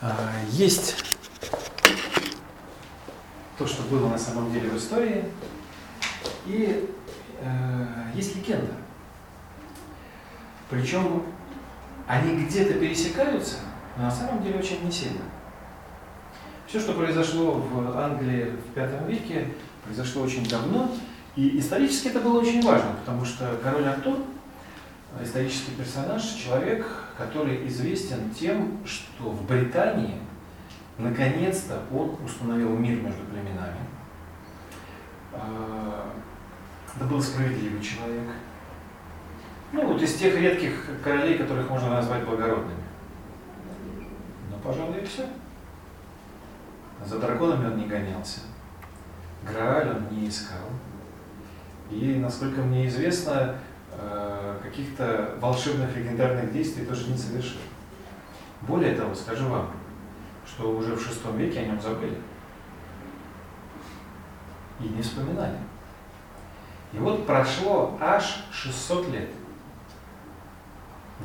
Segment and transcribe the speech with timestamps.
[0.00, 0.14] А,
[0.50, 1.04] есть
[3.56, 5.24] то, что было на самом деле в истории,
[6.46, 6.88] и
[7.40, 8.72] э, есть легенда.
[10.68, 11.22] Причем
[12.06, 13.56] они где-то пересекаются,
[13.96, 15.22] но на самом деле очень не сильно.
[16.66, 19.54] Все, что произошло в Англии в V веке,
[19.84, 20.90] произошло очень давно,
[21.36, 24.18] и исторически это было очень важно, потому что король Артур–
[25.22, 26.86] исторический персонаж, человек,
[27.16, 30.18] который известен тем, что в Британии
[30.98, 33.78] наконец-то он установил мир между племенами.
[35.32, 36.12] А,
[36.94, 38.28] это был справедливый человек.
[39.72, 42.84] Ну, вот из тех редких королей, которых можно назвать благородными.
[44.50, 45.26] Но, пожалуй, и все.
[47.04, 48.40] За драконами он не гонялся.
[49.46, 50.68] Грааль он не искал.
[51.90, 53.56] И, насколько мне известно,
[54.62, 57.60] каких-то волшебных легендарных действий тоже не совершил.
[58.62, 59.70] Более того, скажу вам,
[60.46, 62.18] что уже в шестом веке о нем забыли.
[64.80, 65.56] И не вспоминали.
[66.92, 69.30] И вот прошло аж 600 лет.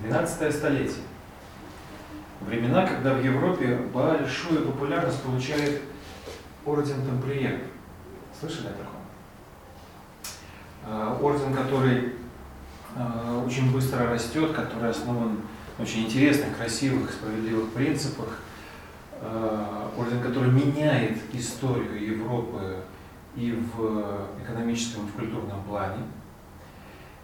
[0.01, 1.03] 12 столетие.
[2.41, 5.81] Времена, когда в Европе большую популярность получает
[6.65, 7.61] орден тамплиеров.
[8.39, 9.01] Слышали о таком?
[10.85, 12.15] А, орден, который
[13.45, 15.37] очень быстро растет, который основан
[15.77, 18.39] на очень интересных, красивых, справедливых принципах.
[19.23, 22.77] А, орден, который меняет историю Европы
[23.35, 26.03] и в экономическом, и в культурном плане.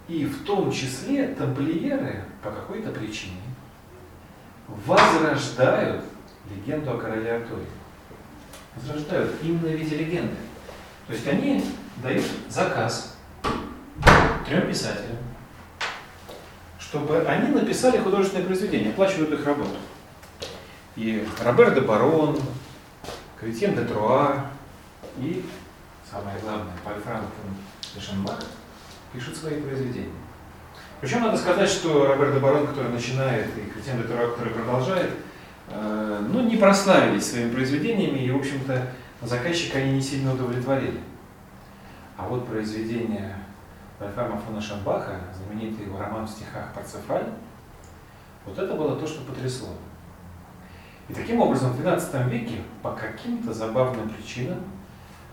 [0.08, 3.42] И в том числе тамплиеры по какой-то причине
[4.86, 6.04] возрождают
[6.50, 7.66] легенду о короле Артуре.
[8.76, 10.36] Возрождают именно в виде легенды.
[11.08, 11.64] То есть они
[12.04, 13.18] дают заказ
[14.46, 15.18] трем писателям,
[16.90, 19.76] чтобы они написали художественное произведение, оплачивают их работу.
[20.96, 22.40] И Робер де Барон,
[23.40, 24.46] Кретьен де Труа
[25.18, 25.46] и,
[26.10, 27.26] самое главное, Пальфранк
[27.94, 28.40] де Шенбах
[29.12, 30.14] пишут свои произведения.
[31.02, 35.12] Причем надо сказать, что Роберт де Барон, который начинает, и Кретьен де Труа, который продолжает,
[35.70, 38.88] э, ну, не прославились своими произведениями, и, в общем-то,
[39.22, 41.02] заказчика они не сильно удовлетворили.
[42.16, 43.36] А вот произведение
[44.00, 47.26] Вольфрама фона Шамбаха, знаменитый его роман в стихах «Парцефаль»,
[48.46, 49.70] вот это было то, что потрясло.
[51.10, 54.60] И таким образом в XII веке по каким-то забавным причинам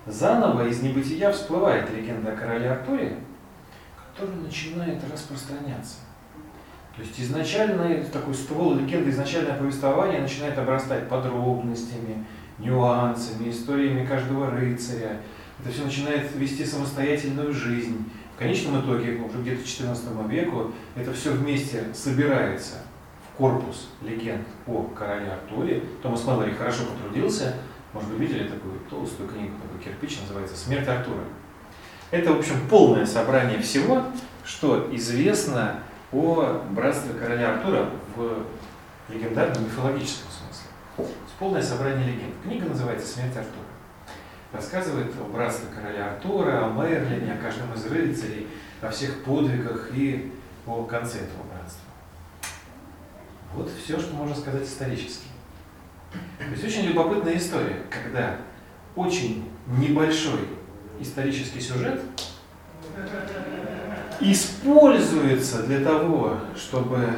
[0.06, 3.18] заново из небытия всплывает легенда о короле Артуре,
[4.14, 5.96] которая начинает распространяться.
[6.96, 12.24] То есть изначально такой ствол легенды, изначальное повествование начинает обрастать подробностями,
[12.58, 15.20] нюансами, историями каждого рыцаря.
[15.58, 18.10] Это все начинает вести самостоятельную жизнь.
[18.34, 22.82] В конечном итоге, уже где-то к XIV веку, это все вместе собирается
[23.28, 25.82] в корпус легенд о короле Артуре.
[26.02, 27.54] Томас Мэллори хорошо потрудился.
[27.92, 31.22] Может быть, видели такую толстую книгу, такой кирпич, называется «Смерть Артура».
[32.10, 34.04] Это, в общем, полное собрание всего,
[34.44, 35.80] что известно
[36.12, 38.44] о братстве короля Артура в
[39.08, 41.14] легендарном мифологическом смысле.
[41.38, 42.34] Полное собрание легенд.
[42.42, 43.63] Книга называется «Смерть Артура»
[44.54, 48.46] рассказывает о братстве короля Артура, о Мерлине, о каждом из рыцарей,
[48.80, 50.32] о всех подвигах и
[50.66, 51.82] о конце этого братства.
[53.54, 55.26] Вот все, что можно сказать исторически.
[56.38, 58.36] То есть очень любопытная история, когда
[58.94, 60.40] очень небольшой
[61.00, 62.00] исторический сюжет
[64.20, 67.12] используется для того, чтобы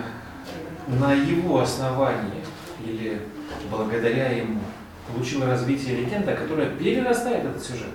[0.88, 2.42] на его основании
[2.84, 3.20] или
[3.70, 4.60] благодаря ему
[5.12, 7.88] получила развитие легенда, которая перерастает этот сюжет.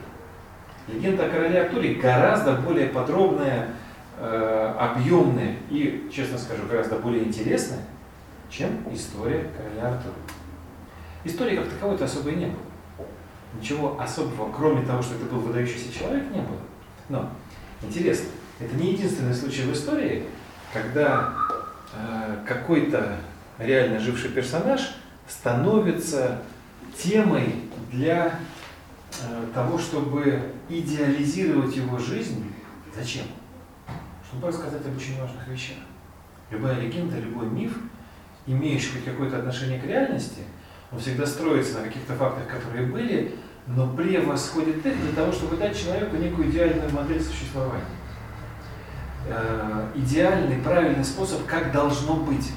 [0.88, 3.70] Легенда о короле Артуре гораздо более подробная,
[4.18, 7.82] э, объемная и, честно скажу, гораздо более интересная,
[8.50, 10.16] чем история короля Артура.
[11.24, 13.08] Истории как таковой-то особой не было.
[13.60, 16.58] Ничего особого, кроме того, что это был выдающийся человек, не было.
[17.10, 17.30] Но
[17.82, 18.30] интересно,
[18.60, 20.24] это не единственный случай в истории,
[20.74, 21.34] когда
[21.94, 23.18] э, какой-то
[23.60, 24.96] реально живший персонаж
[25.28, 26.42] становится
[26.98, 27.56] темой
[27.92, 28.40] для
[29.22, 32.54] э, того, чтобы идеализировать его жизнь.
[32.96, 33.24] Зачем?
[34.28, 35.78] Чтобы рассказать об очень важных вещах.
[36.50, 37.78] Любая легенда, любой миф,
[38.46, 40.42] имеющий хоть какое-то отношение к реальности,
[40.92, 43.36] он всегда строится на каких-то фактах, которые были,
[43.68, 47.86] но превосходит их для того, чтобы дать человеку некую идеальную модель существования.
[49.28, 52.52] Э, идеальный, правильный способ, как должно быть.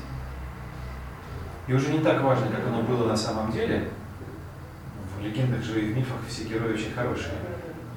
[1.67, 3.91] И уже не так важно, как оно было на самом деле,
[5.25, 7.33] в легендах в мифах все герои очень хорошие.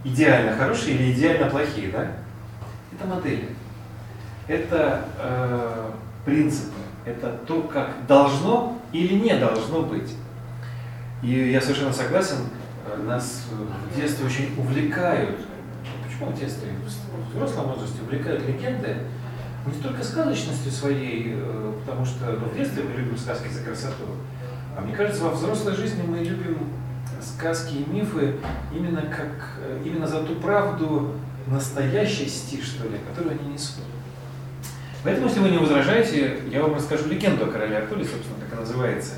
[0.03, 2.11] Идеально хорошие или идеально плохие, да?
[2.93, 3.49] Это модели.
[4.47, 5.91] Это э,
[6.23, 6.79] принципы.
[7.05, 10.13] Это то, как должно или не должно быть.
[11.21, 12.37] И я совершенно согласен,
[12.85, 15.37] э, нас в детстве очень увлекают,
[16.05, 18.97] почему в детстве, в взрослом возрасте увлекают легенды,
[19.65, 24.05] не столько сказочностью своей, э, потому что ну, в детстве мы любим сказки за красоту,
[24.77, 26.57] а мне кажется, во взрослой жизни мы любим
[27.27, 28.35] сказки и мифы
[28.73, 31.15] именно как э, именно за ту правду
[31.47, 33.83] настоящести, что ли, которую они несут.
[35.03, 38.61] Поэтому, если вы не возражаете, я вам расскажу легенду о короле Артуре, собственно, как и
[38.61, 39.13] называется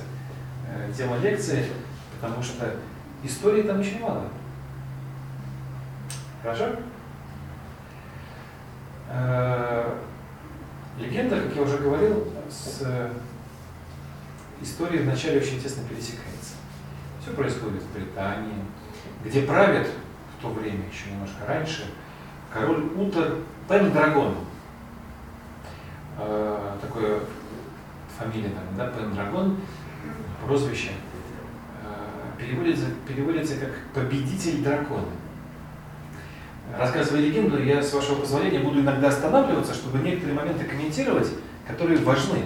[0.68, 1.66] э, тема лекции,
[2.20, 2.76] потому что
[3.24, 4.26] истории там очень мало.
[6.44, 6.66] Хорошо?
[9.10, 9.94] Э,
[11.00, 12.84] легенда, как я уже говорил, с
[14.62, 16.59] историей вначале очень тесно пересекается.
[17.30, 18.56] Все происходит в Британии,
[19.24, 19.88] где правит
[20.38, 21.86] в то время, еще немножко раньше,
[22.52, 23.36] король Утер
[23.68, 24.34] Пендрагон.
[26.18, 27.20] Э, такое
[28.18, 29.58] фамилия, да, Пендрагон,
[30.44, 30.90] прозвище,
[31.84, 35.06] э, переводится, переводится как «победитель дракона».
[36.76, 41.30] Рассказывая легенду, я, с вашего позволения, буду иногда останавливаться, чтобы некоторые моменты комментировать,
[41.68, 42.46] которые важны.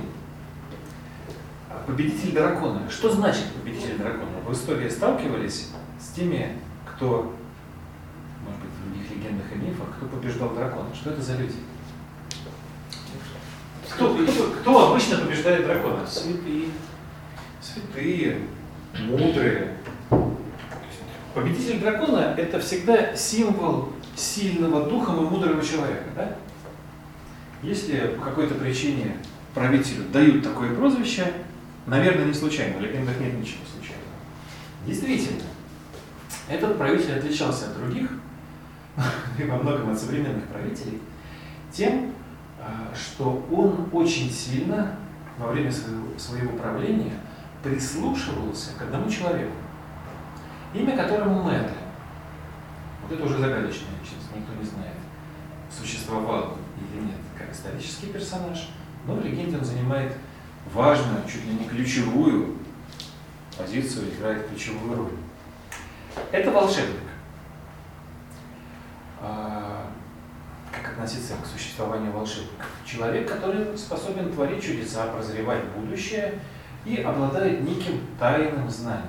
[1.87, 2.81] Победитель дракона.
[2.89, 4.32] Что значит победитель дракона?
[4.45, 5.69] В истории сталкивались
[5.99, 7.33] с теми, кто,
[8.45, 10.93] может быть, в других легендах и мифах, кто побеждал дракона.
[10.93, 11.55] Что это за люди?
[13.89, 16.05] Кто, кто, кто обычно побеждает дракона?
[16.05, 16.69] Святые.
[17.61, 18.39] Святые,
[18.99, 19.77] мудрые.
[21.33, 26.05] Победитель дракона– это всегда символ сильного духом и мудрого человека.
[26.15, 26.35] Да?
[27.63, 29.17] Если по какой-то причине
[29.53, 31.31] правителю дают такое прозвище,
[31.87, 33.59] наверное, не случайно, в легендах нет ничего.
[34.85, 35.43] Действительно,
[36.49, 38.09] этот правитель отличался от других,
[39.39, 40.99] и во многом от современных правителей,
[41.71, 42.13] тем,
[42.59, 44.95] а, что он очень сильно
[45.37, 47.13] во время своего, своего правления
[47.63, 49.53] прислушивался к одному человеку,
[50.73, 51.71] имя которому Мэтлин.
[53.01, 54.95] Вот это уже загадочная личность, никто не знает,
[55.71, 58.69] существовал или нет, как исторический персонаж,
[59.07, 60.15] но в легенде он занимает
[60.73, 62.57] важную, чуть ли не ключевую
[63.53, 65.11] позицию, играет ключевую роль.
[66.31, 66.99] Это волшебник.
[69.21, 69.87] А,
[70.71, 72.67] как относиться к существованию волшебников?
[72.85, 76.39] Человек, который способен творить чудеса, прозревать будущее
[76.85, 79.07] и обладает неким тайным знанием.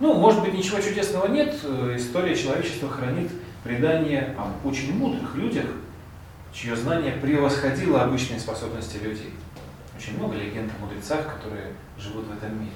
[0.00, 1.54] Ну, может быть, ничего чудесного нет.
[1.96, 3.30] История человечества хранит
[3.64, 5.66] предание об очень мудрых людях,
[6.52, 9.34] чье знание превосходило обычные способности людей.
[9.96, 12.72] Очень много легенд о мудрецах, которые живут в этом мире.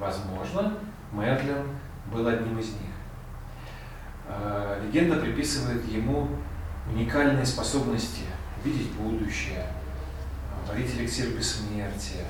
[0.00, 0.78] Возможно,
[1.12, 1.66] Мерлин
[2.10, 2.90] был одним из них.
[4.26, 6.26] А, легенда приписывает ему
[6.90, 8.22] уникальные способности
[8.64, 9.66] видеть будущее,
[10.66, 12.24] варить эликсир бессмертия,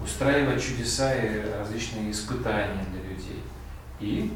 [0.00, 3.42] устраивать чудеса и различные испытания для людей
[3.98, 4.32] и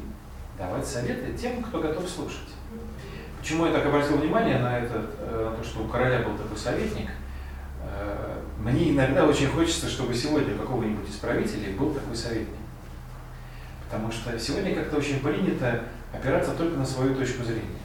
[0.57, 2.49] давать советы тем, кто готов слушать.
[3.39, 6.57] Почему я так обратил внимание на, это, э, на то, что у короля был такой
[6.57, 7.09] советник?
[8.59, 12.55] Мне иногда очень хочется, чтобы сегодня какого-нибудь из правителей был такой советник.
[13.85, 17.77] Потому что сегодня как-то очень принято опираться только на свою точку зрения.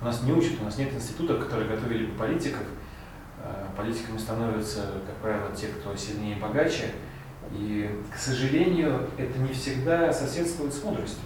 [0.00, 2.62] У нас не учат, у нас нет институтов, которые готовили бы политиков.
[3.42, 6.92] Э, политиками становятся, как правило, те, кто сильнее и богаче.
[7.52, 11.24] И, к сожалению, это не всегда соседствует с мудростью.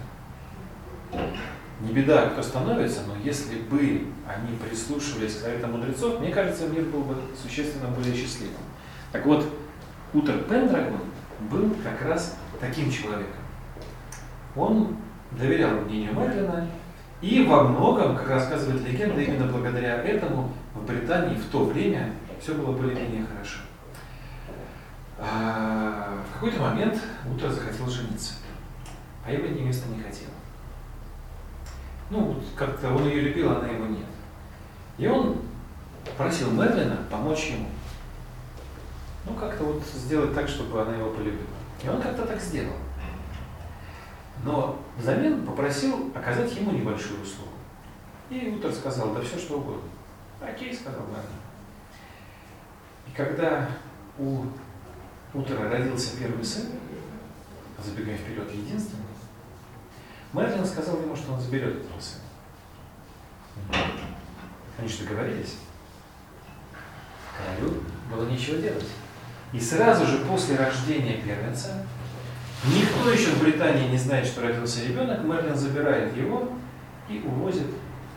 [1.80, 6.84] Не беда, кто становится, но если бы они прислушивались к советам мудрецов, мне кажется, мир
[6.84, 8.54] был бы существенно более счастливым.
[9.12, 9.46] Так вот,
[10.12, 11.00] Утер Пендрагон
[11.50, 13.42] был как раз таким человеком.
[14.54, 14.96] Он
[15.32, 16.68] доверял мнению Мерлина,
[17.20, 22.54] и во многом, как рассказывает легенда, именно благодаря этому в Британии в то время все
[22.54, 23.60] было более-менее хорошо.
[25.18, 27.00] А в какой-то момент
[27.32, 28.34] Утро захотел жениться,
[29.24, 30.33] а его невеста не хотела.
[32.14, 34.06] Ну, как-то он ее любил, она его нет.
[34.98, 35.36] И он
[36.16, 37.66] просил Мерлина помочь ему.
[39.26, 41.42] Ну, как-то вот сделать так, чтобы она его полюбила.
[41.82, 42.76] И он как-то так сделал.
[44.44, 47.50] Но взамен попросил оказать ему небольшую услугу.
[48.30, 49.88] И Утер сказал, да все что угодно.
[50.40, 51.24] Окей, сказал Мерлин.
[53.08, 53.68] И когда
[54.20, 54.44] у
[55.32, 56.66] Утера родился первый сын,
[57.84, 59.03] забегая вперед, единственный,
[60.34, 62.24] Мерлин сказал ему, что он заберет этого сына.
[64.76, 65.58] Они что, договорились?
[67.36, 67.74] Королю
[68.10, 68.88] было нечего делать.
[69.52, 71.86] И сразу же после рождения первенца,
[72.66, 76.52] никто еще в Британии не знает, что родился ребенок, Мерлин забирает его
[77.08, 77.68] и увозит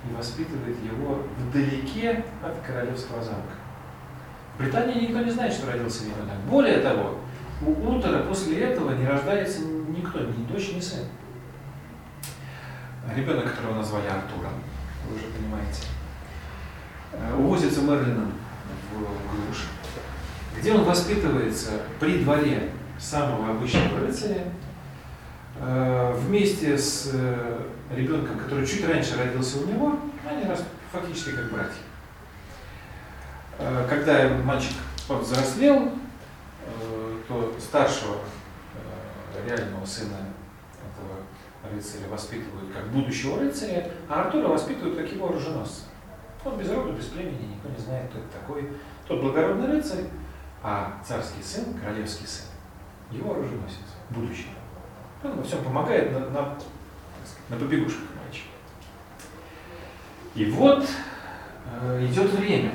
[0.10, 3.54] и воспитывает его вдалеке от королевского замка.
[4.56, 6.40] В Британии никто не знает, что родился ребенок.
[6.50, 7.20] Более того,
[7.62, 11.06] у Утора после этого не рождается никто, ни дочь, ни сын.
[13.16, 14.54] Ребенок, которого назвали Артуром,
[15.08, 15.84] вы уже понимаете,
[17.14, 18.34] э, увозится Мерлином
[18.92, 19.66] в глушь,
[20.60, 24.52] где он воспитывается при дворе самого обычного рыцаря,
[25.60, 27.62] э, вместе с э,
[27.96, 30.00] ребенком, который чуть раньше родился у него,
[30.30, 30.44] они
[30.92, 31.82] фактически как братья.
[33.90, 34.74] Когда мальчик
[35.08, 35.92] повзрослел,
[37.28, 38.18] то старшего
[39.48, 40.18] реального сына
[41.64, 45.84] рыцаря воспитывают как будущего рыцаря, а Артура воспитывают как его оруженосца.
[46.46, 48.72] Он без рода, без племени, никто не знает, кто это такой.
[49.08, 50.06] Тот благородный рыцарь,
[50.64, 52.46] а царский сын, королевский сын,
[53.12, 54.50] его оруженосец, будущий.
[55.24, 56.58] Он во всем помогает на, на,
[57.50, 58.46] на побегушках мальчик.
[60.36, 60.88] И вот
[61.82, 62.74] э, идет время.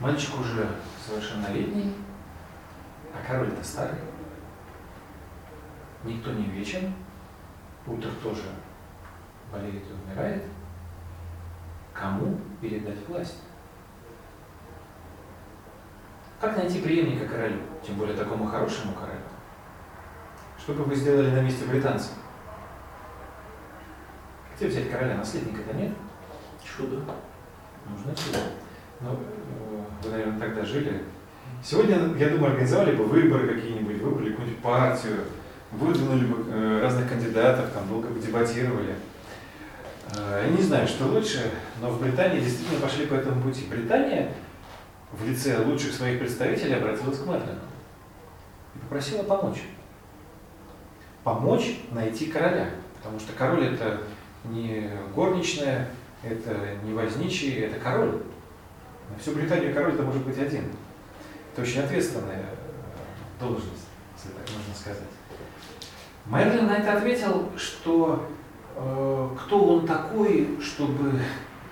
[0.00, 0.66] Мальчик уже
[1.06, 1.92] совершеннолетний,
[3.12, 3.98] а король-то старый.
[6.04, 6.94] Никто не вечен,
[7.86, 8.42] Утр тоже
[9.52, 10.44] болеет и умирает.
[11.92, 13.42] Кому передать власть?
[16.40, 19.20] Как найти преемника королю, тем более такому хорошему королю?
[20.58, 22.12] Что бы вы сделали на месте британцев?
[24.56, 25.16] Где взять короля?
[25.16, 25.92] Наследника-то нет?
[26.62, 27.02] Чудо.
[27.88, 28.38] Нужно чудо.
[29.00, 31.04] Но э, вы, наверное, тогда жили.
[31.62, 35.24] Сегодня, я думаю, организовали бы выборы какие-нибудь, выбрали какую-нибудь партию,
[35.72, 38.96] выдвинули бы э, разных кандидатов, там долго бы дебатировали.
[40.16, 41.50] Э, я не знаю, что лучше,
[41.80, 43.66] но в Британии действительно пошли по этому пути.
[43.70, 44.32] Британия
[45.12, 47.60] в лице лучших своих представителей обратилась к Мэтлину
[48.74, 49.62] и попросила помочь.
[51.24, 52.70] Помочь найти короля.
[52.96, 54.00] Потому что король это
[54.44, 55.88] не горничная,
[56.22, 58.22] это не возничий, это король.
[59.10, 60.64] На всю Британию король это может быть один.
[61.52, 63.86] Это очень ответственная э, должность,
[64.16, 65.19] если так можно сказать.
[66.26, 68.28] Мерлин на это ответил, что
[68.76, 71.20] э, кто он такой, чтобы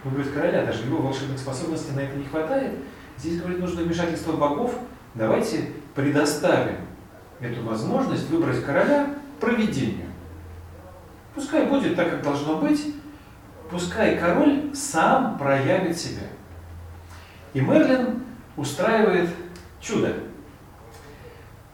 [0.05, 2.73] выбрать короля, даже его волшебных способностей на это не хватает.
[3.17, 4.75] Здесь, говорит, нужно вмешательство богов.
[5.15, 6.77] Давайте предоставим
[7.41, 10.07] эту возможность выбрать короля проведению.
[11.35, 12.95] Пускай будет так, как должно быть,
[13.71, 16.27] пускай король сам проявит себя.
[17.55, 18.23] И Мерлин
[18.57, 19.31] устраивает
[19.81, 20.15] чудо.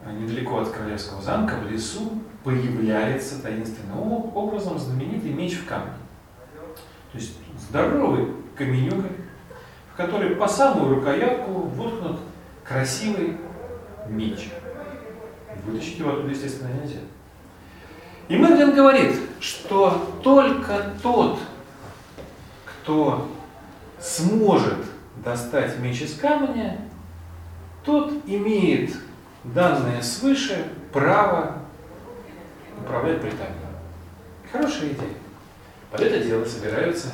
[0.06, 3.98] Недалеко от королевского замка, в лесу, появляется таинственным
[4.36, 5.94] образом знаменитый меч в камне.
[7.10, 9.08] То есть здоровый каменюка,
[9.92, 12.20] в который по самую рукоятку воткнут
[12.62, 13.38] красивый
[14.08, 14.50] меч.
[15.64, 17.00] Вытащить его оттуда, естественно, нельзя.
[18.28, 21.38] И Мерлин говорит, что только тот,
[22.64, 23.30] кто
[24.00, 24.84] сможет
[25.24, 26.78] достать меч из камня,
[27.84, 28.94] тот имеет
[29.44, 31.63] данное свыше право
[32.78, 33.54] управлять Британией.
[34.50, 35.14] Хорошая идея.
[35.90, 37.08] Под это дело собираются,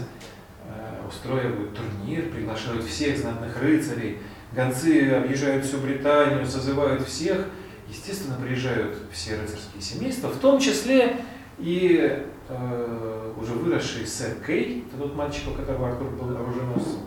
[0.64, 4.18] э, устраивают турнир, приглашают всех знатных рыцарей,
[4.52, 7.46] гонцы объезжают всю Британию, созывают всех.
[7.88, 11.16] Естественно, приезжают все рыцарские семейства, в том числе
[11.58, 17.00] и э, уже выросший сэр Кей, тот мальчик, у которого Артур был оруженосцем,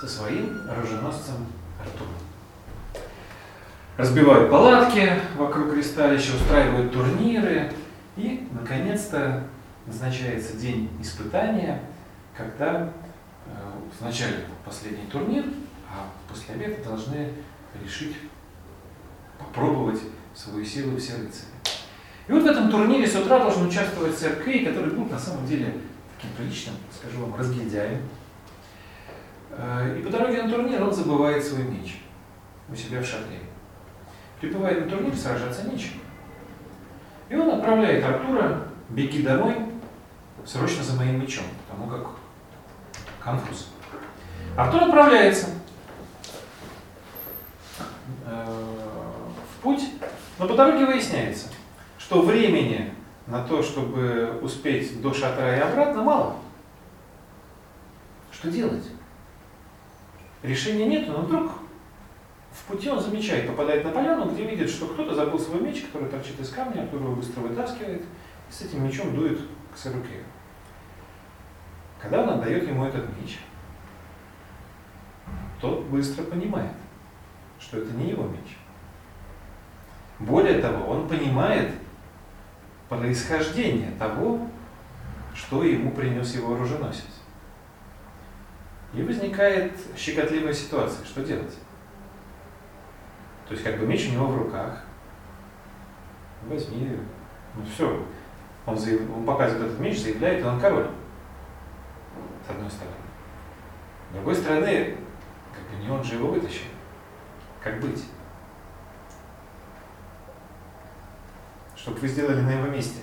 [0.00, 1.46] со своим оруженосцем
[1.80, 2.25] Артуром
[3.96, 7.72] разбивают палатки вокруг кристалища, устраивают турниры,
[8.16, 9.44] и, наконец-то,
[9.86, 11.80] назначается день испытания,
[12.36, 12.92] когда
[13.46, 13.50] э,
[14.00, 15.44] вначале последний турнир,
[15.88, 17.30] а после обеда должны
[17.82, 18.16] решить,
[19.38, 20.00] попробовать
[20.34, 21.50] свою силу все рыцари.
[22.26, 25.46] И вот в этом турнире с утра должен участвовать сэр Кей, который был на самом
[25.46, 25.74] деле
[26.16, 28.00] таким приличным, скажу вам, разгильдяем.
[29.50, 32.00] Э, и по дороге на турнир он забывает свой меч
[32.68, 33.45] у себя в шатре.
[34.40, 35.92] Прибывает на турнир, сражаться нечем.
[37.28, 39.56] И он отправляет Артура, беги домой,
[40.44, 42.10] срочно за моим мечом, потому как
[43.20, 43.68] конфуз.
[44.56, 45.48] Артур отправляется
[48.24, 48.44] э,
[49.52, 49.82] в путь,
[50.38, 51.48] но по дороге выясняется,
[51.98, 52.92] что времени
[53.26, 56.36] на то, чтобы успеть до шатра и обратно, мало.
[58.30, 58.84] Что делать?
[60.42, 61.52] Решения нет, но вдруг
[62.66, 66.08] в пути он замечает, попадает на поляну, где видит, что кто-то забыл свой меч, который
[66.08, 69.38] торчит из камня, Артур его быстро вытаскивает и с этим мечом дует
[69.72, 70.24] к Сарукею.
[72.00, 73.38] Когда он отдает ему этот меч,
[75.60, 76.72] тот быстро понимает,
[77.60, 78.58] что это не его меч.
[80.18, 81.72] Более того, он понимает
[82.88, 84.48] происхождение того,
[85.34, 87.22] что ему принес его оруженосец.
[88.92, 91.04] И возникает щекотливая ситуация.
[91.04, 91.54] Что делать?
[93.46, 94.82] То есть как бы меч у него в руках,
[96.46, 96.98] возьми.
[97.54, 98.04] Ну все.
[98.66, 99.02] Он, заяв...
[99.14, 100.90] он показывает этот меч, заявляет, и он король.
[102.46, 102.96] С одной стороны.
[104.10, 104.96] С другой стороны,
[105.52, 106.66] как бы не он же его вытащил.
[107.62, 108.04] Как быть?
[111.76, 113.02] Что бы вы сделали на его месте?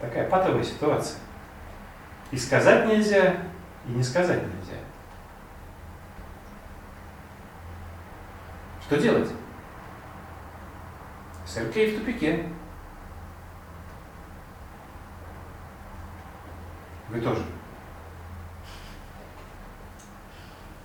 [0.00, 1.18] Такая патовая ситуация.
[2.30, 3.36] И сказать нельзя,
[3.86, 4.79] и не сказать нельзя.
[8.90, 9.28] Что делать?
[11.46, 12.44] Сергей в тупике.
[17.08, 17.44] Вы тоже.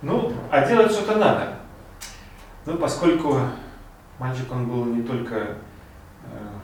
[0.02, 1.58] Ну, а делать что-то надо.
[2.64, 3.40] Ну, поскольку
[4.20, 5.56] мальчик, он был не только э,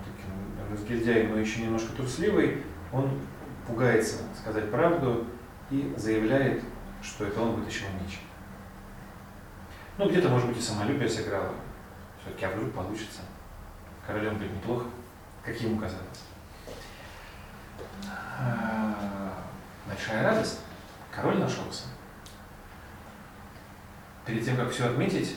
[0.05, 3.19] таким разгильдяем, но еще немножко трусливый, он
[3.67, 5.27] пугается сказать правду
[5.73, 6.63] и заявляет,
[7.03, 8.21] что это он вытащил меч.
[9.99, 11.53] Ну, где-то, может быть, и самолюбие сыграло.
[12.21, 13.21] Все-таки, а получится.
[14.07, 14.87] Королем быть неплохо,
[15.45, 16.25] как ему казалось.
[18.09, 19.33] А,
[19.87, 20.61] большая радость.
[21.15, 21.85] Король нашелся.
[24.25, 25.37] Перед тем, как все отметить,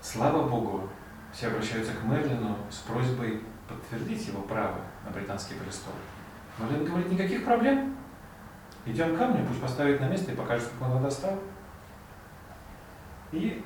[0.00, 0.88] слава Богу,
[1.32, 5.94] все обращаются к Мерлину с просьбой подтвердить его право на британский престол.
[6.58, 7.96] Мерлин говорит, никаких проблем.
[8.86, 11.38] Идем к камню, пусть поставит на место и покажет, как он его достал.
[13.32, 13.62] И,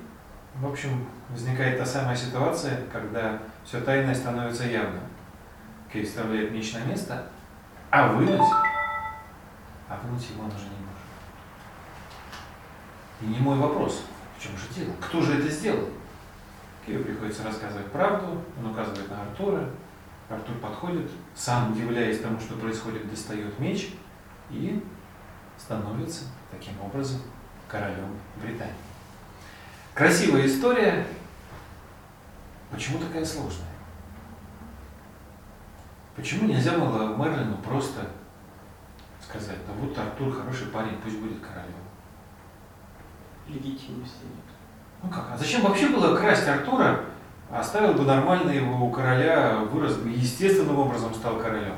[0.56, 5.02] в общем, возникает та самая ситуация, когда все тайное становится явным.
[5.92, 7.26] Кей вставляет меч на место,
[7.90, 8.40] а вынуть,
[9.88, 10.92] а вынуть его он уже не может.
[13.20, 14.04] И не мой вопрос,
[14.36, 14.94] в чем же дело?
[15.00, 15.88] Кто же это сделал?
[16.84, 19.68] Кию приходится рассказывать правду, он указывает на Артура.
[20.28, 23.90] Артур подходит, сам, удивляясь тому, что происходит, достает меч
[24.50, 24.82] и
[25.58, 27.20] становится таким образом
[27.68, 28.91] королем Британии.
[29.94, 31.06] Красивая история.
[32.70, 33.68] Почему такая сложная?
[36.16, 38.00] Почему нельзя было Мерлину просто
[39.22, 41.74] сказать, да вот Артур хороший парень, пусть будет королем?
[43.48, 44.44] Легитимности нет.
[45.02, 47.04] Ну как, а зачем вообще было красть Артура,
[47.50, 51.76] оставил бы нормально его у короля, вырос бы естественным образом стал королем?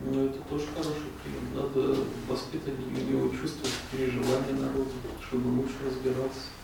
[0.00, 1.52] Ну, это тоже хороший прием.
[1.54, 1.96] Надо
[2.28, 6.57] воспитать у него чувство переживания народа, чтобы лучше разбираться.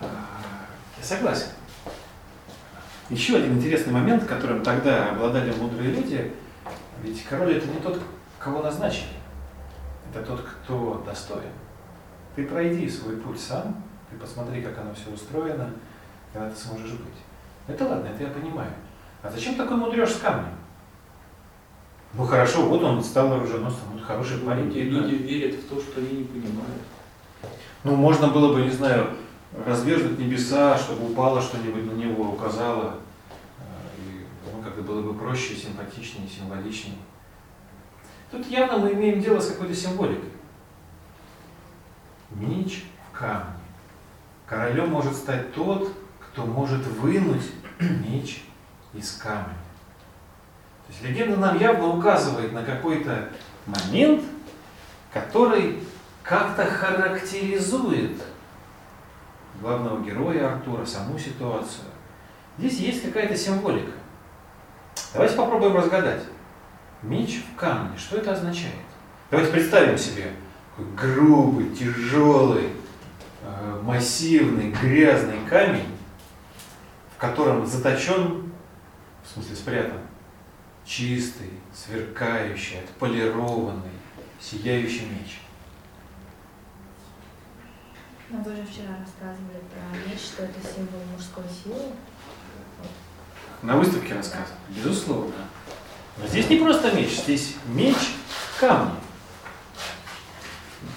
[0.00, 1.48] Я согласен.
[3.10, 6.32] Еще один интересный момент, которым тогда обладали мудрые люди,
[7.02, 8.00] ведь король это не тот,
[8.38, 9.12] кого назначили,
[10.10, 11.52] это тот, кто достоин.
[12.34, 15.70] Ты пройди свой путь сам, ты посмотри, как оно все устроено,
[16.32, 17.14] когда ты сможешь быть.
[17.66, 18.70] Это ладно, это я понимаю.
[19.22, 20.54] А зачем такой мудрешь с камнем?
[22.16, 24.70] Ну хорошо, вот он стал оруженосцем, вот хороший парень.
[24.70, 26.82] Люди, люди верят в то, что они не понимают.
[27.82, 29.10] Ну, можно было бы, не знаю,
[29.66, 32.98] разверзнуть небеса, чтобы упало что-нибудь на него, указало.
[33.58, 33.62] Э,
[33.98, 36.96] и ну, как-то было бы проще, симпатичнее, символичнее.
[38.30, 40.30] Тут явно мы имеем дело с какой-то символикой.
[42.30, 43.54] Меч в камне.
[44.46, 47.50] Королем может стать тот, кто может вынуть
[47.80, 48.44] меч
[48.92, 49.56] из камня.
[50.86, 53.28] То есть легенда нам явно указывает на какой-то
[53.66, 54.22] момент,
[55.12, 55.80] который
[56.22, 58.22] как-то характеризует
[59.60, 61.86] главного героя Артура, саму ситуацию.
[62.58, 63.92] Здесь есть какая-то символика.
[65.12, 66.22] Давайте попробуем разгадать.
[67.02, 68.74] Меч в камне, что это означает?
[69.30, 70.32] Давайте представим себе
[70.96, 72.68] грубый, тяжелый,
[73.42, 75.88] э, массивный, грязный камень,
[77.14, 78.52] в котором заточен,
[79.24, 79.98] в смысле спрятан,
[80.84, 83.90] чистый, сверкающий, отполированный,
[84.40, 85.40] сияющий меч.
[88.30, 91.92] Но вы же вчера рассказывали про меч, что это символ мужской силы.
[93.62, 95.34] На выставке рассказывали, безусловно.
[96.18, 97.96] Но здесь не просто меч, здесь меч
[98.54, 98.94] в камне.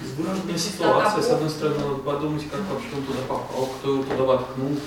[0.00, 4.22] Безвыходная ситуация, с одной стороны, надо подумать, как вообще он туда попал, кто его туда
[4.24, 4.78] воткнул.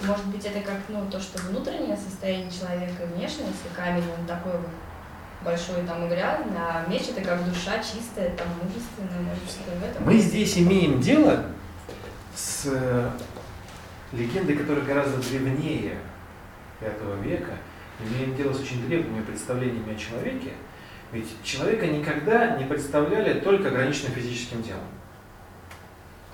[0.00, 4.26] Может быть, это как ну, то, что внутреннее состояние человека и внешнее, если камень он
[4.26, 4.70] такой вот
[5.44, 9.84] большой там и грязный, а меч это как душа чистая, там мужественная, может быть, в
[9.84, 10.04] этом.
[10.04, 11.46] Мы здесь имеем дело
[12.34, 13.10] с э,
[14.12, 15.98] легендой, которая гораздо древнее
[16.80, 17.52] V века,
[18.00, 20.52] имеем дело с очень древними представлениями о человеке,
[21.10, 24.80] ведь человека никогда не представляли только ограниченным физическим телом.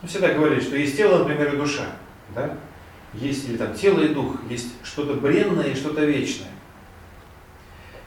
[0.03, 1.87] Мы всегда говорили, что есть тело, например, и душа.
[2.35, 2.55] Да?
[3.15, 6.51] Есть или там тело и дух, есть что-то бренное и что-то вечное.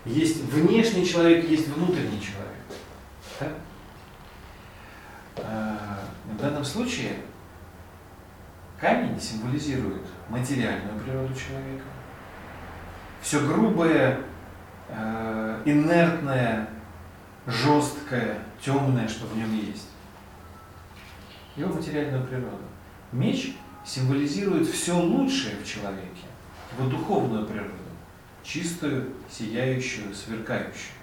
[0.06, 2.58] Есть внешний человек, есть внутренний человек.
[3.40, 3.48] Да?
[5.38, 5.88] А,
[6.40, 7.14] данном случае
[8.80, 11.84] камень символизирует материальную природу человека.
[13.22, 14.20] Все грубое,
[14.90, 16.70] э, инертное,
[17.46, 19.90] жесткое, темное, что в нем есть.
[21.56, 22.62] Его материальную природу.
[23.12, 23.56] Меч
[23.88, 26.26] символизирует все лучшее в человеке,
[26.78, 27.72] его духовную природу,
[28.44, 30.94] чистую, сияющую, сверкающую.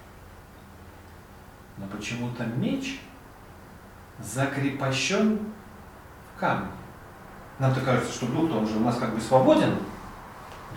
[1.77, 2.99] Но почему-то меч
[4.19, 5.39] закрепощен
[6.35, 6.71] в камне.
[7.57, 9.75] Нам-то кажется, что дух он же у нас как бы свободен.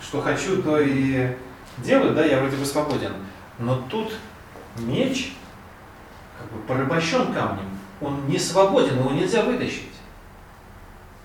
[0.01, 1.35] Что хочу, то и
[1.77, 3.13] делаю, да, я вроде бы свободен.
[3.59, 4.13] Но тут
[4.77, 5.33] меч
[6.37, 7.69] как бы порабощен камнем.
[8.01, 9.98] Он не свободен, его нельзя вытащить.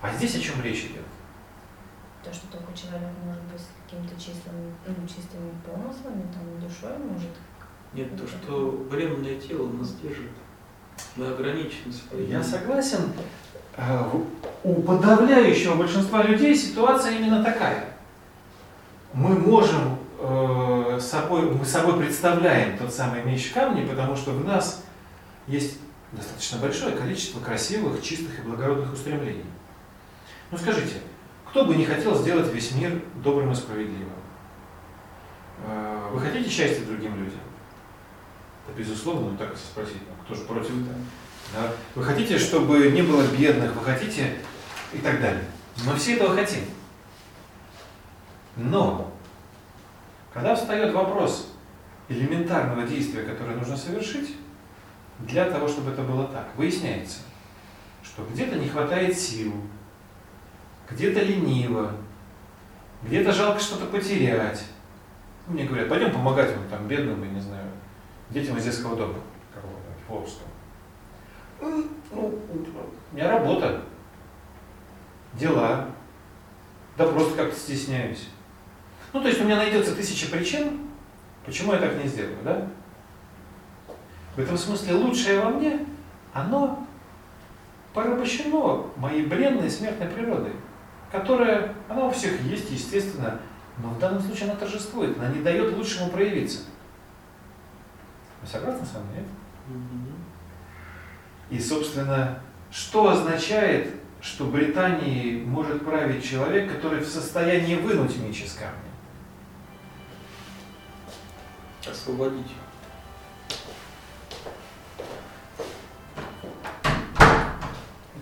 [0.04, 1.06] А здесь о чем речь идет?
[2.22, 7.30] То, что только человек может быть с какими-то числами, ну, чистыми помыслами, там, душой может.
[7.94, 10.30] Нет, то, что временное тело нас держит.
[11.16, 12.28] Мы ограничены своей.
[12.28, 13.14] Я согласен.
[13.78, 14.10] Э,
[14.62, 17.94] у подавляющего большинства людей ситуация именно такая.
[19.14, 24.84] Мы можем э, собой, мы собой представляем тот самый меч камни, потому что в нас
[25.46, 25.78] есть
[26.12, 29.44] достаточно большое количество красивых, чистых и благородных устремлений.
[30.50, 30.96] Ну скажите,
[31.48, 34.08] кто бы не хотел сделать весь мир добрым и справедливым?
[35.66, 37.40] Э, вы хотите счастья другим людям?
[38.66, 40.94] Да, безусловно, ну так спросить, ну, кто же против-то?
[41.54, 41.72] Да?
[41.94, 44.36] Вы хотите, чтобы не было бедных, вы хотите
[44.92, 45.44] и так далее.
[45.86, 46.64] Мы все этого хотим.
[48.56, 49.12] Но,
[50.32, 51.52] когда встает вопрос
[52.08, 54.36] элементарного действия, которое нужно совершить,
[55.20, 57.20] для того, чтобы это было так, выясняется,
[58.02, 59.54] что где-то не хватает сил,
[60.90, 61.92] где-то лениво,
[63.02, 64.64] где-то жалко что-то потерять.
[65.46, 67.68] Мне говорят, пойдем помогать вам там бедным, я не знаю,
[68.30, 69.18] детям из детского дома,
[69.54, 70.30] какого-то,
[71.60, 72.38] Ну,
[73.12, 73.82] у меня работа,
[75.34, 75.88] дела,
[76.96, 78.28] да просто как-то стесняюсь.
[79.12, 80.88] Ну, то есть у меня найдется тысяча причин,
[81.44, 82.66] почему я так не сделаю, да?
[84.34, 85.86] В этом смысле лучшее во мне,
[86.32, 86.84] оно
[87.92, 90.52] порабощено моей бренной смертной природой
[91.14, 93.40] которая, она у всех есть, естественно,
[93.78, 96.62] но в данном случае она торжествует, она не дает лучшему проявиться.
[98.42, 99.24] Вы согласны со мной?
[101.50, 102.40] И, собственно,
[102.72, 108.74] что означает, что Британией может править человек, который в состоянии вынуть меч из камня?
[111.88, 112.54] Освободить.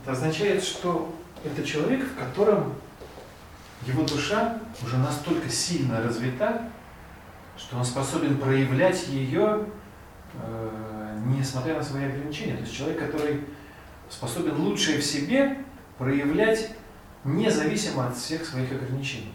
[0.03, 2.75] Это означает, что это человек, в котором
[3.87, 6.69] его душа уже настолько сильно развита,
[7.57, 9.67] что он способен проявлять ее,
[10.35, 12.55] э, несмотря на свои ограничения.
[12.55, 13.45] То есть человек, который
[14.09, 15.59] способен лучшее в себе
[15.99, 16.71] проявлять
[17.25, 19.33] независимо от всех своих ограничений.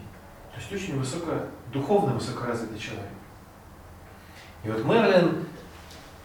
[0.52, 1.32] То есть очень высоко,
[1.72, 3.06] духовно высокоразвитый человек.
[4.64, 5.44] И вот Мерлин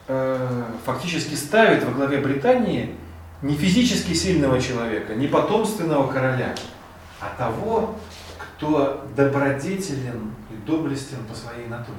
[0.08, 2.96] э, фактически ставит во главе Британии
[3.43, 6.56] не физически сильного человека, не потомственного короля,
[7.19, 7.95] а того,
[8.38, 11.97] кто добродетелен и доблестен по своей натуре.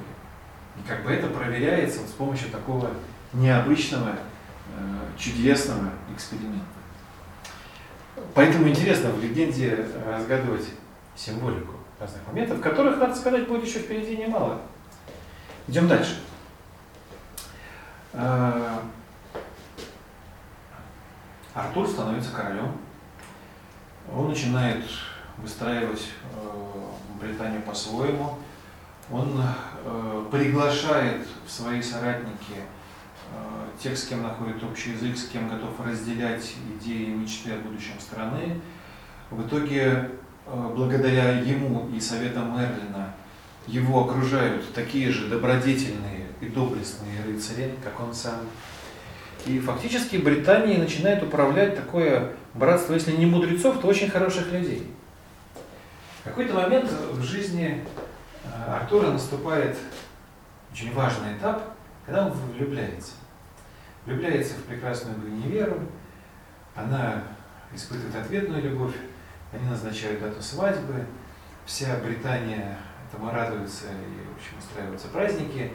[0.77, 2.89] И как бы это проверяется вот с помощью такого
[3.31, 6.65] необычного, э, чудесного эксперимента.
[8.33, 10.65] Поэтому интересно в легенде разгадывать
[11.15, 14.61] символику разных моментов, которых, надо сказать, будет еще впереди немало.
[15.67, 16.19] Идем дальше.
[21.55, 22.73] Артур становится королем.
[24.13, 24.83] Он начинает
[25.37, 28.37] выстраивать э, Британию по-своему.
[29.09, 32.57] Он э, приглашает в свои соратники
[33.31, 37.59] э, тех, с кем находит общий язык, с кем готов разделять идеи и мечты о
[37.59, 38.59] будущем страны.
[39.31, 40.11] В итоге,
[40.45, 43.13] благодаря ему и советам Мерлина,
[43.65, 48.41] его окружают такие же добродетельные и доблестные рыцари, как он сам.
[49.45, 54.91] И фактически Британией начинает управлять такое братство, если не мудрецов, то очень хороших людей.
[56.21, 57.85] В какой-то момент в жизни
[58.43, 59.77] э, Артура наступает
[60.71, 63.13] очень важный этап, когда он влюбляется.
[64.05, 65.79] Влюбляется в прекрасную Гвиневеру,
[66.73, 67.23] она
[67.73, 68.95] испытывает ответную любовь,
[69.53, 71.05] они назначают дату свадьбы,
[71.65, 72.77] вся Британия
[73.07, 75.71] этому радуется и, в общем, устраиваются праздники.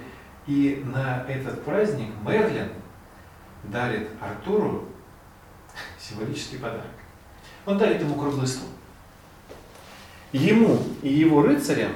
[0.47, 2.69] И на этот праздник Мерлин
[3.65, 4.87] дарит Артуру
[5.99, 6.87] символический подарок.
[7.67, 8.69] Он дарит ему круглый стол.
[10.33, 11.93] Ему и его рыцарям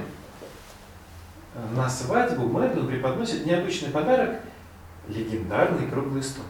[1.73, 4.39] на свадьбу Мэдлин преподносит необычный подарок–
[5.07, 6.45] легендарный круглый стол.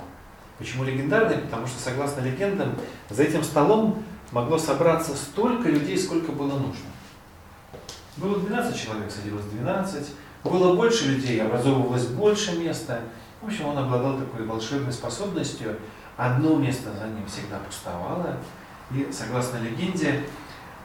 [0.58, 1.38] Почему легендарный?
[1.38, 2.76] Потому что, согласно легендам,
[3.10, 6.86] за этим столом могло собраться столько людей, сколько было нужно.
[8.18, 10.08] Было 12 человек, садилось 12.
[10.44, 13.02] Было больше людей, образовывалось больше места.
[13.46, 15.78] В общем, он обладал такой волшебной способностью.
[16.18, 18.38] Одно место за ним всегда пустовало.
[18.90, 20.24] И, согласно легенде,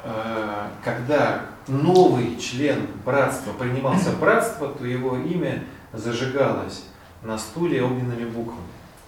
[0.02, 6.84] э, когда новый член братства принимался в братство, то его имя зажигалось
[7.22, 8.60] на стуле огненными буквами.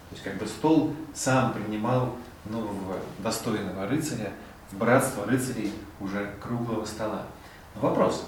[0.08, 4.32] То есть как бы стол сам принимал нового достойного рыцаря
[4.70, 7.26] в братство рыцарей уже круглого стола.
[7.74, 8.24] Вопрос.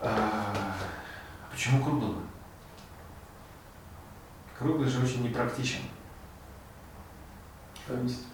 [0.00, 0.74] А,
[1.52, 2.29] почему круглого?
[4.60, 5.80] Круглый же очень непрактичен.
[7.88, 8.26] Равенство.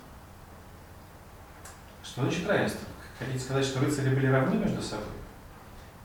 [2.02, 2.88] Что значит равенство?
[3.16, 5.06] Хотите сказать, что рыцари были равны между собой?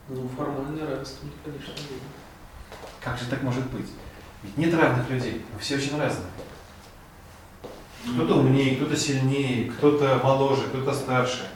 [0.08, 1.98] Ну, формальное равенство, конечно, было.
[3.00, 3.90] Как же так может быть?
[4.44, 6.30] Ведь нет равных людей, мы все очень разные.
[8.04, 11.48] Кто-то умнее, кто-то сильнее, кто-то моложе, кто-то старше.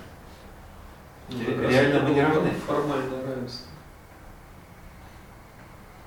[1.29, 2.51] Ну, реально мы не равны?
[2.67, 3.69] Формальное равенство.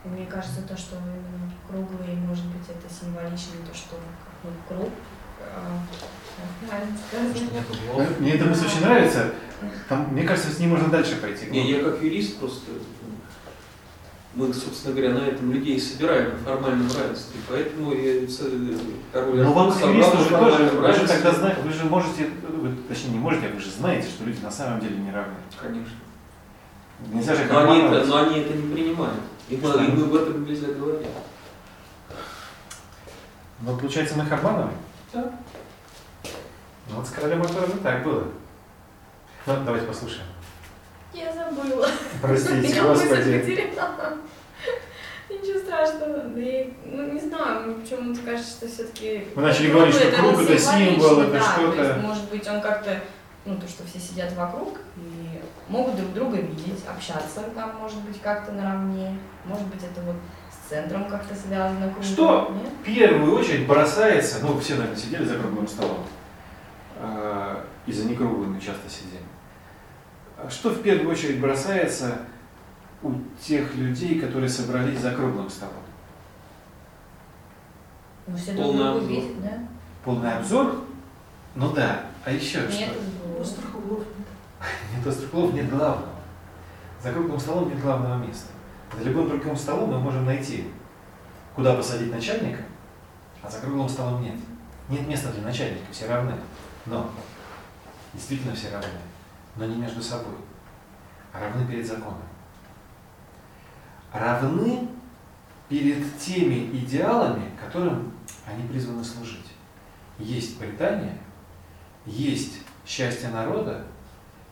[0.06, 3.96] Мне кажется, то, что именно круглый, может быть, это символично, то, что
[4.44, 4.90] ну, круг,
[5.42, 5.80] а?
[8.20, 9.34] Мне эта мысль очень нравится.
[9.90, 11.48] Там, мне кажется, с ней можно дальше пойти.
[11.48, 12.72] Не, я как юрист просто,
[14.36, 17.92] мы, собственно говоря, на этом людей собираем на формальном равенстве, поэтому
[18.28, 18.80] ц-
[19.12, 22.30] король Но вам, как юристу, собрал же тоже, вы же тогда знаете, вы же можете,
[22.48, 25.34] вы, точнее не можете, а вы же знаете, что люди на самом деле не равны.
[25.62, 25.98] Конечно.
[27.12, 29.20] Нельзя же Но они, это, но они это не принимают.
[29.50, 31.08] И мы, и мы об этом нельзя говорить.
[33.62, 34.78] Но получается, мы их обманываем?
[35.14, 35.32] Да.
[36.90, 38.26] Ну вот с королем Артуром так было.
[39.46, 40.26] Ну, давайте послушаем.
[41.14, 41.88] Я забыла.
[42.22, 43.68] Простите, господи.
[45.30, 46.20] Ничего страшного.
[46.20, 49.28] Да и, ну, не знаю, мне почему-то кажется, что все-таки...
[49.36, 52.00] Вы начали говорить, что круг это символ, это что-то.
[52.02, 53.02] Может быть, он как-то,
[53.46, 58.20] ну, то, что все сидят вокруг и могут друг друга видеть, общаться там, может быть,
[58.22, 59.18] как-то наравне.
[59.46, 60.16] Может быть, это вот
[60.52, 61.92] с центром как-то связано.
[62.04, 62.52] Что?
[62.54, 62.72] нет?
[62.82, 66.06] В первую очередь бросается, ну все, наверное, сидели за круглым столом,
[67.02, 69.24] А, и за некруглыми часто сидели.
[70.38, 72.20] А Что в первую очередь бросается
[73.02, 75.74] у тех людей, которые собрались за круглым столом?
[78.28, 79.10] Ну, все друг Полный обзор.
[79.10, 79.54] видят, да?
[80.06, 80.84] Полный обзор?
[81.56, 83.42] Ну да, а еще Нет что?
[83.42, 84.04] Острых углов.
[84.96, 86.20] Нет острых углов, нет главного.
[87.02, 88.52] За круглым столом нет главного места.
[88.98, 90.66] За любым круглым столом мы можем найти,
[91.56, 92.64] куда посадить начальника,
[93.42, 94.36] а за круглым столом нет.
[94.90, 96.34] Нет места для начальника, все равны.
[96.86, 97.10] Но,
[98.14, 98.90] действительно все равны,
[99.56, 100.36] но не между собой,
[101.32, 102.24] а равны перед законом.
[104.12, 104.90] Равны
[105.70, 108.12] перед теми идеалами, которым
[108.46, 109.54] они призваны служить.
[110.18, 111.18] Есть Британия,
[112.10, 113.86] есть счастье народа,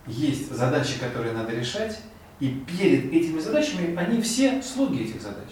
[0.05, 1.99] есть задачи, которые надо решать,
[2.39, 5.49] и перед этими задачами они все слуги этих задач.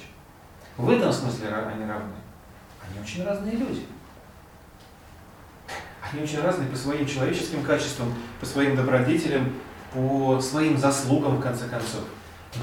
[0.77, 2.13] В этом смысле они равны.
[2.87, 3.85] Они очень разные люди.
[6.01, 9.53] Они очень разные по своим человеческим качествам, по своим добродетелям,
[9.93, 12.03] по своим заслугам, в конце концов.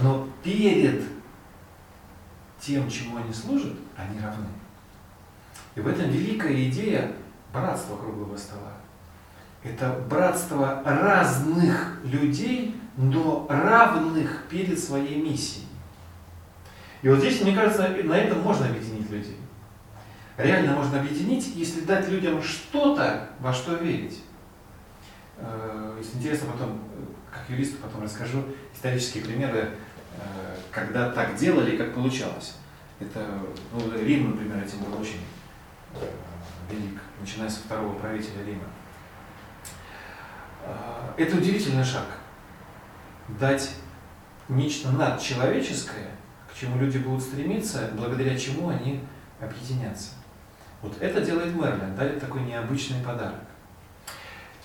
[0.03, 1.03] Но перед
[2.61, 4.47] тем, чему они служат, они равны.
[5.75, 7.13] И в этом великая идея
[7.53, 8.73] братства круглого стола.
[9.65, 15.67] Это братство разных людей, но равных перед своей миссией.
[17.03, 19.37] И вот здесь, мне кажется, на этом можно объединить людей.
[20.37, 24.23] Реально можно объединить, если дать людям что-то, во что верить.
[25.37, 26.81] Э, Если интересно, потом,
[27.31, 28.45] как юристу, потом расскажу
[28.75, 29.71] исторические примеры,
[30.17, 32.57] э, когда так делали и как получалось.
[32.99, 33.27] Это,
[33.73, 35.21] ну, Рим, например, этим был очень
[35.95, 36.09] э,
[36.71, 38.65] велик, начиная со второго правителя Рима.
[40.65, 42.07] А, Это удивительный шаг.
[43.41, 43.71] Дать
[44.49, 46.11] нечто надчеловеческое,
[46.51, 49.01] к чему люди будут стремиться, благодаря чему они
[49.41, 50.11] объединятся.
[50.83, 53.41] Вот это делает Мерлин, дарит такой необычный подарок.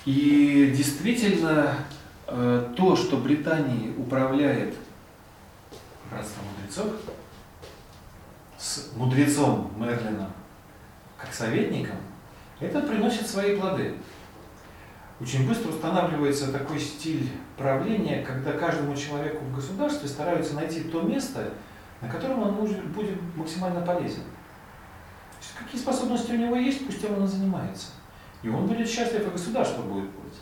[0.05, 1.75] И действительно,
[2.27, 4.73] э, то, что Британией управляет
[6.10, 6.93] братство мудрецов,
[8.57, 10.31] с мудрецом Мерлином
[11.17, 11.97] как советником,
[12.60, 13.93] это приносит свои плоды.
[15.19, 17.27] Очень быстро устанавливается такой стиль
[17.58, 21.53] правления, когда каждому человеку в государстве стараются найти то место,
[22.01, 24.21] на котором он будет максимально полезен.
[25.58, 27.88] Какие способности у него есть, пусть он и занимается.
[28.43, 30.41] И он будет счастлив, и государство будет польза.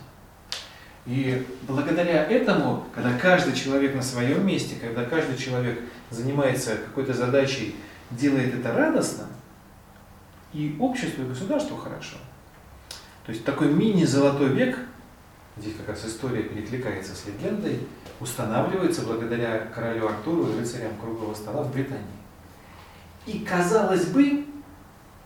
[1.06, 7.76] И благодаря этому, когда каждый человек на своем месте, когда каждый человек занимается какой-то задачей,
[8.10, 9.26] делает это радостно,
[10.52, 12.16] и обществу, и государству хорошо.
[13.26, 14.78] То есть такой мини-золотой век,
[15.56, 17.80] здесь как раз история перекликается с легендой,
[18.20, 22.04] устанавливается благодаря королю Артуру и рыцарям круглого стола в Британии.
[23.26, 24.46] И казалось бы,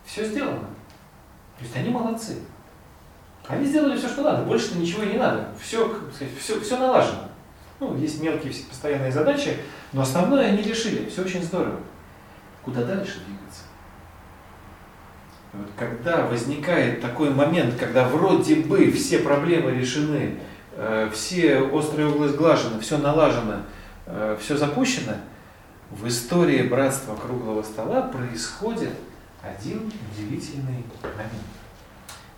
[0.06, 0.68] все сделано.
[1.58, 2.38] То есть они молодцы.
[3.46, 5.48] Они сделали все, что надо, больше ничего и не надо.
[5.60, 5.94] Все,
[6.40, 7.28] все, все налажено.
[7.80, 9.58] Ну, есть мелкие постоянные задачи,
[9.92, 11.08] но основное они решили.
[11.10, 11.80] Все очень здорово.
[12.62, 13.64] Куда дальше двигаться?
[15.76, 20.38] Когда возникает такой момент, когда вроде бы все проблемы решены,
[20.76, 23.62] э, все острые углы сглажены, все налажено,
[24.06, 25.14] э, все запущено,
[25.90, 28.92] в истории братства круглого стола происходит
[29.42, 31.50] один удивительный момент.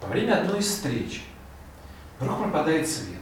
[0.00, 1.24] Во время одной из встреч
[2.18, 3.20] вдруг пропадает свет.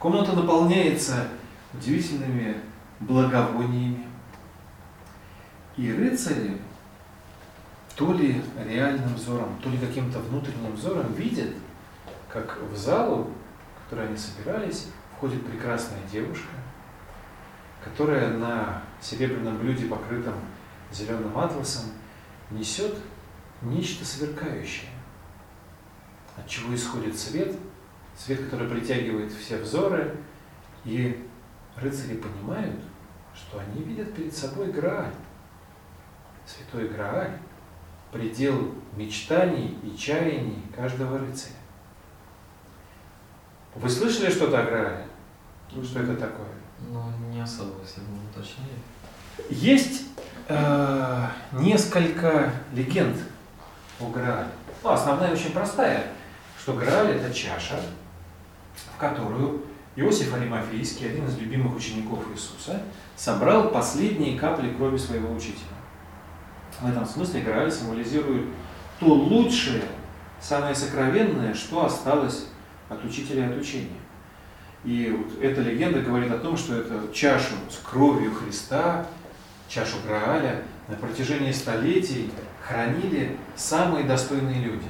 [0.00, 1.28] Комната наполняется
[1.72, 2.56] удивительными
[3.00, 4.08] благовониями.
[5.76, 6.58] И рыцари
[7.96, 11.50] то ли реальным взором, то ли каким-то внутренним взором видят,
[12.28, 13.30] как в залу,
[13.76, 16.48] в которой они собирались, входит прекрасная девушка,
[17.84, 20.34] которая на серебряном блюде, покрытом
[20.90, 21.84] зеленым атласом,
[22.50, 22.96] несет
[23.62, 24.90] нечто сверкающее,
[26.36, 27.54] от чего исходит свет,
[28.16, 30.16] свет, который притягивает все взоры,
[30.84, 31.28] и
[31.76, 32.80] рыцари понимают,
[33.34, 35.14] что они видят перед собой Грааль,
[36.46, 37.38] святой Грааль,
[38.14, 41.56] предел мечтаний и чаяний каждого рыцаря.
[43.74, 45.06] Вы слышали что-то о Граале?
[45.82, 46.46] Что это такое?
[46.92, 48.78] Ну, не особо, если бы уточнили.
[49.50, 50.02] Есть
[50.46, 53.16] э, несколько легенд
[53.98, 54.50] о Граале.
[54.84, 56.12] Ну, основная очень простая,
[56.56, 57.80] что Грааль– это чаша,
[58.94, 59.64] в которую
[59.96, 62.80] Иосиф Аримафейский, один из любимых учеников Иисуса,
[63.16, 65.74] собрал последние капли крови своего учителя.
[66.80, 68.46] В этом смысле Грааль символизирует
[69.00, 69.82] то лучшее,
[70.40, 72.46] самое сокровенное, что осталось
[72.88, 74.00] от учителя и от учения.
[74.84, 79.06] И вот эта легенда говорит о том, что эту чашу с кровью Христа,
[79.68, 82.30] чашу Грааля, на протяжении столетий
[82.62, 84.88] хранили самые достойные люди.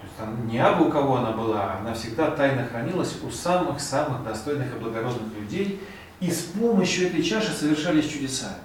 [0.00, 4.22] То есть там не абы у кого она была, она всегда тайно хранилась у самых-самых
[4.22, 5.80] достойных и благородных людей,
[6.20, 8.58] и с помощью этой чаши совершались чудеса.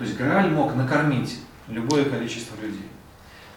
[0.00, 2.88] То есть Грааль мог накормить любое количество людей.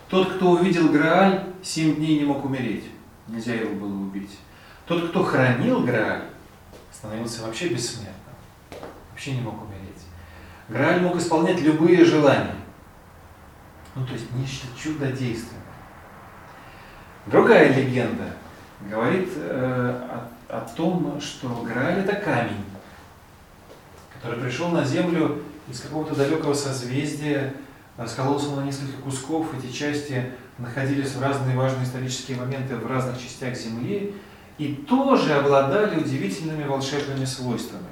[0.09, 2.83] Тот, кто увидел Грааль, семь дней не мог умереть.
[3.29, 4.37] Нельзя его было убить.
[4.85, 6.25] Тот, кто хранил Грааль,
[6.91, 8.35] становился вообще бессмертным.
[9.11, 10.03] Вообще не мог умереть.
[10.67, 12.55] Грааль мог исполнять любые желания.
[13.95, 15.63] Ну, то есть нечто чудодейственное.
[17.27, 18.33] Другая легенда
[18.91, 22.65] говорит э, о, о том, что Грааль это камень,
[24.13, 27.53] который пришел на землю из какого-то далекого созвездия,
[27.97, 33.55] раскололся на несколько кусков, эти части находились в разные важные исторические моменты в разных частях
[33.55, 34.15] Земли,
[34.57, 37.83] и тоже обладали удивительными волшебными свойствами.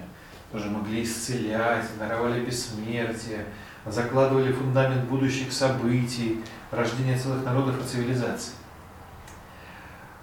[0.52, 3.46] Тоже могли исцелять, даровали бессмертие,
[3.86, 8.54] закладывали фундамент будущих событий, рождения целых народов и цивилизаций.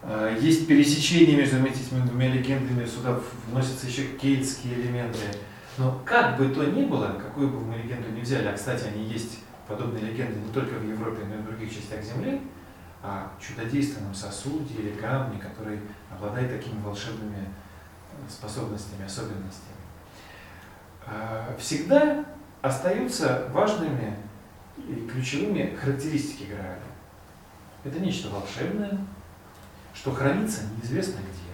[0.02, 3.18] А, есть пересечение между этими двумя легендами, сюда
[3.50, 5.18] вносятся еще кельтские элементы.
[5.78, 9.04] Но как бы то ни было, какую бы мы легенду ни взяли, а кстати они
[9.04, 9.38] есть
[9.68, 12.42] подобные легенды не только в Европе, но и в других частях Земли,
[13.02, 15.78] о чудодейственном сосуде или камне, который
[16.10, 19.76] обладает такими волшебными э, способностями, особенностями.
[21.06, 22.24] А, всегда
[22.60, 24.16] остаются важными
[24.76, 26.80] и ключевыми характеристики Грааля.
[27.84, 28.98] Это нечто волшебное,
[29.94, 31.47] что хранится неизвестно где.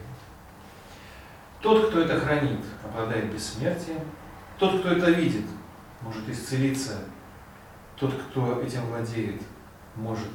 [1.65, 4.01] Тот, кто это хранит, обладает бессмертием.
[4.59, 5.47] Тот, кто это видит,
[6.03, 6.99] может исцелиться.
[7.97, 9.41] Тот, кто этим владеет,
[9.97, 10.29] может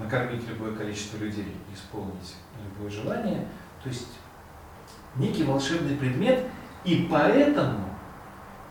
[0.00, 3.46] накормить любое количество людей, исполнить любое желание.
[3.82, 4.08] То есть
[5.16, 6.42] некий волшебный предмет,
[6.84, 7.90] и поэтому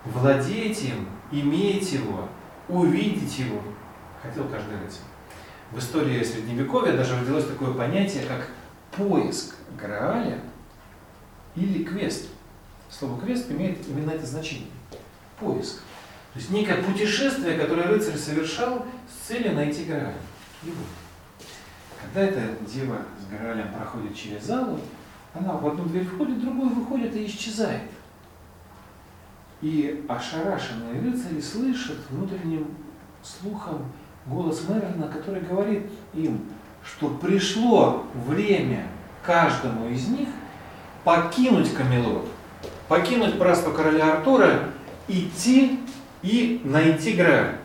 [0.05, 2.29] владеть им, иметь его,
[2.67, 3.61] увидеть его,
[4.23, 5.03] хотел каждый рыцарь.
[5.69, 8.47] В истории Средневековья даже родилось такое понятие, как
[8.97, 10.39] поиск Грааля
[11.55, 12.27] или квест.
[12.89, 14.67] Слово квест имеет именно это значение.
[15.39, 15.77] Поиск.
[16.33, 20.15] То есть некое путешествие, которое рыцарь совершал с целью найти Грааль.
[20.63, 20.75] Его.
[22.01, 24.79] Когда эта дева с Граалем проходит через залу,
[25.33, 27.89] она в одну дверь входит, в другую выходит и исчезает.
[29.61, 32.67] И ошарашенные рыцари слышат внутренним
[33.23, 33.85] слухом
[34.25, 36.41] голос Мерлина, который говорит им,
[36.83, 38.87] что пришло время
[39.23, 40.27] каждому из них
[41.03, 42.27] покинуть Камелот,
[42.87, 44.69] покинуть братство короля Артура,
[45.07, 45.79] идти
[46.21, 47.57] и найти Грааль.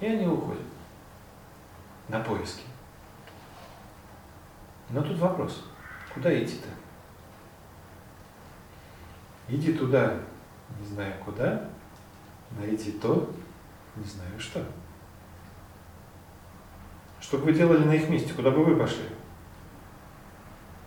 [0.00, 0.62] И они уходят
[2.08, 2.62] на поиски.
[4.90, 5.64] Но тут вопрос,
[6.14, 6.68] куда идти-то?
[9.48, 10.14] Иди туда,
[10.78, 11.68] не знаю куда,
[12.58, 13.32] найти то,
[13.96, 14.64] не знаю что.
[17.20, 19.04] Что бы вы делали на их месте, куда бы вы пошли?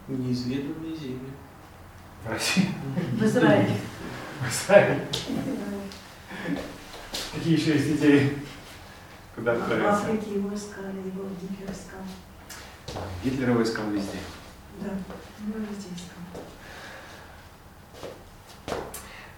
[0.09, 1.29] Неизведанные земли.
[2.25, 2.69] В России?
[3.13, 3.75] В Израиле.
[4.41, 5.01] В Израиль?
[7.35, 8.37] Какие еще есть идеи?
[9.35, 9.91] Куда В отправиться?
[9.91, 13.03] Африке его искали, его Гитлер искал.
[13.23, 14.17] Гитлера искал везде.
[14.81, 16.19] Да, его везде искал.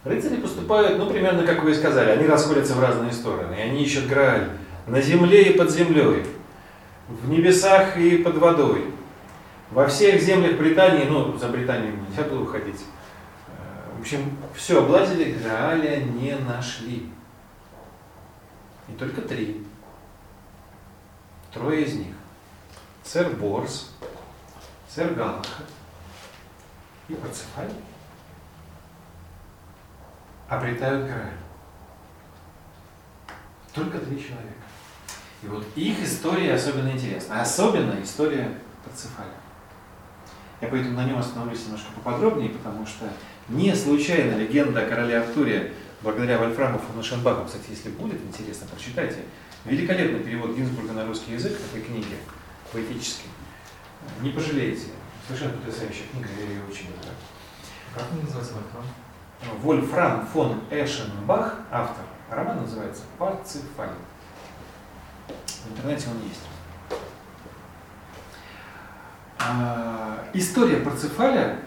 [0.06, 3.84] Рыцари поступают, ну, примерно как вы и сказали, они расходятся в разные стороны, и они
[3.84, 4.50] ищут Грааль
[4.88, 6.26] на земле и под землей,
[7.10, 8.86] в небесах и под водой.
[9.72, 12.82] Во всех землях Британии, ну, за Британию нельзя было уходить.
[13.48, 17.10] Э, В общем, все, облазили, Грааля не нашли.
[18.90, 19.66] И только три.
[21.54, 22.16] Трое из них.
[23.04, 23.94] Сэр Борс,
[24.90, 25.64] сэр Галаха
[27.08, 27.72] и Парцефаль
[30.48, 31.38] обретают Грааль.
[33.74, 34.54] Только три человека.
[35.44, 37.42] И вот их история особенно интересна.
[37.42, 39.41] Особенно история Парцефаля.
[40.62, 43.06] Я поэтому на нем остановлюсь немножко поподробнее, потому что
[43.50, 49.18] не случайно легенда о короле Артуре, благодаря Вольфраму фон Эшенбаху, кстати, если будет интересно, прочитайте,
[49.66, 52.16] великолепный перевод Гинзбурга на русский язык такой книги
[52.72, 53.30] поэтической.
[54.22, 54.88] Не пожалеете.
[55.28, 57.12] Совершенно потрясающая книга, я ее очень люблю.
[57.94, 58.84] Как он называется Вольфрам?
[59.62, 63.90] Вольфрам фон Эшенбах, автор, роман называется «Парцефаль».
[65.28, 66.42] В интернете он есть.
[69.44, 71.60] А, история Парцефаля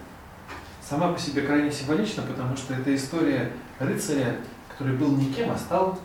[0.81, 4.37] сама по себе крайне символична, потому что это история рыцаря,
[4.69, 5.99] который был никем, а стал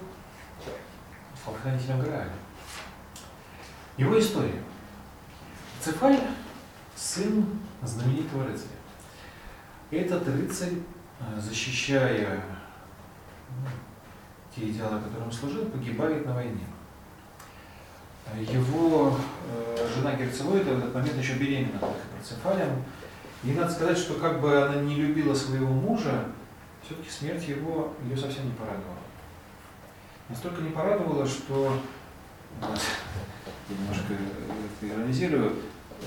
[1.62, 2.32] хранителем Грааля.
[3.98, 4.62] Его история.
[5.78, 6.20] Парцефаль–
[6.96, 7.46] сын
[7.84, 8.70] знаменитого рыцаря.
[9.92, 10.74] Этот рыцарь
[11.20, 12.44] э, защищая
[13.50, 13.68] ну,
[14.54, 16.66] те идеалы, которым служил, погибает на войне.
[18.38, 19.18] Его
[19.48, 22.84] э, жена Герцелоида в этот момент еще беременна была Парцефалем.
[23.44, 26.26] И надо сказать, что как бы она не любила своего мужа,
[26.84, 28.98] все-таки смерть его ее совсем не порадовала.
[30.28, 31.78] Настолько не порадовала, что
[32.62, 35.56] я немножко это иронизирую,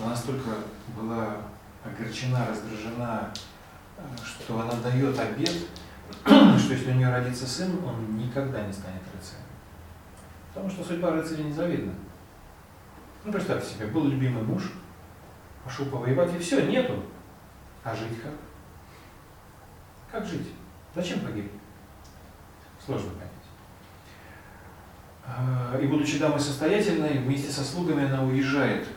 [0.00, 0.50] она настолько
[0.96, 1.36] была
[1.84, 3.32] огорчена, раздражена,
[3.98, 5.54] э, что она дает обед,
[6.24, 9.42] что если у нее родится сын, он никогда не станет рыцарем.
[10.48, 11.92] Потому что судьба рыцаря незавидна.
[13.24, 14.72] Ну, представьте себе, был любимый муж,
[15.64, 16.94] пошел повоевать, и все, нету.
[17.84, 18.32] А жить как?
[20.10, 20.48] Как жить?
[20.94, 21.50] Зачем погиб?
[22.84, 23.28] Сложно понять.
[25.24, 28.88] А, И будучи дамой состоятельной, вместе со слугами она уезжает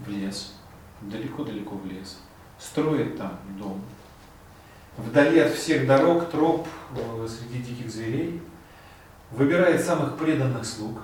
[0.00, 0.54] в лес,
[1.02, 2.18] далеко-далеко в лес,
[2.58, 3.82] строит там дом.
[4.96, 6.66] Вдали от всех дорог, троп,
[6.96, 8.42] э, среди диких зверей,
[9.30, 11.02] выбирает самых преданных слуг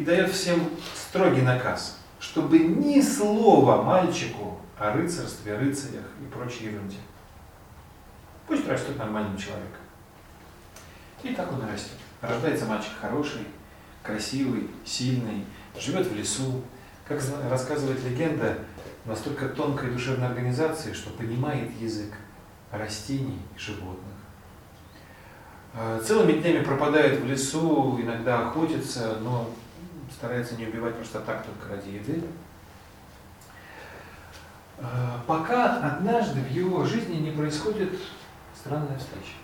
[0.00, 6.96] и дает всем строгий наказ, чтобы ни слова мальчику о рыцарстве, рыцарях и прочей ерунде.
[8.46, 9.82] Пусть растет нормальным человеком.
[11.22, 11.98] И так он растет.
[12.22, 13.46] Рождается мальчик хороший,
[14.02, 15.44] красивый, сильный,
[15.78, 16.62] живет в лесу.
[17.06, 17.20] Как
[17.50, 18.56] рассказывает легенда,
[19.04, 22.14] настолько тонкой душевной организации, что понимает язык
[22.70, 24.14] растений и животных.
[25.74, 29.50] А, Целыми днями пропадает в лесу, иногда охотится, но
[30.12, 32.22] старается не убивать просто так, только ради еды.
[34.78, 37.92] А, Пока однажды в его жизни не происходит
[38.54, 39.34] странная встреча.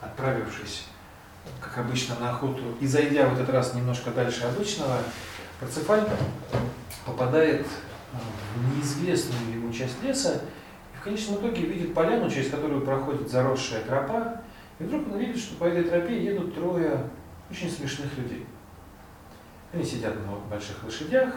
[0.00, 0.86] Отправившись,
[1.60, 4.98] как обычно, на охоту и зайдя в этот раз немножко дальше обычного,
[5.60, 6.08] Парцефаль
[7.04, 7.66] попадает
[8.12, 8.16] а,
[8.56, 10.40] в неизвестную ему часть леса
[10.94, 14.40] и в конечном итоге видит поляну, через которую проходит заросшая тропа,
[14.78, 17.04] и вдруг он видит, что по этой тропе едут трое
[17.50, 18.46] очень смешных людей.
[19.72, 21.34] Они сидят на больших лошадях,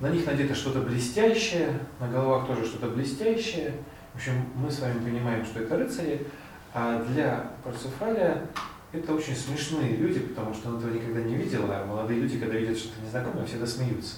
[0.00, 3.74] на них надето что-то блестящее, на головах тоже что-то блестящее.
[4.12, 6.26] В общем, мы с вами понимаем, что это рыцари,
[6.72, 8.46] а для Парцефаля
[8.92, 12.56] это очень смешные люди, потому что он этого никогда не видел, а молодые люди, когда
[12.56, 14.16] видят что-то незнакомое, всегда смеются.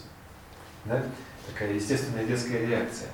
[0.85, 1.03] Да?
[1.47, 3.09] Такая естественная детская реакция.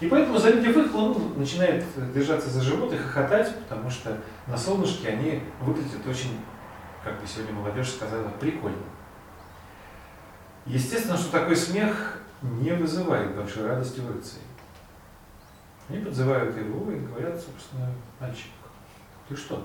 [0.00, 5.08] И поэтому, завидев их, он начинает держаться за живот и хохотать, потому что на солнышке
[5.08, 6.38] они выглядят очень,
[7.02, 8.76] как бы сегодня молодежь сказала, прикольно.
[10.66, 14.42] Естественно, что такой смех не вызывает большой радости у рыцарей.
[15.88, 18.50] Они подзывают его и говорят, собственно, мальчик,
[19.28, 19.64] ты что?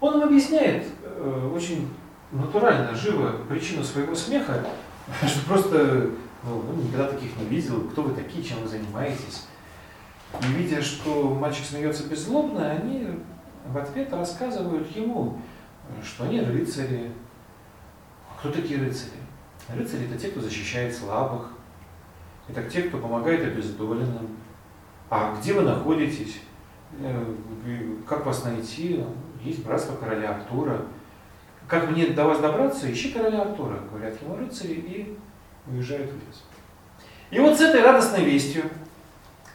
[0.00, 1.88] Он им объясняет э, очень
[2.32, 4.64] натурально, живо причину своего смеха,
[5.26, 6.10] что просто
[6.42, 9.46] ну, ну, никогда таких не видел, кто вы такие, чем вы занимаетесь.
[10.42, 13.08] И видя, что мальчик смеется беззлобно, они
[13.66, 15.40] в ответ рассказывают ему,
[16.02, 17.12] что они рыцари.
[18.44, 19.12] Кто такие рыцари?
[19.70, 21.48] Рыцари это те, кто защищает слабых,
[22.46, 24.36] это те, кто помогает обездоленным.
[25.08, 26.40] А где вы находитесь?
[27.00, 27.24] Э,
[28.06, 29.02] как вас найти?
[29.42, 30.82] Есть братство короля Артура.
[31.66, 32.92] Как мне до вас добраться?
[32.92, 35.18] Ищи короля Артура, говорят ему рыцари, и
[35.66, 36.44] уезжают в лес.
[37.30, 38.64] И вот с этой радостной вестью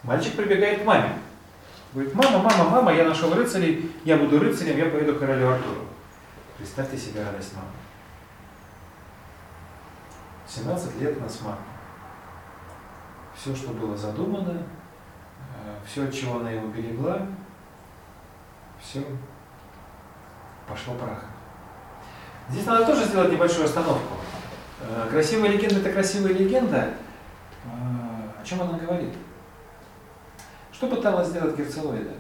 [0.02, 1.14] мальчик прибегает к маме.
[1.94, 5.82] Говорит, мама, мама, мама, я нашел рыцарей, я буду рыцарем, я поеду к королю Артуру.
[6.58, 7.70] Представьте себе радость мамы.
[10.50, 11.60] 17 лет на смарт.
[13.36, 14.64] Все, что было задумано,
[15.86, 17.28] все, от чего она его берегла,
[18.82, 19.04] все
[20.68, 21.30] пошло прахом.
[22.50, 24.16] Здесь надо тоже сделать небольшую остановку.
[24.82, 26.94] Э, красивая легенда– это красивая легенда.
[27.66, 29.14] Э, о чем она говорит?
[30.72, 32.14] Что пыталась сделать Герцелоида?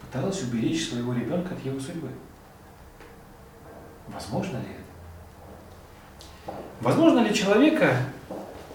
[0.00, 2.08] Пыталась уберечь своего ребенка от его судьбы.
[4.08, 4.75] Возможно ли?
[6.80, 7.96] Возможно ли человека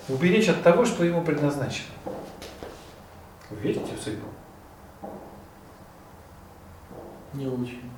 [0.09, 1.87] уберечь от того, что ему предназначено?
[3.49, 4.27] Вы верите в судьбу?
[7.33, 7.91] Не очень.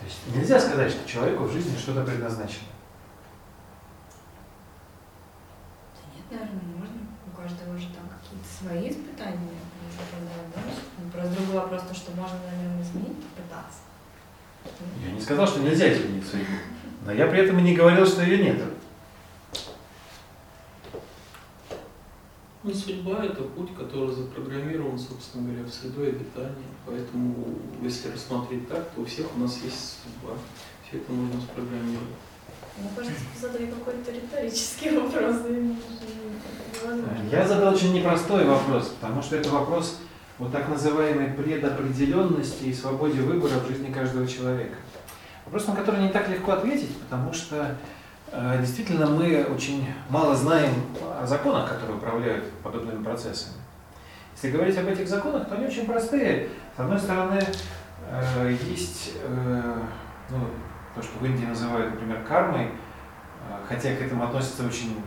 [0.00, 2.66] То есть нельзя сказать, что человеку в жизни что-то предназначено.
[5.94, 7.00] Да нет, наверное, можно.
[7.32, 9.60] У каждого же там какие-то свои испытания.
[10.98, 13.89] Ну, просто другой вопрос, то, что можно, наверное, изменить, попытаться.
[15.04, 16.46] Я не сказал, что нельзя изменить судьбу.
[17.06, 18.62] Но я при этом и не говорил, что ее нет.
[22.62, 26.68] Ну, судьба– это путь, который запрограммирован, собственно говоря, в среду обитания.
[26.84, 30.34] Поэтому, если рассмотреть так, то у всех у нас есть судьба.
[30.86, 32.16] Все это можно спрограммировать.
[32.78, 35.36] Мне кажется, ты задали какой-то риторический вопрос.
[37.30, 39.98] Я задал очень непростой вопрос, потому что это вопрос
[40.40, 44.76] о так называемой предопределенности и свободе выбора в жизни каждого человека.
[45.44, 47.76] Вопрос, на который не так легко ответить, потому что
[48.32, 53.56] Э, действительно, мы очень мало знаем о законах, которые управляют подобными процессами.
[54.34, 56.48] Если говорить об этих законах, то они очень простые.
[56.76, 57.40] С одной стороны,
[58.08, 59.74] э, есть э,
[60.30, 60.38] ну,
[60.94, 62.70] то, что в Индии называют, например, кармой,
[63.68, 65.02] хотя к этому относится очень,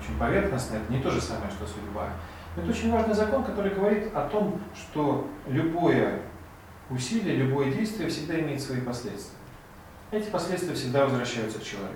[0.00, 2.08] очень поверхностно, это не то же самое, что судьба.
[2.60, 6.20] Это очень важный закон, который говорит о том, что любое
[6.90, 9.38] усилие, любое действие всегда имеет свои последствия.
[10.10, 11.94] Эти последствия всегда возвращаются к человеку.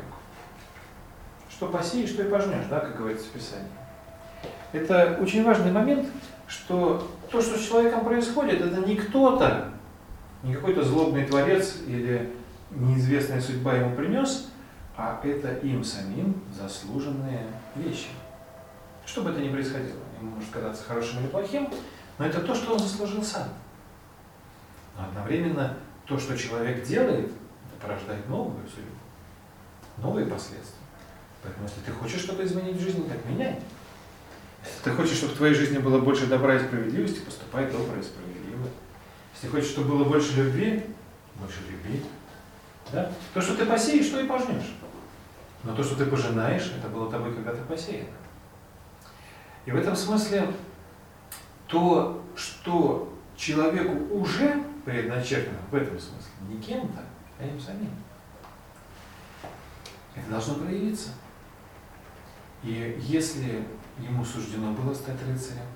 [1.51, 3.69] Что посеешь, что и пожнешь, да, как говорится в Писании.
[4.73, 6.09] Это очень важный момент,
[6.47, 9.69] что то, что с человеком происходит, это не кто-то,
[10.43, 12.33] не какой-то злобный творец или
[12.71, 14.51] неизвестная судьба ему принес,
[14.97, 17.43] а это им самим заслуженные
[17.77, 18.09] вещи.
[19.05, 19.99] Что бы это ни происходило,
[20.31, 21.69] может казаться хорошим или плохим,
[22.19, 23.49] но это то, что он заслужил сам.
[24.97, 28.97] Но одновременно то, что человек делает, это порождает новую судьбу,
[29.99, 30.85] новые последствия.
[31.43, 33.61] Поэтому если ты хочешь что-то изменить в жизни, так меняй.
[34.65, 38.03] Если ты хочешь, чтобы в твоей жизни было больше добра и справедливости, поступай добро и
[38.03, 38.67] справедливо.
[39.35, 40.85] Если хочешь, чтобы было больше любви,
[41.35, 42.03] больше любви.
[42.93, 43.13] Да?
[43.35, 44.75] То, что ты посеешь, то и пожнешь.
[45.65, 48.09] Но то, что ты пожинаешь, это было тобой когда-то посеяно.
[49.67, 50.49] И в этом смысле
[51.67, 57.03] то, что человеку уже предначертано, в этом смысле, не кем-то,
[57.39, 57.91] а им самим,
[60.15, 61.11] это должно проявиться.
[62.63, 63.65] И если
[63.99, 65.67] ему суждено было стать рыцарем,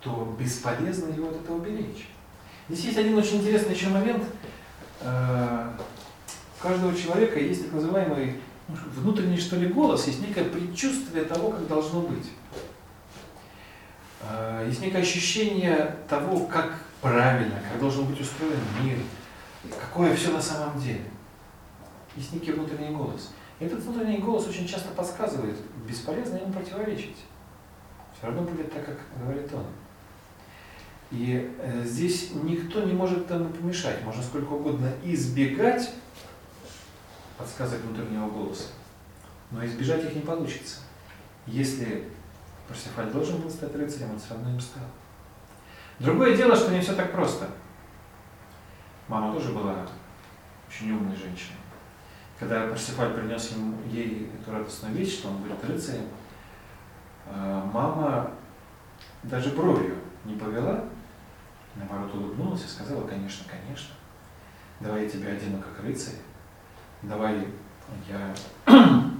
[0.00, 2.08] то бесполезно его от этого беречь.
[2.68, 4.24] Здесь есть один очень интересный еще момент.
[5.00, 5.70] Э,
[6.58, 8.40] у каждого человека есть так называемый
[8.94, 12.26] внутренний что ли голос, есть некое предчувствие того, как должно быть.
[14.20, 18.98] Э, есть некое ощущение того, как правильно, как должен быть устроен мир,
[19.80, 21.04] какое все на самом деле.
[22.16, 23.32] Есть некий внутренний голос.
[23.58, 25.56] Этот внутренний голос очень часто подсказывает,
[25.88, 27.16] бесполезно ему противоречить.
[28.16, 29.64] Все равно будет так, как говорит он.
[31.10, 34.02] И э, здесь никто не может этому помешать.
[34.04, 35.90] Можно сколько угодно избегать
[37.42, 38.68] подсказок внутреннего голоса,
[39.50, 40.80] но избежать их не получится.
[41.46, 42.08] Если
[42.68, 44.84] Парсифаль должен был стать рыцарем, он все равно им стал.
[45.98, 47.48] Другое дело, что не все так просто.
[49.08, 49.86] Мама тоже была
[50.68, 51.58] очень умной женщиной.
[52.38, 56.06] Когда Парсифаль принес ему, ей эту радостную вещь, что он будет рыцарем,
[57.26, 58.30] э, мама
[59.22, 60.84] даже бровью не повела,
[61.74, 63.94] наоборот улыбнулась и сказала, конечно, конечно,
[64.80, 66.16] давай я тебя одену как рыцарь,
[67.02, 67.46] давай
[68.08, 68.34] я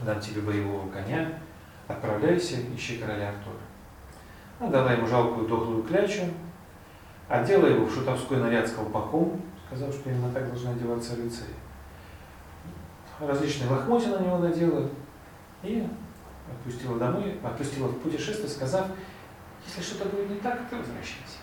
[0.00, 1.38] дам тебе боевого коня,
[1.86, 3.56] отправляйся, ищи короля Артура.
[4.60, 6.22] Она дала ему жалкую дохлую клячу,
[7.28, 11.50] одела его в шутовской наряд с колпаком, сказав, что именно так должны одеваться рыцари.
[13.20, 14.88] Различные лохмотья на него надела
[15.62, 15.86] и
[16.50, 18.86] отпустила домой, отпустила в путешествие, сказав,
[19.66, 21.38] если что-то будет не так, то возвращайся.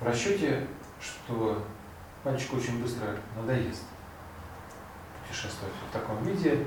[0.00, 0.66] В расчете,
[1.00, 1.64] что
[2.24, 3.84] мальчику очень быстро надоест
[5.32, 6.58] путешествовать в таком виде,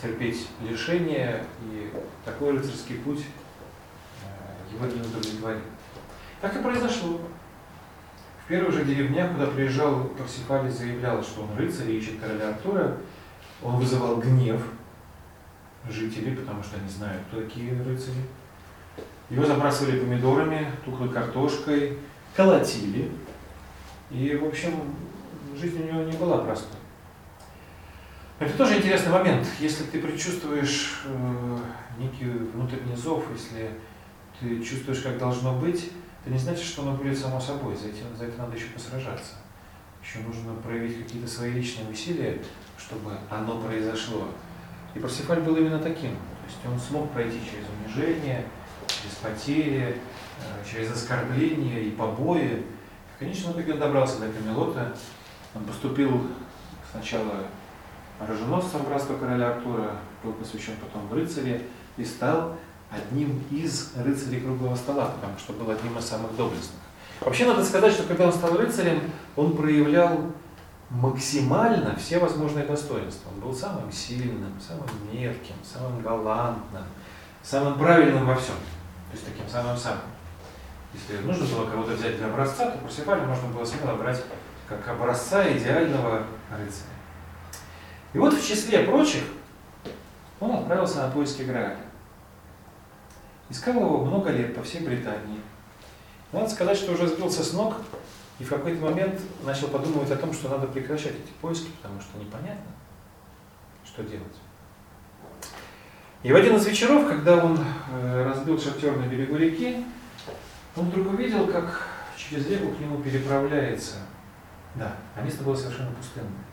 [0.00, 1.92] терпеть лишения, и
[2.24, 3.24] такой рыцарский путь
[4.22, 5.62] э, его не удовлетворит.
[6.40, 7.20] Так и произошло.
[8.44, 12.96] В первых же деревнях, куда приезжал Парсифалий, заявлял, что он рыцарь и ищет короля Артура,
[13.60, 14.62] он вызывал гнев
[15.88, 18.22] жителей, потому что они знают, кто такие рыцари.
[19.30, 21.98] Его забрасывали помидорами, тухлой картошкой,
[22.36, 23.10] колотили.
[24.12, 24.94] И, в общем,
[25.56, 26.78] жизнь у него не была простой.
[28.38, 29.46] Это тоже интересный момент.
[29.60, 31.58] Если ты предчувствуешь э,
[31.98, 33.70] некий внутренний зов, если
[34.38, 35.90] ты чувствуешь, как должно быть,
[36.22, 37.74] это не значит, что оно будет само собой.
[37.76, 39.36] За, этим, за это надо еще посражаться.
[40.02, 42.42] Еще нужно проявить какие-то свои личные усилия,
[42.76, 44.28] чтобы оно произошло.
[44.94, 46.10] И Парсифаль был именно таким.
[46.10, 48.44] То есть он смог пройти через унижение,
[48.86, 49.96] через потери,
[50.40, 52.62] э, через оскорбления и побои.
[53.14, 54.94] В конечном итоге он добрался до Камелота.
[55.54, 56.26] Он поступил
[56.92, 57.46] сначала
[58.20, 59.92] оруженосцем братства короля Артура,
[60.22, 61.62] был посвящен потом в рыцаре
[61.96, 62.54] и стал
[62.90, 66.80] одним из рыцарей круглого стола, потому что был одним из самых доблестных.
[67.20, 69.00] Вообще надо сказать, что когда он стал рыцарем,
[69.36, 70.32] он проявлял
[70.90, 73.30] максимально все возможные достоинства.
[73.34, 76.84] Он был самым сильным, самым метким, самым галантным,
[77.42, 78.54] самым правильным во всем.
[79.10, 80.00] То есть таким самым-самым.
[80.92, 84.22] Если нужно было кого-то взять для образца, то Парсифаля можно было смело брать
[84.68, 86.95] как образца идеального рыцаря.
[88.16, 89.24] И вот в числе прочих
[90.40, 91.76] он отправился на поиски Грааля.
[93.50, 95.38] Искал его много лет по всей Британии.
[96.32, 97.74] Надо сказать, что уже сбился с ног
[98.38, 102.16] и в какой-то момент начал подумывать о том, что надо прекращать эти поиски, потому что
[102.16, 102.72] непонятно,
[103.84, 104.24] что делать.
[106.22, 107.58] И в один из вечеров, когда он
[107.92, 109.84] э, разбил шатер на берегу реки,
[110.74, 111.86] он вдруг увидел, как
[112.16, 113.96] через реку к нему переправляется.
[114.74, 116.45] Да, а место было совершенно пустынное.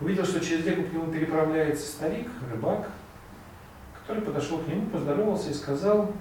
[0.00, 2.88] Увидел, что через реку к нему переправляется старик, рыбак,
[4.00, 6.12] который подошел к нему, поздоровался и сказал,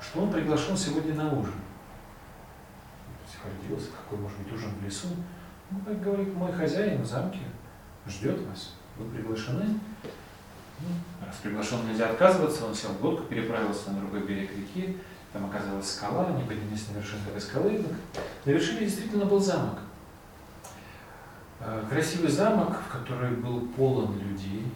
[0.00, 1.54] что он приглашен сегодня на ужин.
[3.60, 5.08] Удивился, какой может быть ужин в лесу.
[5.70, 7.40] Ну, как говорит, мой хозяин в замке
[8.06, 9.80] ждет вас, вы приглашены.
[10.80, 10.88] Ну,
[11.26, 14.96] раз приглашен, нельзя отказываться, он сел в лодку, переправился на другой берег реки,
[15.32, 17.84] там оказалась скала, они поднялись на вершину этой скалы.
[18.44, 19.78] На вершине действительно был замок.
[21.66, 24.66] Э, красивый замок, в который был полон людей.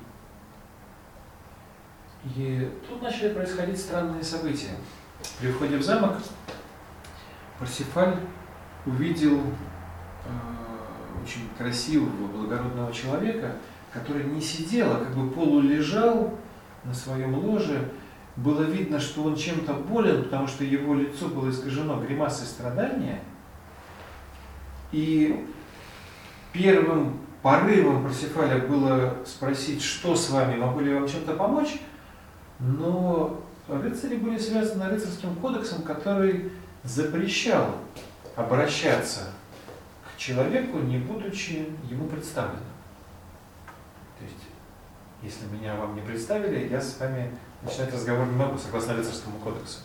[2.34, 4.74] И тут начали происходить странные события.
[5.38, 6.16] При входе в замок
[7.58, 8.16] Парсифаль
[8.86, 13.56] увидел э, очень красивого, благородного человека,
[13.92, 16.38] который не сидел, а как бы полулежал
[16.84, 17.92] на своем ложе.
[18.36, 23.20] Было видно, что он чем-то болен, потому что его лицо было искажено гримасой страдания.
[24.90, 25.46] И
[26.58, 31.80] первым порывом Парсифаля было спросить, что с вами, могу ли я вам чем-то помочь,
[32.58, 36.50] но рыцари были связаны рыцарским кодексом, который
[36.82, 37.76] запрещал
[38.34, 39.30] обращаться
[40.04, 42.60] к человеку, не будучи ему представленным.
[44.18, 44.36] То есть,
[45.22, 47.30] если меня вам не представили, я с вами
[47.62, 49.78] начинать разговор не могу, согласно рыцарскому кодексу.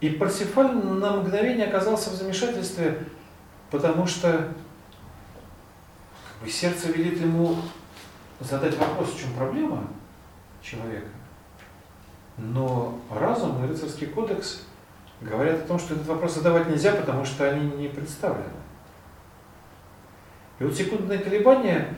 [0.00, 3.06] И Парсифаль на мгновение оказался в замешательстве,
[3.74, 4.30] потому что
[6.28, 7.56] как бы, сердце велит ему
[8.38, 9.88] задать вопрос, в чем проблема
[10.62, 11.08] человека.
[12.38, 14.62] Но разум и рыцарский кодекс
[15.20, 18.44] говорят о том, что этот вопрос задавать нельзя, потому что они не представлены.
[20.60, 21.94] И вот секундное колебание,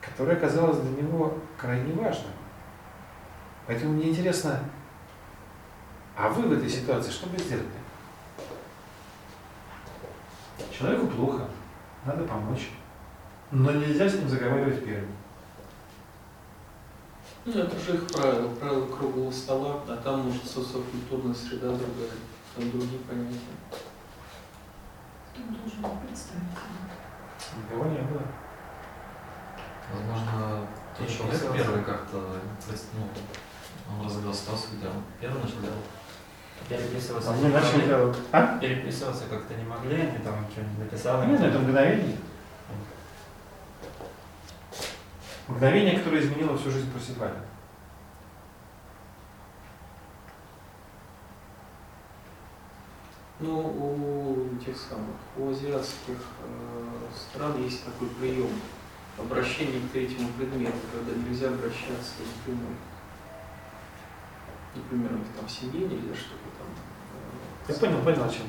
[0.00, 2.30] которое оказалось для него крайне важным.
[3.66, 4.60] Поэтому мне интересно,
[6.16, 7.66] а вы в этой ситуации что бы сделали?
[10.76, 11.48] Человеку плохо,
[12.04, 12.70] надо помочь.
[13.50, 15.12] Но нельзя с ним заговаривать первым.
[17.44, 22.10] Ну, это же их правило, правило круглого стола, а там может социокультурная среда другая,
[22.56, 23.38] там другие понятия.
[25.30, 26.42] Кто должен был представить?
[27.56, 28.22] Никого не было.
[29.94, 30.66] Возможно,
[30.98, 32.40] тот человек первый как-то
[32.94, 33.08] ну,
[33.92, 35.84] Он разыграл ситуацию, где он первый начал делать.
[36.68, 37.86] Переписываться А мы начали могли.
[37.86, 38.16] делать.
[38.32, 38.58] А?
[38.58, 41.30] Переписываться как-то не могли, они там что-нибудь написали.
[41.30, 42.16] Не знаю, это мгновение.
[45.46, 47.36] Мгновение, которое изменило всю жизнь Парсифаля.
[53.38, 58.48] Ну, у тех самых, у азиатских э, стран есть такой прием
[59.18, 62.76] обращение к третьему предмету, когда нельзя обращаться напрямую.
[64.74, 66.45] Например, у них там в семье нельзя что-то
[67.68, 68.42] Я понял, понял о чем.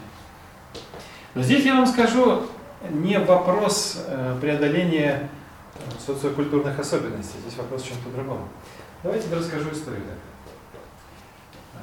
[1.33, 2.47] Но здесь я вам скажу
[2.89, 5.29] не вопрос э, преодоления
[5.75, 8.47] э, социокультурных особенностей, здесь вопрос в чем-то другом.
[9.03, 10.03] Давайте расскажу историю.
[11.73, 11.79] Э,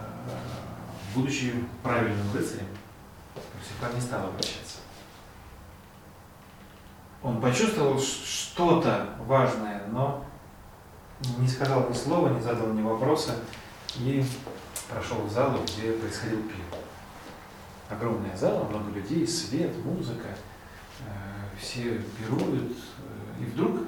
[1.15, 2.67] Будучи правильным рыцарем,
[3.35, 4.79] Парсифаль не стал обращаться.
[7.23, 10.25] Он почувствовал что-то важное, но
[11.39, 13.37] не сказал ни слова, не задал ни вопроса
[13.97, 14.25] и
[14.89, 16.84] прошел в залу, где происходил пир.
[17.95, 20.27] Огромная зала, много людей, свет, музыка,
[21.01, 21.05] э,
[21.57, 23.83] все пируют, э, и вдруг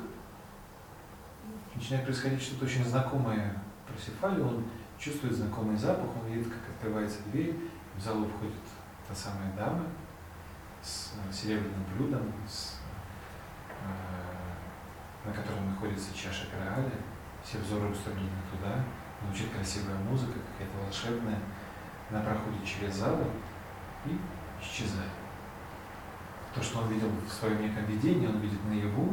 [1.74, 4.64] начинает происходить что-то очень знакомое Парсифалю, он
[4.96, 7.57] чувствует знакомый запах, он видит, как открывается дверь,
[7.96, 8.54] в залу входит
[9.09, 9.86] та самая дама
[10.82, 12.76] с э, серебряным блюдом, с,
[15.24, 16.92] на котором находится чаша Грааля,
[17.42, 18.84] все взоры устремлены туда,
[19.24, 21.38] звучит красивая музыка, какая-то волшебная,
[22.11, 23.26] она проходит через залу
[24.07, 24.18] и
[24.62, 25.11] исчезает.
[26.54, 29.11] То, что он видел в своем неком видении, он видит наяву,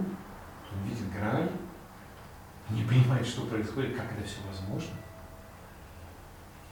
[0.71, 1.49] он видит Грааль,
[2.69, 4.95] не понимает, что происходит, как это все возможно.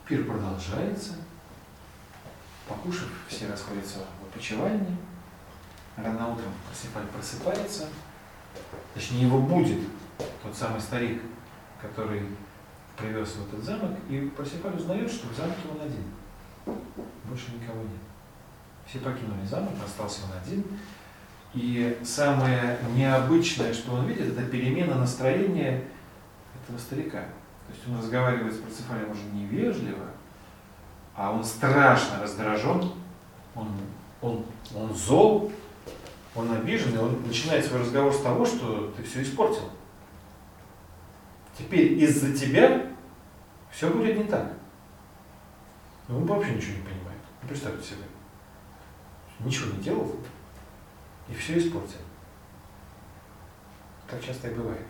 [0.07, 1.15] Пир продолжается.
[2.67, 4.97] Покушав, все расходятся в опочивальне.
[5.97, 7.89] Рано утром Парсифаль просыпается.
[8.93, 9.82] Точнее, его будет
[10.41, 11.22] тот самый старик,
[11.82, 12.24] который
[12.97, 13.97] привез в этот замок.
[14.09, 16.03] И Парсифаль узнает, что в замке он один.
[17.26, 18.11] Больше никого нет.
[18.92, 20.66] Все покинули замок, остался он один.
[21.54, 25.86] И самое необычное, что он видит, это перемена настроения
[26.62, 27.20] этого старика.
[27.22, 30.08] То есть он разговаривает с Парцефалем уже невежливо,
[31.16, 32.92] а он страшно раздражен,
[33.56, 33.70] он,
[34.22, 34.44] он,
[34.76, 35.54] он зол,
[36.36, 39.70] он обижен, и он начинает свой разговор с того, что ты все испортил.
[41.58, 42.88] Теперь из-за тебя
[43.72, 44.52] все будет не так.
[46.10, 47.20] Ну, он вообще ничего не понимает.
[47.42, 48.11] Ну, представьте себе.
[49.44, 50.16] Ничего не делал,
[51.28, 51.98] и все испортил.
[54.10, 54.86] Так часто и бывает.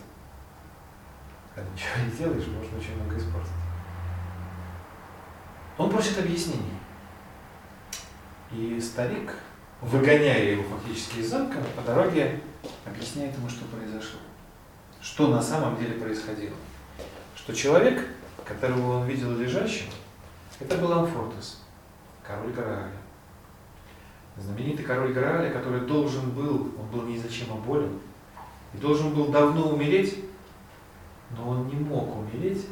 [1.54, 3.52] Когда ничего не делаешь, можно очень много испортить.
[5.78, 6.78] Он просит объяснений.
[8.52, 9.34] И старик,
[9.82, 12.42] выгоняя его фактически из замка, по дороге
[12.86, 14.20] объясняет ему, что произошло.
[15.02, 16.56] Что на самом деле происходило.
[17.36, 18.06] Что человек,
[18.46, 19.88] которого он видел лежащим,
[20.60, 21.62] это был Амфортес,
[22.24, 23.01] король Грааля.
[24.38, 28.00] Знаменитый король Грааля, который должен был, он был неизлечимо болен,
[28.74, 30.24] и должен был давно умереть,
[31.32, 32.66] но он не мог умереть,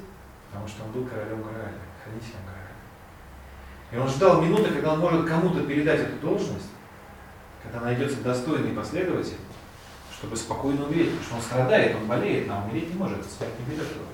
[0.50, 2.60] потому что он был королем Грааля, хранителем Грааля.
[3.92, 6.70] И он ждал минуты, когда он может кому-то передать эту должность,
[7.62, 9.38] когда найдется достойный последователь,
[10.14, 13.74] чтобы спокойно умереть, потому что он страдает, он болеет, но умереть не может, смерть не
[13.74, 14.06] берет его.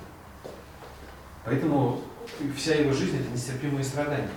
[1.44, 2.02] Поэтому
[2.56, 4.30] вся его жизнь это нестерпимые страдания.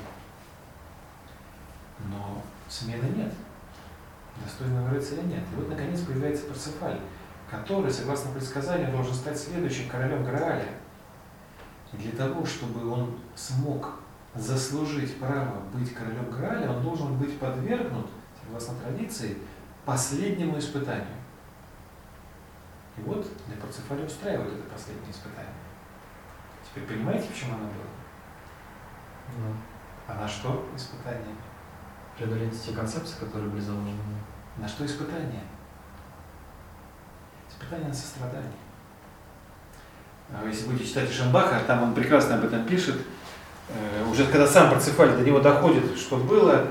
[2.11, 3.33] Но смены нет.
[4.45, 5.43] Достойного рыцаря нет.
[5.53, 7.01] И вот наконец появляется Парсифаль,
[7.51, 10.69] который, согласно предсказанию, должен стать следующим королем Грааля.
[11.93, 13.95] И для того, чтобы он смог
[14.35, 18.09] заслужить право быть королем Грааля, он должен быть подвергнут,
[18.41, 19.39] согласно традиции,
[19.85, 21.17] последнему испытанию.
[22.97, 25.53] И вот для Парцефаля устраивают это последнее испытание.
[26.65, 27.89] Теперь понимаете, в чем оно было?
[29.39, 29.55] Ну,
[30.07, 31.35] А на что испытание?
[32.19, 33.93] Преодолеть те концепции, которые были заложены.
[34.57, 35.43] На что испытание?
[37.49, 38.53] Испытание на сострадание.
[40.31, 42.97] А Если будете читать Шамбаха, там он прекрасно об этом пишет.
[43.69, 46.67] Э, Уже когда сам Парцефаль до него доходит, что было,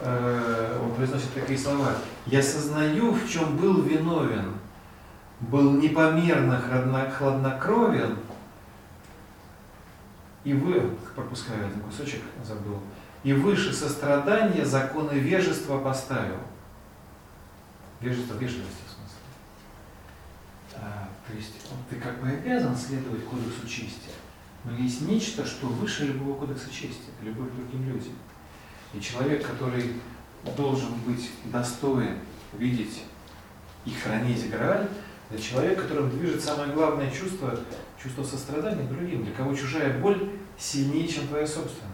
[0.00, 1.92] э, он произносит такие слова.
[2.26, 4.54] «Я сознаю, в чем был виновен,
[5.40, 8.16] был непомерно хладно- хладнокровен,
[10.44, 12.78] и вы, пропускаю один кусочек, забыл,
[13.24, 16.38] и выше сострадания законы вежества поставил».
[18.00, 19.18] Вежество, вежливости в смысле.
[20.76, 21.52] А, то есть
[21.88, 24.10] ты как бы обязан следовать кодексу чести,
[24.64, 28.12] но есть нечто, что выше любого кодекса чести, это любовь к другим людям.
[28.92, 29.94] И человек, который
[30.56, 32.18] должен быть достоин
[32.52, 33.04] видеть
[33.84, 34.88] и хранить Грааль,
[35.30, 37.58] для человека, которым движет самое главное чувство,
[38.00, 41.93] чувство сострадания к другим, для кого чужая боль сильнее, чем твоя собственная.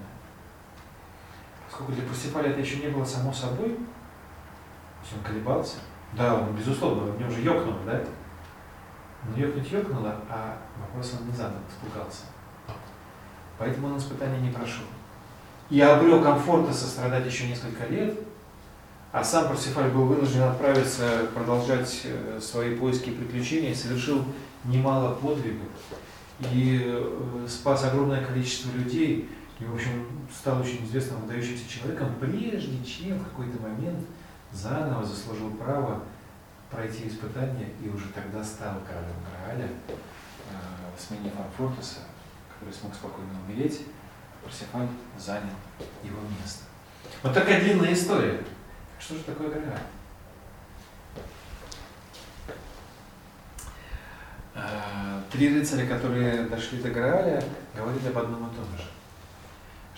[1.81, 5.77] Поскольку для Парсифаля это еще не было само собой, то есть он колебался.
[6.13, 8.03] Да, он, безусловно, в нем же ёкнуло, да?
[9.25, 12.25] Но ёкнуть ёкнуло, а вопрос он не задал, испугался.
[13.57, 14.85] Поэтому он испытания не прошел.
[15.71, 18.19] И обрел комфорта сострадать еще несколько лет,
[19.11, 24.23] а сам Парсифаль был вынужден отправиться продолжать э, свои поиски и приключения, совершил
[24.65, 25.69] немало подвигов
[26.53, 29.29] и э, спас огромное количество людей,
[29.61, 34.07] и, в общем, стал очень известным выдающимся человеком, прежде чем в какой-то момент
[34.53, 36.03] заново заслужил право
[36.71, 40.53] пройти испытание и уже тогда стал королем Грааля, э,
[40.99, 41.99] сменив Амфортуса,
[42.49, 43.83] который смог спокойно умереть,
[44.43, 44.89] Парсифаль
[45.19, 45.55] занял
[46.03, 46.65] его место.
[47.23, 48.43] Вот такая длинная история.
[48.99, 49.83] Что же такое Грааль?
[54.55, 57.45] Э, Три рыцаря, которые дошли до Грааля,
[57.77, 58.85] говорили об одном и том же.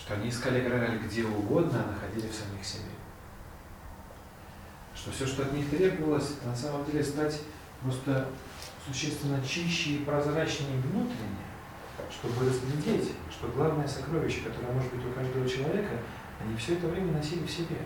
[0.05, 2.90] Что они искали Грааль где угодно, а находили в самих себе.
[4.96, 7.40] Что все, что от них требовалось, это на самом деле стать
[7.82, 8.26] просто
[8.84, 11.46] существенно чище и прозрачнее внутренне,
[12.11, 15.96] чтобы разглядеть, что главное сокровище, которое может быть у каждого человека,
[16.42, 17.78] они все это время носили в себе.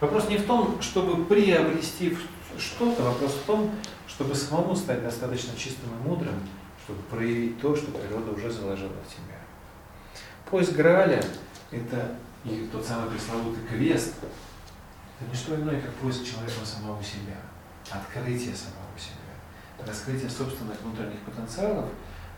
[0.00, 2.18] Вопрос не в том, чтобы приобрести
[2.58, 3.70] что-то, вопрос в том,
[4.08, 6.34] чтобы самому стать достаточно чистым и мудрым,
[6.84, 9.33] чтобы проявить то, что природа уже заложила в тебя.
[10.50, 11.24] Поиск Грааля–
[11.70, 14.14] это и тот самый пресловутый квест,
[15.18, 17.36] это не что иное, как поиск человека самого себя,
[17.90, 21.88] открытие самого себя, раскрытие собственных внутренних потенциалов,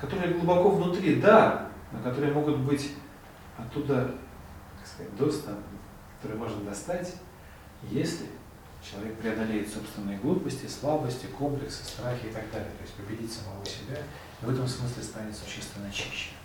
[0.01, 2.93] которые глубоко внутри, да, но которые могут быть
[3.59, 4.15] оттуда,
[4.79, 5.57] так сказать, достан,
[6.17, 7.17] которые можно достать,
[7.83, 8.27] если
[8.83, 13.99] человек преодолеет собственные глупости, слабости, комплексы, страхи и так далее, то есть победить самого себя,
[14.41, 16.36] в этом смысле станет существенно чище.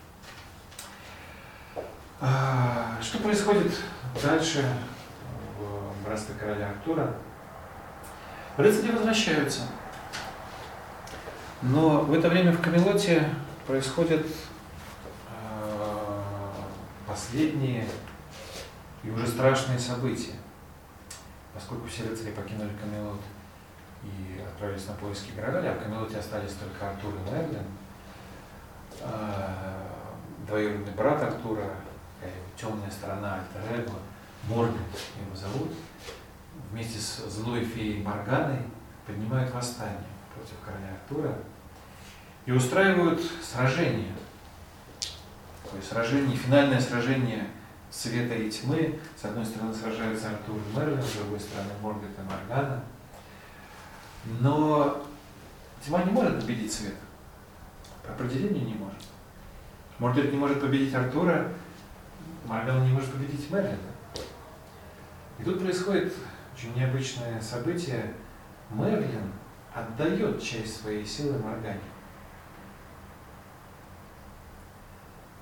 [2.23, 3.73] А, что происходит
[4.21, 4.63] дальше
[5.57, 7.15] в братстве короля Артура?
[8.57, 9.61] Рыцари возвращаются.
[11.63, 13.27] Но в это время в Камелоте
[13.65, 14.23] происходят
[15.31, 16.23] а,
[17.07, 17.87] последние
[19.03, 20.35] и уже страшные события.
[21.55, 23.21] Поскольку все рыцари покинули Камелот
[24.03, 27.65] и отправились на поиски Грагаля, а в Камелоте остались только Артур и Мерлин,
[29.01, 29.87] а,
[30.45, 31.65] двоюродный брат Артура,
[32.57, 33.89] темная сторона Альтер
[34.47, 35.71] Морган его зовут,
[36.71, 38.59] вместе с злой феей Морганой
[39.05, 39.99] поднимают восстание
[40.33, 41.37] против короля Артура
[42.45, 44.13] и устраивают сражение.
[45.63, 47.47] Такое сражение, финальное сражение
[47.89, 48.99] света и тьмы.
[49.19, 52.83] С одной стороны сражаются Артур и Мерлин, с другой стороны Морган и Моргана.
[54.39, 55.03] Но
[55.85, 56.95] тьма не может победить свет.
[58.05, 58.97] По определению не может.
[59.99, 61.51] Морган не может победить Артура,
[62.45, 63.77] Морган не может победить Мерлина.
[65.39, 66.13] И тут происходит
[66.55, 68.13] очень необычное событие.
[68.69, 69.31] Мерлин
[69.73, 71.79] отдает часть своей силы Моргане.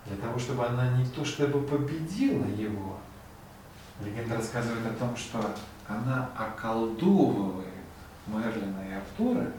[0.06, 2.97] Для того, чтобы она не то чтобы победила его,
[4.04, 5.56] легенда рассказывает о том, что
[5.88, 7.68] она околдовывает
[8.28, 9.52] Мерлина и Артура,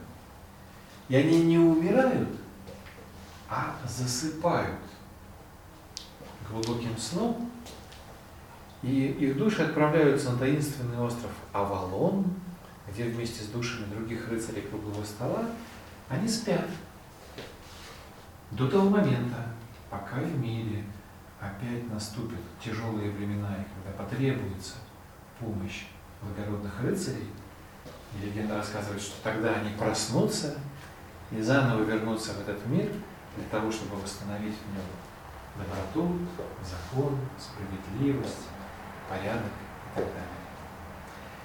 [1.09, 2.28] и они не умирают,
[3.49, 4.78] а засыпают
[6.51, 7.51] глубоким сном,
[8.82, 12.26] и их души отправляются на таинственный остров Авалон,
[12.88, 15.44] где вместе с душами других рыцарей круглого стола
[16.09, 16.66] они спят
[18.51, 19.46] до того момента,
[19.90, 20.84] пока в мире
[21.40, 24.74] опять наступят тяжелые времена, и когда потребуется
[25.38, 25.86] помощь
[26.22, 27.28] благородных рыцарей,
[28.14, 30.59] и легенда рассказывает, что тогда они проснутся
[31.30, 32.90] и заново вернутся в этот мир
[33.36, 34.84] для того, чтобы восстановить в нем
[35.57, 36.18] доброту,
[36.62, 38.48] закон, справедливость,
[39.09, 40.40] порядок и так далее.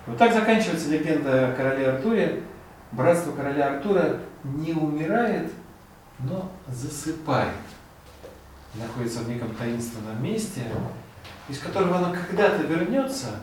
[0.08, 2.43] Вот так заканчивается легенда о короле Артуре.
[2.91, 5.51] Братство короля Артура не умирает,
[6.20, 7.49] но засыпает.
[8.76, 10.64] Находится в неком таинственном месте,
[11.47, 13.39] из которого оно когда-то вернется,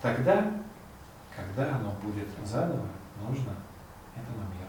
[0.00, 0.52] тогда,
[1.34, 2.86] когда оно будет заново
[3.20, 3.52] нужно
[4.14, 4.68] этому миру.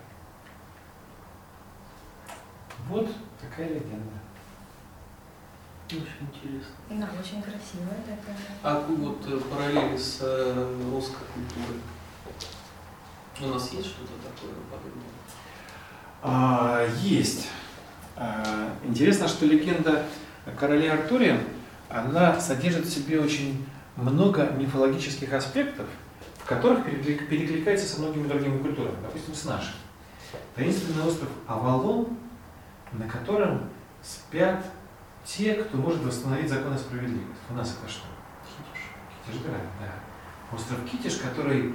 [2.89, 4.24] Вот такая легенда.
[5.87, 6.01] Очень
[6.33, 6.75] интересно.
[6.89, 8.37] Да, очень красивая такая.
[8.63, 11.79] А вот э, параллели с э, русской культурой?
[13.41, 15.03] У нас есть что-то такое подобное?
[16.23, 17.49] А, есть.
[18.15, 20.05] А, интересно, что легенда
[20.45, 21.39] о короле Артуре,
[21.89, 23.63] она содержит в себе очень
[23.95, 25.85] много мифологических аспектов,
[26.39, 29.75] в которых перекликается со многими другими культурами, допустим, с нашей.
[30.55, 32.17] Таинственный остров Авалон,
[32.93, 33.69] на котором
[34.01, 34.65] спят
[35.25, 37.41] те, кто может восстановить закон и справедливость.
[37.49, 38.05] У нас это что?
[39.25, 40.55] Китиш Град, да.
[40.55, 41.73] Остров Китиш, который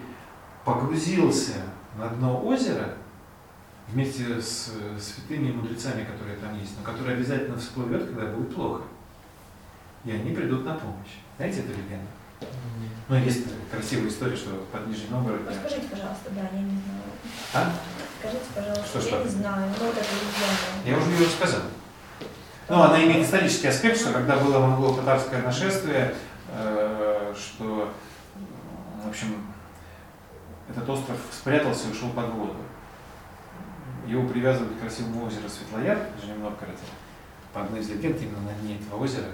[0.65, 1.55] погрузился
[1.99, 2.95] на дно озера
[3.89, 8.83] вместе с святыми мудрецами, которые там есть, но который обязательно всплывет, когда будет плохо.
[10.05, 11.19] И они придут на помощь.
[11.37, 12.07] Знаете эту легенду?
[13.09, 15.49] Ну, есть красивая история, что под Нижним Новгородом...
[15.49, 17.03] Расскажите, пожалуйста, да, я не знаю.
[17.53, 17.73] А?
[18.19, 19.25] Скажите, пожалуйста, Что, я что?
[19.25, 19.75] не знаю.
[19.79, 20.89] Ну, вот это легенда.
[20.89, 21.63] Я уже ее рассказал.
[22.71, 26.15] Ну, она имеет исторический аспект, что когда было монголо-татарское нашествие,
[26.53, 27.93] э, что,
[29.05, 29.45] в общем,
[30.69, 32.55] этот остров спрятался и ушел под воду.
[34.07, 36.79] Его привязывают к красивому озеру Светлояр в Нижнем Новгороде.
[37.53, 39.27] По одной из легенд, именно на дне этого озера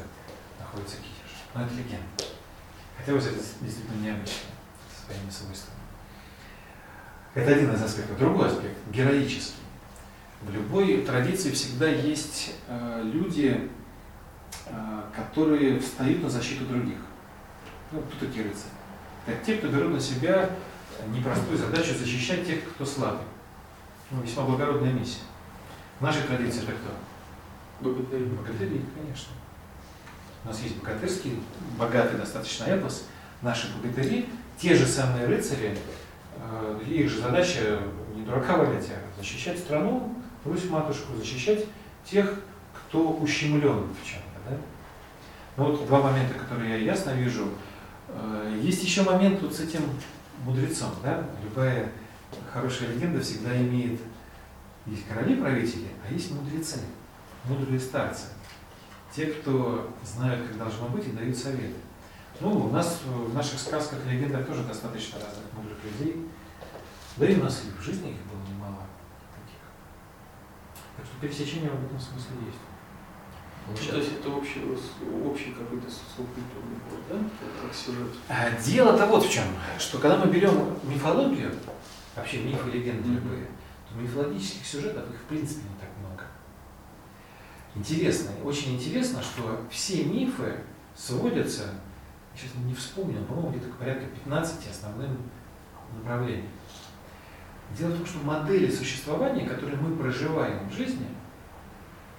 [0.58, 1.44] находится Китеж.
[1.54, 2.06] Но это легенда.
[2.96, 4.56] Хотя озеро действительно необычное,
[5.04, 5.76] своими свойствами.
[7.34, 8.18] Это один из аспектов.
[8.18, 9.65] Другой аспект, героический.
[10.42, 13.70] В любой традиции всегда есть э, люди,
[14.66, 16.98] э, которые встают на защиту других.
[17.90, 18.70] Ну, кто такие рыцари?
[19.26, 20.50] Это те, кто берут на себя
[21.08, 23.26] непростую задачу защищать тех, кто слабый.
[24.10, 25.22] Ну, весьма благородная миссия.
[25.98, 27.88] В нашей традиции это кто?
[27.88, 28.24] Богатыри.
[28.24, 29.32] Богатыри, конечно.
[30.44, 31.40] У нас есть богатырский,
[31.78, 33.06] богатый достаточно эпос.
[33.42, 34.28] Наши богатыри,
[34.58, 35.76] те же самые рыцари,
[36.36, 37.80] э, их же задача
[38.14, 40.14] не дурака валять, а защищать страну,
[40.46, 41.66] Русь матушку, защищать
[42.04, 42.40] тех,
[42.72, 44.50] кто ущемлен в чем-то.
[44.50, 44.56] Да?
[45.56, 47.48] Ну вот два момента, которые я ясно вижу.
[48.08, 49.82] Э, Есть еще момент вот с этим
[50.44, 50.90] мудрецом.
[51.02, 51.24] Да?
[51.42, 51.90] Любая
[52.52, 54.00] хорошая легенда всегда имеет,
[54.86, 56.80] есть короли-правители, а есть мудрецы,
[57.44, 58.26] мудрые старцы.
[59.14, 61.74] Те, кто знают, как должно быть и дают советы.
[62.40, 66.28] Ну, у нас в наших сказках и легендах тоже достаточно разных мудрых людей.
[67.16, 68.84] Да и у нас и в жизни их было немало
[69.34, 69.60] таких.
[70.96, 72.58] Так что пересечение в этом смысле есть.
[73.68, 74.60] Ну, то есть это общий,
[75.24, 77.16] общий какой-то социокультурный код, да?
[77.62, 78.12] Как сюжет.
[78.28, 79.44] А Дело-то вот в чем,
[79.78, 81.52] что когда мы берем мифологию,
[82.14, 83.14] вообще мифы, легенды Мгм.
[83.16, 83.46] любые,
[83.88, 86.24] то мифологических сюжетов их в принципе не так много.
[87.74, 90.60] Интересно, очень интересно, что все мифы
[90.94, 91.74] сводятся,
[92.34, 95.18] я сейчас не вспомнил, по-моему, где-то порядка 15 основным
[95.92, 96.48] направлениям.
[97.72, 101.08] Дело в том, что модели существования, которые мы проживаем в жизни,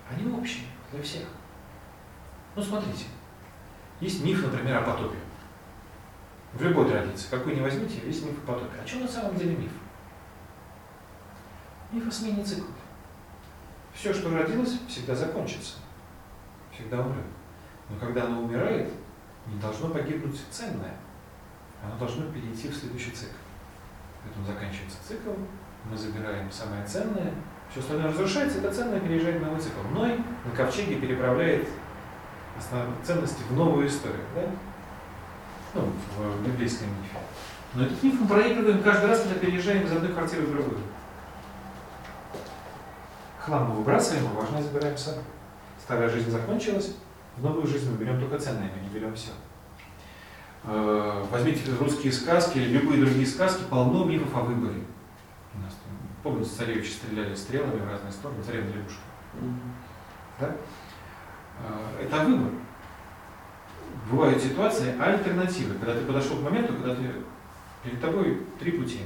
[0.10, 1.26] они общие для всех.
[2.56, 3.06] Ну, смотрите,
[4.00, 5.18] есть миф, например, о потопе.
[6.54, 8.78] В любой традиции, какой ни возьмите, есть миф о потопе.
[8.84, 9.72] А что на самом деле миф?
[11.92, 12.76] Миф о смене циклов.
[13.94, 15.78] Все, что родилось, всегда закончится,
[16.72, 17.26] всегда умрет.
[17.90, 18.92] Но когда оно умирает,
[19.48, 20.98] не должно погибнуть ценное.
[21.84, 23.34] Оно должно перейти в следующий цикл.
[24.28, 25.32] Поэтому заканчивается цикл,
[25.90, 27.34] мы забираем самое ценное,
[27.72, 29.80] все остальное разрушается, это ценное переезжает в новый цикл.
[29.94, 31.68] Ной на ковчеге переправляет
[32.58, 34.22] основные ценности в новую историю.
[34.36, 34.42] Да?
[35.76, 37.18] Ну, в библейском мифе.
[37.74, 40.80] Но этот миф мы проигрываем каждый раз, когда переезжаем из одной квартиры в другую.
[43.40, 45.22] Хлам мы выбрасываем, а важное забираем сами.
[45.82, 46.96] Старая жизнь закончилась,
[47.38, 49.32] в новую жизнь мы берем только ценное, мы не берем все.
[50.68, 54.82] Э, Возьмите русские сказки или любые другие сказки, полно мифов о выборе.
[55.54, 59.02] У нас там, помните, царевичи стреляли стрелами в разные стороны, царевна лягушка.
[60.40, 60.56] Да?
[61.60, 62.52] Э, Это выбор.
[64.12, 67.14] Бывают ситуации альтернативы, когда ты подошел к моменту, когда ты
[67.84, 69.00] перед тобой три пути.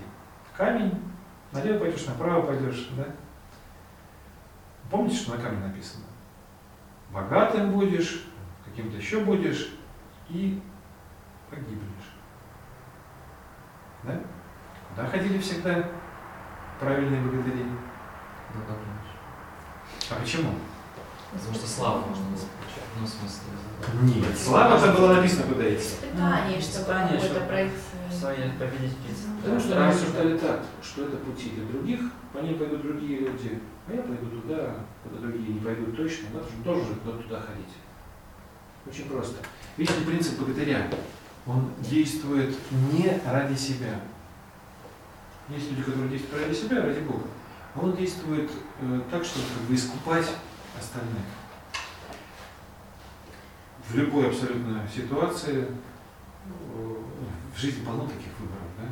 [0.58, 0.94] Камень,
[1.52, 3.06] налево пойдешь, направо пойдешь, да?
[4.90, 6.06] Помните, что на камне написано?
[7.12, 8.24] Богатым будешь,
[8.66, 9.70] каким-то еще будешь
[10.30, 10.62] и
[11.52, 12.10] погибнешь.
[14.04, 14.20] Да?
[14.90, 15.90] Куда ходили всегда
[16.80, 17.66] правильные богатыри?
[20.10, 20.56] А почему?
[21.32, 22.84] Потому что славу можно было получать.
[23.00, 25.82] Ну, в смысле, Нет, слава там было написано, куда идти.
[25.86, 27.72] Испытание, Ну, чтобы испытание, какое-то пройти.
[28.12, 29.26] свои победить принцип.
[29.42, 32.00] Потому что они рассуждали так, что это пути для других,
[32.34, 36.46] по ним пойдут другие люди, а я пойду туда, куда другие не пойдут точно, надо
[36.50, 37.74] же тоже туда ходить.
[38.86, 39.38] Очень просто.
[39.78, 40.90] Видите принцип богатыря?
[41.46, 42.56] Он действует
[42.94, 44.00] не ради себя.
[45.50, 47.26] Есть люди, которые действуют ради себя, ради Бога.
[47.74, 48.50] А он действует
[48.82, 50.28] э, так, чтобы как бы искупать
[50.78, 51.24] остальных.
[53.88, 56.96] В любой абсолютно ситуации э,
[57.56, 58.88] в жизни полно таких выборов, да?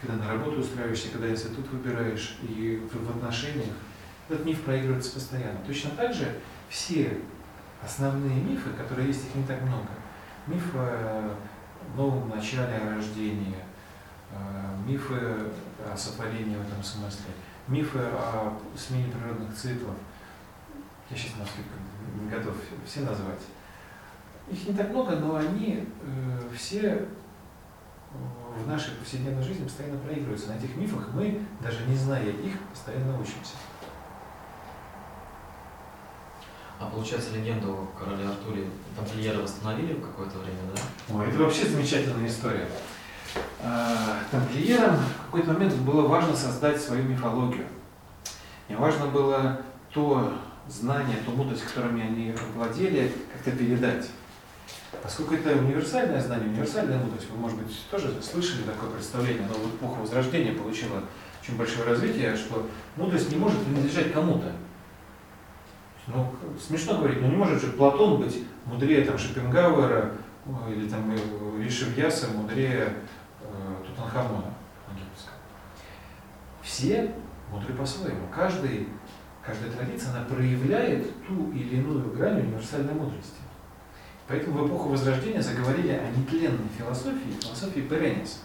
[0.00, 3.74] Когда на работу устраиваешься, когда институт выбираешь, и в, в отношениях,
[4.28, 5.58] этот миф проигрывается постоянно.
[5.66, 7.20] Точно так же все
[7.82, 9.88] основные мифы, которые есть, их не так много.
[10.46, 11.36] Миф о
[11.96, 13.54] новом начале, о рождении,
[14.32, 14.36] э,
[14.86, 15.14] мифы
[15.88, 17.30] о сотворении в этом смысле,
[17.68, 19.94] мифы о смене природных циклов.
[21.10, 21.74] Я сейчас на скидку
[22.20, 23.40] не готов все назвать.
[24.50, 27.04] Их не так много, но они э, все э,
[28.64, 30.48] в нашей повседневной жизни постоянно проигрываются.
[30.48, 33.54] На этих мифах мы, даже не зная их, постоянно учимся.
[36.78, 38.66] А получается, легенду о короле Артуре
[38.96, 41.14] тамплиеры восстановили в какое-то время, да?
[41.14, 42.68] Ой, это вообще замечательная история.
[43.60, 47.66] А, Тамплиерам в какой-то момент было важно создать свою мифологию.
[48.68, 49.60] И важно было
[49.92, 50.32] то
[50.68, 54.06] знание, ту мудрость, которыми они владели, как-то передать.
[55.02, 59.74] Поскольку это универсальное знание, универсальная мудрость, вы, может быть, тоже слышали такое представление, но в
[59.74, 61.02] эпоху Возрождения получила
[61.42, 64.52] очень большое развитие, что мудрость не может принадлежать кому-то.
[66.08, 70.12] Ну, смешно говорить, но не может же Платон быть мудрее там, Шопенгауэра
[70.68, 71.12] или там
[71.60, 72.94] Ришевьяса, мудрее
[73.40, 74.52] э, Тутанхамона
[74.90, 75.36] египетского.
[76.60, 77.14] Все
[77.52, 78.26] мудры по-своему.
[78.34, 78.88] Каждый,
[79.46, 83.36] каждая традиция, она проявляет ту или иную грань универсальной мудрости.
[84.26, 88.42] Поэтому в эпоху Возрождения заговорили о нетленной философии, философии Перенис.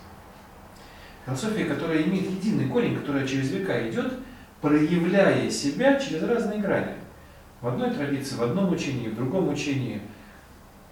[1.26, 4.14] Философия, которая имеет единый корень, которая через века идет,
[4.62, 6.94] проявляя себя через разные грани.
[7.62, 10.02] В одной традиции, в одном учении, в другом учении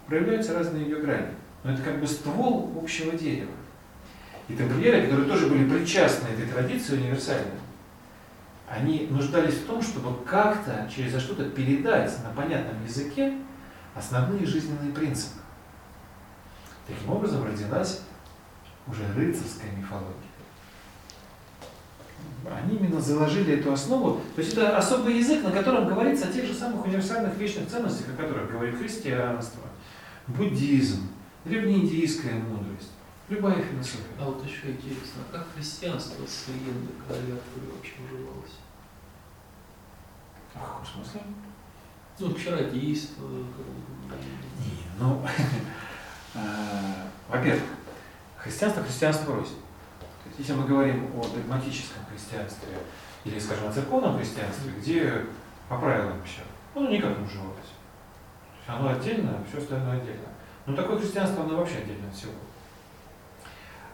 [0.06, 1.28] проявляются разные ее грани.
[1.62, 3.52] Но это как бы ствол общего дерева.
[4.48, 7.60] И тамплиеры, которые тоже были причастны этой традиции универсальной,
[8.68, 13.34] они нуждались в том, чтобы как-то через что-то передать на понятном языке
[13.94, 15.38] основные жизненные принципы.
[16.86, 18.02] Таким образом родилась
[18.88, 20.25] уже рыцарская мифология
[22.50, 24.20] они именно заложили эту основу.
[24.34, 28.06] То есть это особый язык, на котором говорится о тех же самых универсальных вечных ценностях,
[28.10, 29.62] о которых говорит христианство,
[30.26, 31.08] буддизм,
[31.44, 32.92] древнеиндийская мудрость,
[33.28, 34.14] любая философия.
[34.20, 38.56] А вот еще интересно, а как христианство с легендой короля Артура вообще уживалось?
[40.54, 41.20] А в каком смысле?
[42.18, 43.28] Ну, чародейство.
[43.28, 45.22] Не, ну,
[46.34, 46.38] э,
[47.28, 47.62] во-первых,
[48.38, 49.56] христианство христианство рознь.
[50.38, 52.68] Если мы говорим о догматическом христианстве
[53.24, 55.24] или, скажем, о церковном христианстве, где
[55.68, 56.42] по правилам все,
[56.74, 57.72] оно никак не уживалось.
[58.66, 60.28] Оно отдельно, все остальное отдельно.
[60.66, 62.32] Но такое христианство, оно вообще отдельно от всего.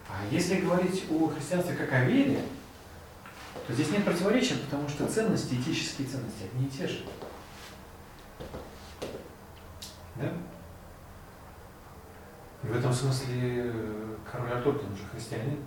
[0.09, 2.41] А если говорить о христианстве как о вере,
[3.65, 7.05] то здесь нет противоречия, потому что ценности, этические ценности, одни и те же.
[10.15, 10.31] Да?
[12.63, 13.73] И в этом смысле
[14.29, 15.59] король Артур, он же христианин.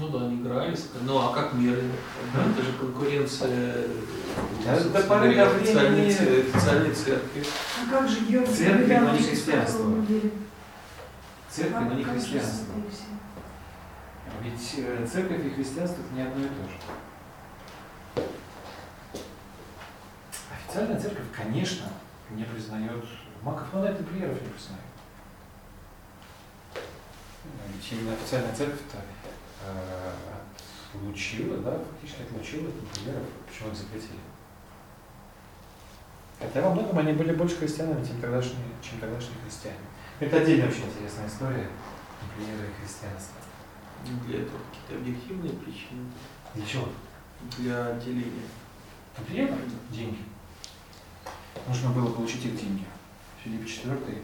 [0.00, 0.88] Ну да, они игрались.
[1.02, 1.82] Ну а как меры?
[2.34, 2.44] Да?
[2.50, 3.86] Это же конкуренция
[4.64, 7.44] Да, собственно до поры до времени- официальной церкви.
[7.80, 10.04] А как же Георгий Церковь, но не христианство.
[11.48, 12.74] Церковь, но не христианство.
[14.42, 18.24] Ведь э, церковь и христианство это не одно и то же.
[20.52, 21.86] Официальная церковь, конечно,
[22.30, 23.04] не признает
[23.42, 24.82] маков, но это тамплиеров не признает.
[27.72, 28.98] Ведь именно официальная церковь-то
[29.64, 30.12] э,
[30.94, 34.20] отлучила, да, фактически отлучила тамплиеров, почему их запретили.
[36.38, 39.78] Хотя во многом они были больше христианами, чем тогдашние, чем тогдашние христиане.
[40.20, 41.68] Это отдельная очень интересная история
[42.38, 43.40] и христианства.
[44.26, 46.06] Для этого какие-то объективные причины.
[46.54, 46.88] Для чего?
[47.58, 48.48] Для отделения.
[49.16, 49.58] Тамплиеров?
[49.90, 50.18] Деньги.
[51.66, 52.84] Нужно было получить их деньги.
[53.42, 54.22] Филипп IV,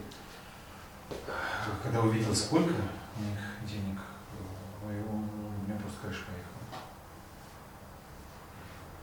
[1.83, 2.75] когда увидел, сколько
[3.17, 3.99] у них денег,
[4.87, 6.47] ой, у у меня просто крыша поехала.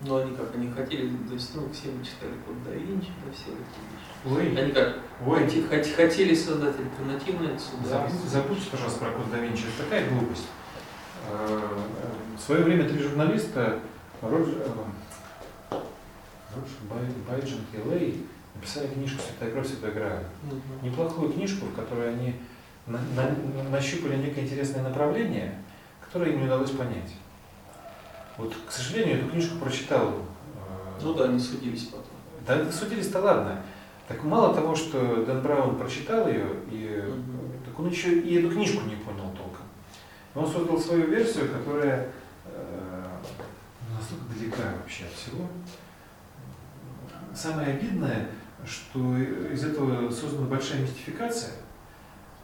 [0.01, 3.31] Но они как, они хотели, то есть, ну, все мы читали Код да Винчи, да,
[3.33, 4.53] все эти вещи.
[4.55, 8.29] Ой, Они как, ой, хоти- хоти- хотели создать альтернативное государство.
[8.29, 9.63] забудьте, пожалуйста, про код да Винчи.
[9.63, 10.47] Это такая глупость.
[11.29, 11.77] Э,
[12.37, 13.79] В свое время три журналиста,
[14.21, 15.75] Роджер, э,
[16.55, 20.23] Роджер Бай- Байджин и Лей, написали книжку «Святая кровь, Грааль».
[20.43, 20.61] Мгм.
[20.83, 22.35] неплохую книжку, в которой они
[22.85, 25.59] на- на- нащупали некое интересное направление,
[26.07, 27.13] которое им не удалось понять.
[28.37, 30.09] Вот, к сожалению, эту книжку прочитал.
[30.09, 32.05] э, Ну да, они судились потом.
[32.45, 33.61] Да, судились-то ладно.
[34.07, 37.51] Так мало того, что Дэн Браун прочитал ее, и, Мгм.
[37.65, 39.65] так он еще и эту книжку не понял толком.
[40.33, 42.09] Он создал свою версию, которая
[42.45, 43.03] э,
[43.97, 45.45] настолько далека вообще от всего.
[47.35, 48.27] Самое обидное,
[48.65, 51.51] что из этого создана большая мистификация,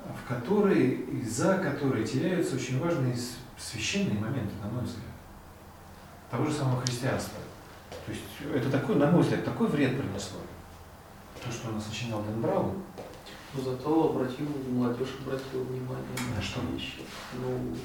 [0.10, 3.16] в которой и за которой теряются очень важные
[3.58, 5.06] священные моменты, на мой взгляд.
[6.30, 7.40] Того же самого христианства.
[8.06, 8.24] То есть
[8.54, 10.40] это такой, на мой взгляд, такой вред принесло.
[11.44, 12.84] То, что нас сочинял Дэн Браун.
[13.54, 16.60] Но зато обратил, молодежь обратила внимание На на что?
[16.74, 17.02] вещи.
[17.40, 17.76] Ну,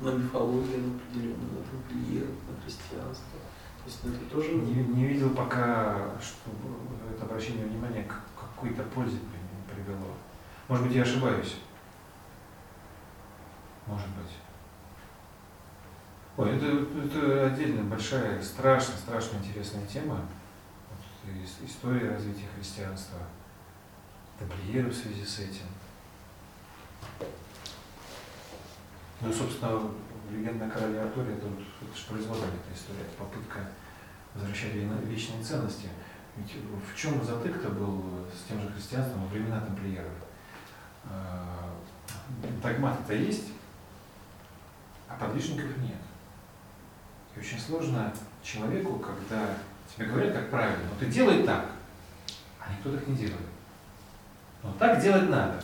[0.00, 3.38] на мифологию, на определенную, на тамплиеров, на христианство.
[3.84, 4.52] То есть ну, это тоже...
[4.54, 6.56] Не, не видел пока, чтобы
[7.14, 10.14] это обращение внимания к какой-то пользе при- привело.
[10.68, 11.56] Может быть, я ошибаюсь.
[13.86, 14.30] Может быть.
[16.36, 20.20] Ой, это, это отдельная большая, страшно, страшно интересная тема.
[20.90, 23.18] Вот, ис- история развития христианства,
[24.38, 25.66] тамплиеры в связи с этим.
[29.20, 29.80] Ну, собственно,
[30.30, 33.60] легенда о короле Артуре, это, это же производная эта история, это попытка
[34.34, 35.88] возвращать ве- вечные ценности.
[36.36, 40.10] Ведь в чем затык-то был с тем же христианством во времена тамплиеров?
[41.10, 41.70] А,
[42.62, 43.48] Догматы-то есть,
[45.08, 45.98] а подвижников нет.
[47.34, 48.12] И очень сложно
[48.42, 49.56] человеку, когда
[49.94, 51.66] тебе говорят, как правильно, ну ты делай так,
[52.60, 53.46] а никто так не делает.
[54.62, 55.62] Но так делать надо.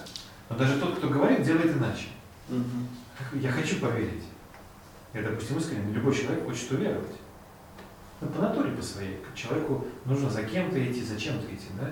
[0.48, 2.08] Но даже тот, кто говорит, делает иначе.
[2.48, 2.88] Мгм.
[3.34, 4.24] Я хочу поверить.
[5.14, 7.16] Я, допустим, искренне, любой человек хочет уверовать.
[8.20, 9.20] Ну, по натуре по своей.
[9.34, 11.90] Человеку нужно за кем-то идти, за чем-то идти, да?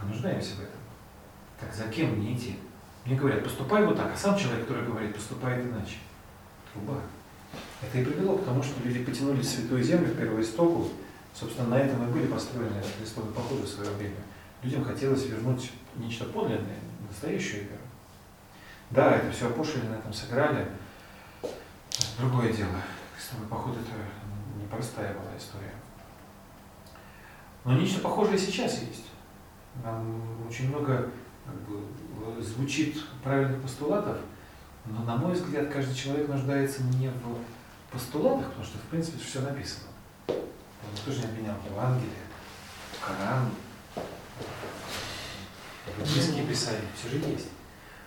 [0.00, 0.83] Мы нуждаемся в этом.
[1.64, 2.58] Так за кем мне идти?
[3.06, 5.96] Мне говорят, поступай вот так, а сам человек, который говорит, поступает иначе.
[6.72, 7.00] Труба.
[7.82, 10.88] Это и привело к тому, что люди потянули в святую землю, в первоистоку.
[11.34, 14.16] Собственно, на этом и были построены крестовые походы в свое время.
[14.62, 16.78] Людям хотелось вернуть нечто подлинное,
[17.08, 17.82] настоящую веру.
[18.90, 20.68] Да, это все опошлили, на этом сыграли.
[22.18, 22.76] Другое дело.
[23.16, 25.72] Крестовый поход это непростая была история.
[27.64, 29.06] Но нечто похожее сейчас есть.
[29.82, 31.10] Нам очень много
[31.44, 34.18] как бы, звучит правильных постулатов,
[34.86, 39.40] но, на мой взгляд, каждый человек нуждается не в постулатах, потому что, в принципе, все
[39.40, 39.88] написано.
[40.28, 42.12] Никто же не обвинял Евангелие,
[43.00, 43.50] Коран,
[45.98, 47.48] библейские писания, все же есть.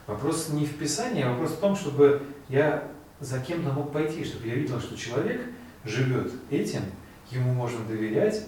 [0.06, 4.48] Вопрос не в Писании, а вопрос в том, чтобы я за кем-то мог пойти, чтобы
[4.48, 5.42] я видел, что человек
[5.84, 6.82] живет этим,
[7.30, 8.48] ему можно доверять,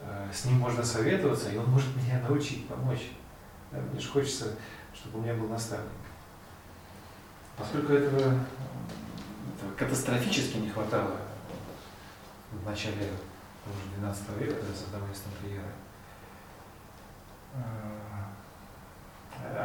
[0.00, 3.10] э, с ним можно советоваться, и он может меня научить, помочь.
[3.80, 4.56] Мне же хочется,
[4.94, 5.90] чтобы у меня был наставник.
[7.56, 8.46] Поскольку этого, м,
[9.56, 11.16] этого катастрофически не хватало
[12.52, 13.10] в начале
[13.66, 15.72] уже 12 века, когда создавались тамплиеры,
[17.54, 18.16] э,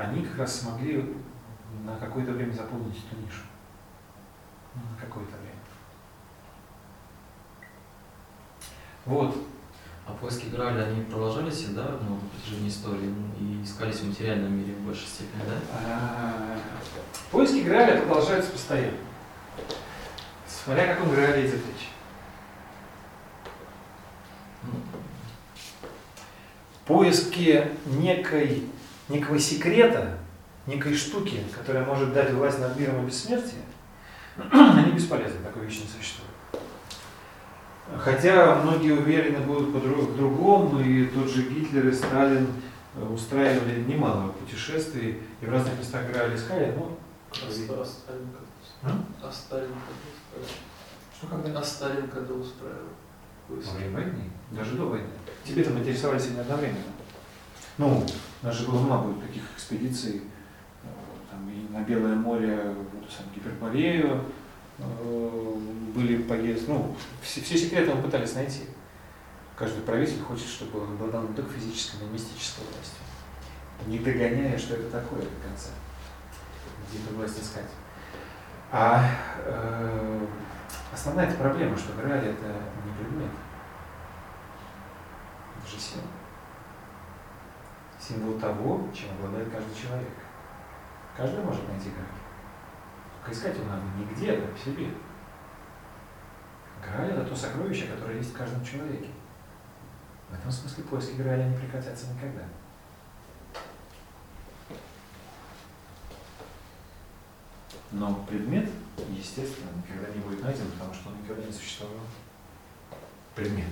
[0.04, 1.16] они как раз смогли
[1.84, 3.44] на какое-то время заполнить эту нишу.
[4.76, 5.52] На какое-то время.
[9.06, 9.36] Вот.
[10.08, 14.54] А поиски Граля, они продолжались, да, ну, на протяжении истории, ну, и искались в материальном
[14.54, 15.56] мире в большей степени, да?
[15.74, 16.58] А,
[17.32, 18.98] Поиски Граля продолжаются постоянно.
[20.46, 21.90] Смотря о каком Граале идет речь.
[26.86, 28.66] Поиски некой,
[29.08, 30.18] некого секрета,
[30.68, 33.62] некой штуки, которая может дать власть над миром и бессмертие,
[34.52, 36.21] они бесполезны, такой вещи не существует.
[38.00, 42.48] Хотя многие уверены будут в другом, и тот же Гитлер и Сталин
[42.96, 46.98] э, устраивали немало путешествий и в разных местах Грааля искали, но
[47.32, 48.28] А Ста- Сталин
[48.82, 48.96] когда?
[49.24, 50.48] А Сталин когда
[51.18, 51.60] что когда?
[51.60, 52.90] А Сталин когда устраивал?
[53.50, 55.08] Во время войны, даже до войны.
[55.44, 56.80] Тебе там интересовались они одновременно.
[57.78, 58.06] Ну,
[58.42, 60.22] у нас же было много таких экспедиций,
[60.84, 60.88] э,
[61.30, 64.24] там и на Белое море, в эту самую Гиперборею,
[65.94, 68.62] были поездки, ну, все, все секреты мы пытались найти.
[69.56, 73.04] Каждый правитель хочет, чтобы он обладал не только физической, но и мистической властью.
[73.86, 75.70] Не догоняя, что это такое до конца.
[76.90, 77.70] Где эту власть искать.
[78.72, 79.06] А
[79.46, 80.28] э,
[80.94, 82.56] основная эта проблема, что Грааль это
[82.86, 83.32] не предмет.
[85.58, 86.08] Это же символ.
[88.00, 90.10] Символ того, чем обладает каждый человек.
[91.16, 92.21] Каждый может найти Грааль.
[93.22, 94.90] Только искать его надо не где-то, а в себе.
[96.82, 99.10] Грааль это то сокровище, которое есть в каждом человеке.
[100.30, 102.44] В этом смысле поиски Грааля не прекратятся никогда.
[107.92, 108.70] Но предмет,
[109.10, 111.98] естественно, никогда не будет найден, потому что он никогда не существовал.
[113.36, 113.68] Предмет.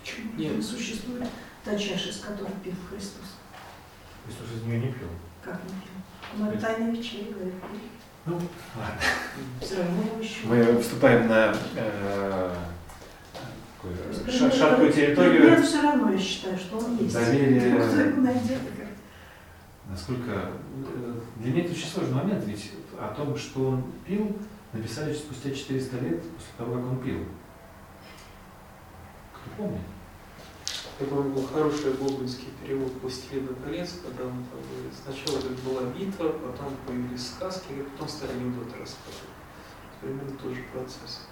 [0.00, 0.56] Почему Нет.
[0.56, 1.28] не существует
[1.64, 3.38] та чаша, из которой пил Христос?
[4.26, 5.08] Христос из нее не пил.
[5.42, 5.91] Как не пил?
[8.24, 9.00] Ну, ладно.
[9.60, 10.46] Все равно его еще.
[10.46, 12.54] Мы вступаем на э,
[13.76, 15.62] такую предмет- шаткую территорию.
[15.62, 17.14] все равно, я считаю, что он есть.
[17.14, 17.60] Доверие.
[17.76, 18.60] Кто его найдет?
[18.78, 18.88] как-
[19.90, 24.36] Насколько э, для меня это очень сложный момент, ведь о том, что он пил,
[24.72, 27.24] написали спустя 400 лет после того, как он пил.
[29.32, 29.80] Кто помнит?
[31.10, 36.28] Помню, был хороший гоблинский перевод «Властелина колец», когда он там говорит, сначала говорит, была битва,
[36.28, 39.32] потом появились сказки, и потом стали анекдоты рассказывать.
[40.00, 41.26] Примерно тот же процесс.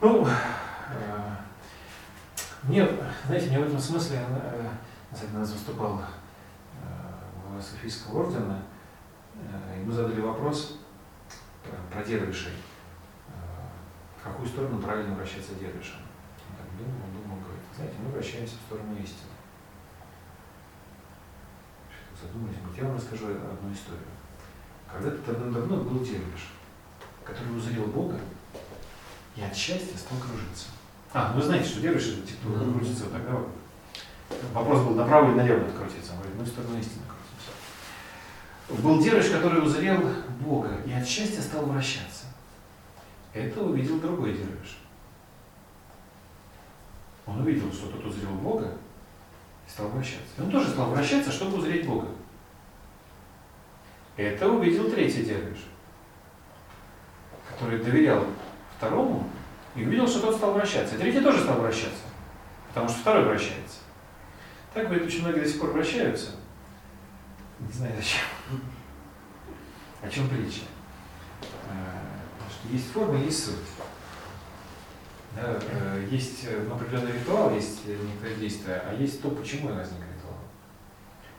[0.00, 1.36] Ну, э,
[2.64, 2.86] мне,
[3.26, 4.68] знаете, мне в этом смысле, э,
[5.10, 6.84] один раз выступал э,
[7.42, 8.62] глава Софийского ордена,
[9.78, 10.78] ему задали вопрос
[11.90, 12.52] про, дервишей.
[14.20, 16.00] В какую сторону правильно обращаться дервишам?
[16.58, 17.25] Он думал, он думал,
[17.76, 19.30] знаете, мы обращаемся в сторону истины.
[22.32, 24.02] Говорит, я вам расскажу одну историю.
[24.90, 26.52] Когда-то давно-давно был дервиш,
[27.24, 28.18] который узрел Бога
[29.36, 30.68] и от счастья стал кружиться.
[31.12, 32.78] А, ну вы знаете, что дервиш это те, кто Мгм.
[32.78, 33.32] крутится вот так, да?
[33.32, 33.48] вот.
[34.52, 36.12] Вопрос был направо или налево надо крутиться.
[36.12, 38.82] Он говорит, ну в сторону истины крутимся.
[38.82, 42.24] Был дервиш, который узрел Бога и от счастья стал вращаться.
[43.34, 44.78] Это увидел другой дервиш.
[47.26, 48.72] Он увидел, что тот узрел Бога
[49.66, 50.28] и стал вращаться.
[50.38, 52.08] И он тоже стал вращаться, чтобы узреть Бога.
[54.16, 55.58] Это увидел третий дервиш,
[57.50, 58.24] который доверял
[58.76, 59.28] второму
[59.74, 60.94] и увидел, что тот стал вращаться.
[60.94, 62.04] И третий тоже стал вращаться,
[62.68, 63.78] потому что второй вращается.
[64.72, 66.32] Так, говорит, очень многие до сих пор вращаются.
[67.58, 68.20] Не знаю зачем.
[70.02, 70.62] О чем притча?
[71.42, 73.54] Э, Что есть форма, есть суть.
[75.36, 80.38] Э, есть э, определенный ритуал, есть некоторые действия, а есть то, почему возник ритуал.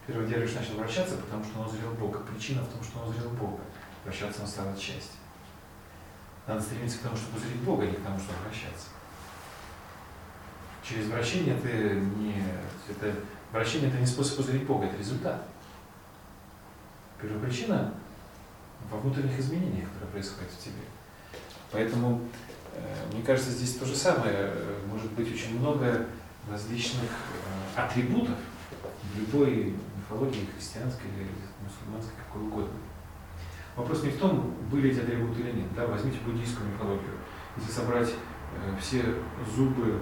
[0.05, 2.19] Первый дервиш начал вращаться, потому что он узрел Бога.
[2.19, 3.59] Причина в том, что он узрел Бога.
[4.05, 5.17] Вращаться он стал от счастья.
[6.45, 8.87] Надо стремиться к тому, чтобы узреть Бога, а не к тому, чтобы вращаться.
[10.83, 12.41] Через вращение ты не...
[12.89, 13.13] Это,
[13.51, 15.43] вращение это не способ узреть Бога, это результат.
[17.21, 17.93] Первопричина
[18.91, 20.83] во внутренних изменениях, которые происходят в тебе.
[21.71, 22.56] Поэтому, э,
[23.11, 24.33] мне кажется, здесь то же самое.
[24.35, 26.05] Э, Может быть очень много
[26.49, 27.09] различных
[27.75, 28.35] э, атрибутов
[29.17, 31.27] любой мифологии, христианской или
[31.61, 32.77] мусульманской, какой угодно.
[33.75, 35.75] Вопрос не в том, были эти атрибуты или нет.
[35.75, 35.85] Да?
[35.87, 37.13] Возьмите буддийскую мифологию.
[37.57, 39.03] Если собрать э, все
[39.55, 40.01] зубы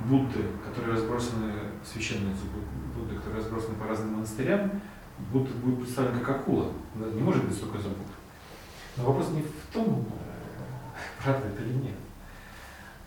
[0.00, 1.52] Будды, которые разбросаны,
[1.84, 2.60] священные зубы
[2.94, 4.80] Будды, которые разбросаны по разным монастырям,
[5.32, 6.72] Будда будет представлен как акула.
[6.94, 8.06] Не может быть столько зубов.
[8.96, 10.29] Но вопрос не в том, э,
[11.22, 11.96] правда это или нет.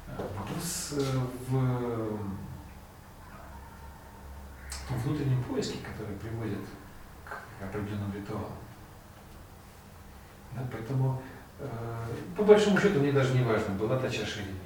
[0.08, 2.20] А Вопрос э, в
[4.88, 6.60] том внутреннем поиске, который приводит
[7.26, 8.52] к определенным ритуалам.
[10.54, 11.22] Да, поэтому,
[11.60, 11.68] э,
[12.38, 14.60] по большому счету, мне даже не важно, была та чаша или нет.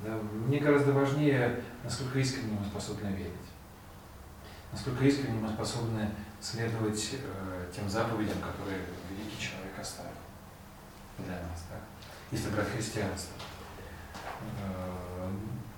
[0.00, 3.32] Да, мне гораздо важнее, насколько искренне мы способны верить.
[4.72, 6.10] Насколько искренне мы способны
[6.40, 10.10] следовать э, тем заповедям, которые великий человек оставил
[11.18, 11.66] для нас.
[11.70, 11.76] Да?
[12.30, 13.34] Если брать христианство.
[14.62, 15.28] Э,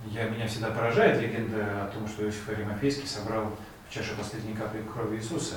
[0.06, 3.56] я, меня всегда поражает легенда о том, что Иосиф Аримафейский собрал
[3.89, 5.56] в чаше последней капли крови Иисуса.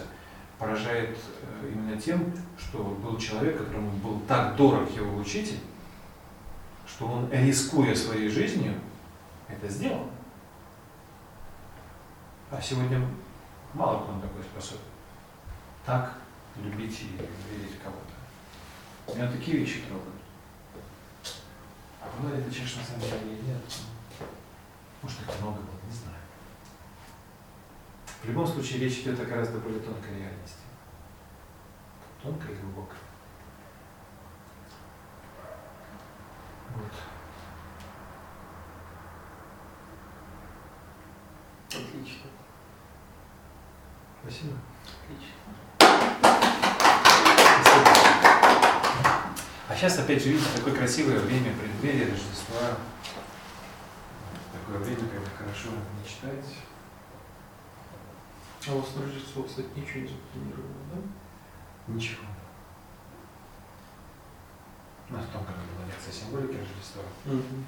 [0.58, 5.60] Поражает э, именно тем, что был человек, которому был так дорог его учитель,
[6.88, 8.74] что он, рискуя своей жизнью,
[9.48, 10.10] это сделал.
[12.52, 13.06] А сегодня
[13.74, 14.82] мало кто на такой способен.
[15.86, 16.18] Так
[16.64, 17.18] любить и
[17.54, 19.16] верить кого-то.
[19.16, 20.19] Меня такие вещи трогают.
[22.22, 23.62] Ли это чаша на самом деле нет?
[25.02, 26.18] Может, их много было, не знаю.
[28.22, 30.64] В любом случае, речь идет о гораздо более тонкой реальности.
[32.22, 32.98] Тонкой и глубокой.
[36.76, 36.92] Вот.
[41.68, 42.30] Отлично.
[44.22, 44.58] Спасибо.
[45.06, 45.34] Отлично.
[47.62, 47.90] Спасибо.
[49.69, 52.80] А сейчас опять же видите такое красивое время преддверия Рождества.
[54.52, 55.70] Такое время, когда хорошо
[56.04, 56.54] мечтать.
[58.68, 61.94] А у вас на Рождество, кстати, ничего не запланировано, да?
[61.94, 62.24] Ничего.
[65.10, 67.04] У нас в том году была лекция символики Рождества.
[67.24, 67.66] Мгм.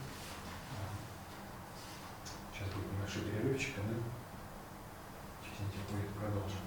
[2.51, 3.95] Сейчас будет небольшой перерывчик, мы
[5.41, 6.59] через неделю будет продолжим.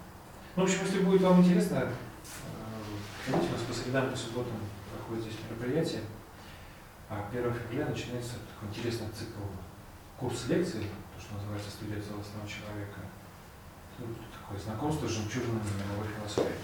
[0.56, 1.92] Ну, в общем, если будет вам интересно, э,
[3.26, 4.56] приходите, у нас по средам, по субботам
[5.04, 6.02] проходит здесь мероприятие.
[7.10, 9.44] А 1 февраля начинается такой интересный цикл
[10.18, 13.00] курс лекций, то, что называется «Студия целостного человека».
[13.98, 16.56] Ну, такое знакомство с жемчужинами мировой философии.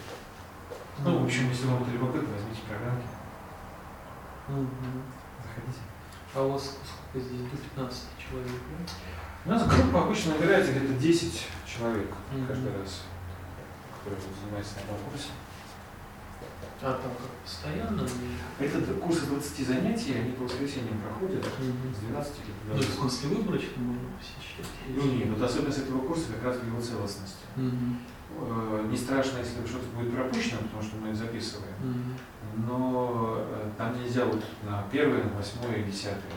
[1.04, 3.06] Ну, в общем, если вам это любопытно, возьмите программки,
[4.48, 5.82] заходите.
[6.34, 7.50] А у вас сколько здесь?
[7.50, 8.92] До 15 человек, да?
[9.44, 12.08] У нас группа обычно набирается где-то 10 человек
[12.48, 13.02] каждый раз,
[13.98, 15.28] которые занимаются на одном курсе.
[16.82, 18.00] А там как постоянно?
[18.00, 21.94] или- Этот курс из 20 занятий, они по воскресеньям проходят Мгм.
[21.94, 24.66] с 12 Ну, до в смысле выборочно можно посещать?
[24.88, 27.44] Ну, нет, вот особенность этого курса как раз в его целостности.
[27.56, 31.74] Э, Не страшно, если что-то будет пропущено, потому что мы это записываем.
[31.82, 32.66] Мгм.
[32.66, 36.32] Но э, там нельзя вот на первое, на восьмое и десятое.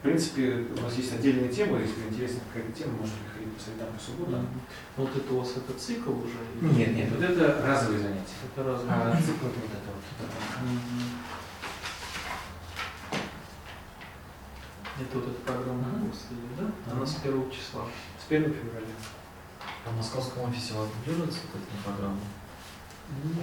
[0.00, 3.92] В принципе, у нас есть отдельные темы, если интересна какая-то тема, можно приходить по средам,
[3.92, 4.40] по субботам.
[4.40, 4.60] Мгм.
[4.96, 6.40] Ну, Вот это у вас это цикл уже?
[6.74, 8.40] Нет, нет, вот это разовые занятия.
[8.48, 9.12] Это разное.
[9.12, 10.00] А цикл это вот это вот.
[15.00, 16.28] Это вот эта программа курса,
[16.58, 16.92] да?
[16.92, 17.84] Она с первого числа.
[18.18, 18.96] С 1 февраля.
[19.84, 22.20] А в московском офисе вас дублируется вот эта программа?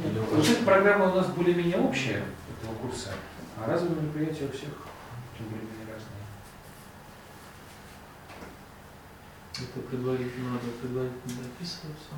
[0.09, 3.13] Или Вот эта программа у нас более-менее общая этого курса,
[3.57, 4.69] а разовые мероприятия у всех
[5.37, 6.17] более-менее разные.
[9.59, 12.13] Это предварительно надо предварительно записываться.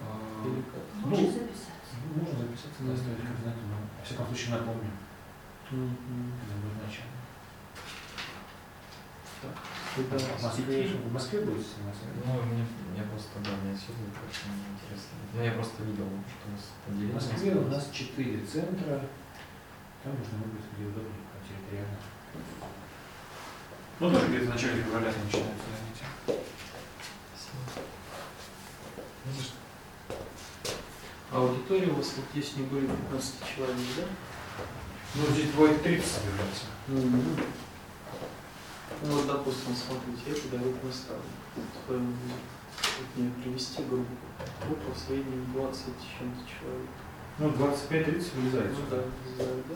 [0.00, 0.82] А, Или как?
[1.02, 1.92] Ну, Можно записаться.
[2.14, 4.90] ну, Можно записаться на оставить координаты, но во всяком случае напомню,
[5.70, 7.12] когда будет начало.
[9.96, 12.02] Куда В Москве, в Москве будет сниматься?
[12.24, 15.16] Ну, мне, я просто, да, мне отсюда как-то не интересно.
[15.32, 17.14] Ну, я просто видел, что у вас В отделение.
[17.14, 19.00] Москве у нас четыре центра,
[20.04, 21.96] там можно выбрать, где удобнее по территориально.
[23.98, 26.08] Ну, тоже где-то в начале февраля начинаются занятия.
[27.32, 27.60] Спасибо.
[29.24, 29.56] Не за что.
[31.32, 34.02] А аудитория у вас вот здесь не были 15 человек, да?
[35.14, 36.66] Ну, здесь бывает 30 собирается.
[39.02, 41.22] Ну вот, допустим, смотрите, я педагог наставник.
[41.88, 42.00] Вот,
[43.16, 44.12] мне привести группу.
[44.66, 46.90] Группа в среднем 20 с чем-то человек.
[47.38, 48.72] Ну, 25-30 вылезает.
[48.72, 49.02] Ну да,
[49.36, 49.74] знаю, да?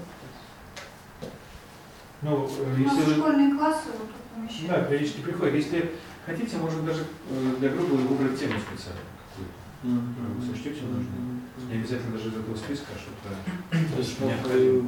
[2.23, 3.15] Ну, э, если вы...
[3.15, 4.69] школьные классы вот тут помещают.
[4.69, 5.55] Да, периодически приходят.
[5.55, 5.93] Если
[6.27, 9.55] хотите, можно даже э, для группы выбрать тему специально какую-то.
[9.83, 11.41] Вы сочтете нужным?
[11.71, 13.35] Не обязательно даже из этого списка, а что-то...
[13.71, 14.85] То есть вы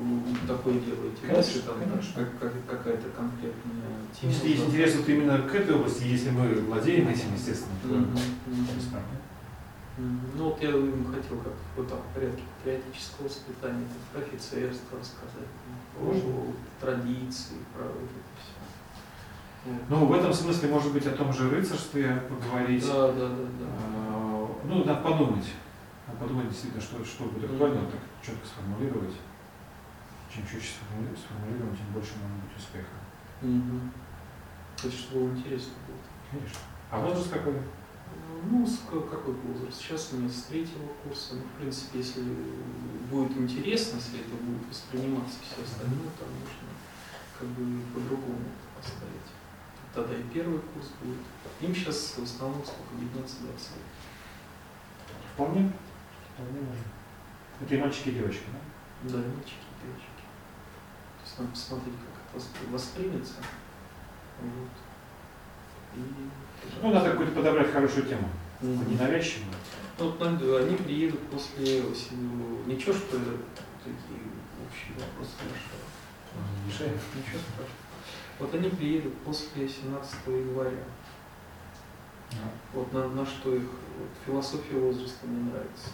[0.47, 2.13] такое делаете, Конечно, если там конечно.
[2.15, 3.73] как- как- какая-то конкретная
[4.19, 4.33] тема.
[4.33, 7.89] Если есть интерес вот именно к этой области, если мы владеем этим, естественно, то.
[7.89, 8.19] Мгм.
[10.37, 15.49] Ну вот я хотел как вот там в порядке патриотического воспитания, там, про офицерство рассказать,
[15.95, 16.33] про Можно.
[16.81, 17.99] традиции, про это
[18.39, 19.71] все.
[19.89, 22.85] Ну, в этом смысле, может быть, о том же рыцарстве поговорить.
[22.87, 23.67] Да, да, да, да.
[23.79, 25.47] А, Ну, надо подумать.
[26.07, 29.15] Надо подумать действительно, что, что будет актуально, так четко сформулировать.
[30.35, 32.97] Чем четче сформули- сформулируем, тем больше может быть успеха.
[33.43, 33.93] Мгм.
[34.81, 35.97] То есть, чтобы было интересно было.
[36.31, 36.59] Конечно.
[36.91, 37.55] А возраст какой?
[38.51, 39.79] Ну, с ка- какой возраст?
[39.81, 41.35] Сейчас у меня с третьего курса.
[41.37, 42.23] Ну, в принципе, если
[43.11, 46.69] будет интересно, если это будет восприниматься все остальное, там можно
[47.39, 48.45] как бы по-другому
[48.77, 49.31] поставить.
[49.95, 51.19] Тогда и первый курс будет.
[51.61, 52.95] Им сейчас в основном сколько?
[52.95, 53.61] 19-20 лет.
[55.35, 55.73] Вполне.
[56.35, 56.85] Вполне можно.
[57.61, 59.11] Это и мальчики, и девочки, да?
[59.11, 60.23] Да, мальчики и девочки.
[61.19, 63.35] То есть надо посмотреть, как это воспри- воспримется.
[64.41, 64.71] Вот.
[65.97, 66.03] И...
[66.83, 68.29] Ну, надо какую-то подобрать хорошую тему.
[68.61, 68.93] Мгм.
[68.93, 69.55] Ненавязчивую.
[69.99, 72.31] Ну, они приедут после осени.
[72.67, 73.19] Ничего, что
[73.83, 74.23] такие
[74.67, 75.93] общие вопросы решают.
[76.67, 76.95] Решаем.
[77.15, 77.69] Ничего страшного.
[78.39, 80.71] Вот они приедут после 17 января.
[82.73, 85.91] Вот на, на что их вот, философия возраста мне нравится.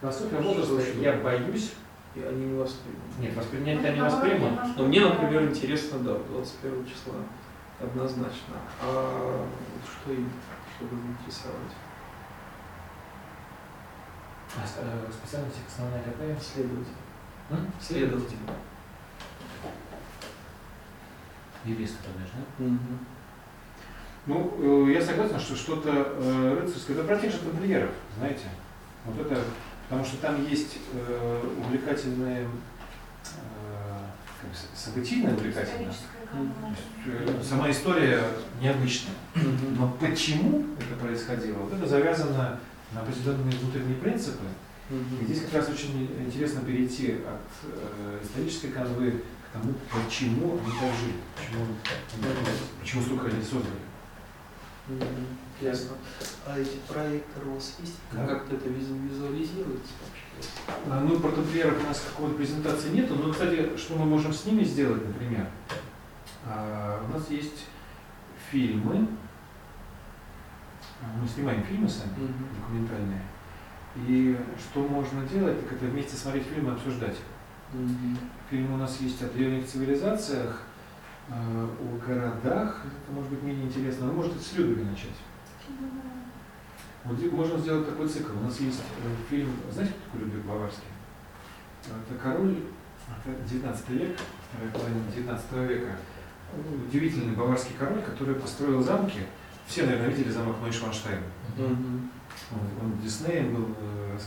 [0.00, 1.72] Философия возраста, я боюсь.
[2.14, 3.00] И они не воспримут.
[3.18, 4.58] Нет, воспринять я не восприму.
[4.76, 7.14] Но мне, например, интересно, да, 21 числа
[7.82, 8.56] однозначно.
[8.80, 9.46] А
[9.84, 10.30] что им,
[10.76, 11.72] что будет интересовать?
[14.54, 16.38] А э, специальность основная какая?
[16.38, 16.92] Следователь.
[17.50, 17.72] М?
[17.80, 18.36] Следователь.
[21.64, 22.64] Юрист тогда же, да?
[22.64, 22.98] Мгм.
[24.26, 28.48] Ну, э, я согласен, что что-то э, рыцарское, это про тех же тамплиеров, знаете.
[29.06, 29.42] Вот это,
[29.88, 30.78] потому что там есть
[31.58, 32.46] увлекательные,
[34.74, 35.94] событийная команда.
[37.06, 38.22] Э, Сама история
[38.60, 39.14] необычная.
[39.78, 41.58] Но почему это происходило?
[41.58, 42.58] Вот это завязано
[42.92, 44.44] на определенные внутренние принципы.
[44.90, 50.72] И здесь как раз очень интересно перейти от э, исторической канвы к тому, почему они
[50.80, 51.66] так жили, почему,
[52.80, 53.80] почему столько они создали.
[55.60, 55.90] Ясно.
[56.46, 57.94] А эти проекторы у вас есть?
[58.12, 58.26] Да.
[58.26, 60.21] Как-то это визу- визуализируется вообще?
[60.90, 64.44] А, Ну, про тамплиеров у нас какой-то презентации нету, но, кстати, что мы можем с
[64.44, 65.46] ними сделать, например?
[66.46, 67.66] А, У нас есть
[68.50, 69.06] фильмы,
[71.00, 72.12] А, мы снимаем фильмы сами,
[72.60, 73.22] документальные,
[74.08, 77.16] и что можно делать, так это вместе смотреть фильмы и обсуждать.
[78.50, 80.62] Фильмы у нас есть о древних цивилизациях,
[81.28, 81.68] о
[82.06, 85.16] городах, это может быть менее интересно, но может с Людвига начать.
[87.04, 88.32] Вот можно сделать такой цикл.
[88.38, 90.84] У нас есть э, фильм, знаете, кто такой Людвиг Баварский?
[91.84, 92.56] Это король,
[93.24, 94.16] это 19 век,
[94.48, 95.96] вторая половина 19 века.
[96.86, 99.20] Удивительный баварский король, который построил замки.
[99.66, 101.20] Все, наверное, видели замок Нойшванштейн.
[101.56, 102.10] Мгм.
[102.52, 104.18] Он, он Диснеем был э.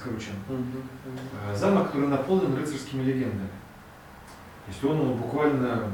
[0.49, 0.83] Мгм.
[1.47, 3.49] Э, Замок, который наполнен рыцарскими легендами.
[4.65, 5.91] То есть он, он буквально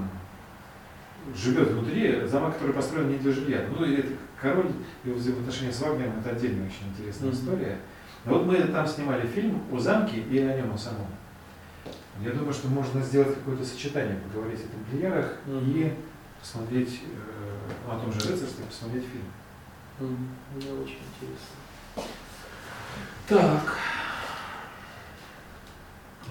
[1.35, 3.65] живет внутри, замок, который построен не для жилья.
[3.69, 4.09] Ну, и это
[4.41, 4.71] король,
[5.03, 7.37] его взаимоотношения с Вагнером, это отдельная очень интересная Мгм.
[7.39, 7.79] история.
[8.25, 11.07] Но вот мы там снимали фильм о замке и о нем о самом.
[12.23, 15.71] Я думаю, что можно сделать какое-то сочетание, поговорить о тамплиерах Мгм.
[15.71, 15.93] и
[16.39, 19.25] посмотреть э, о том же рыцарстве, посмотреть фильм.
[19.99, 20.29] Мгм.
[20.55, 22.03] Мне очень интересно.
[23.27, 23.77] Так.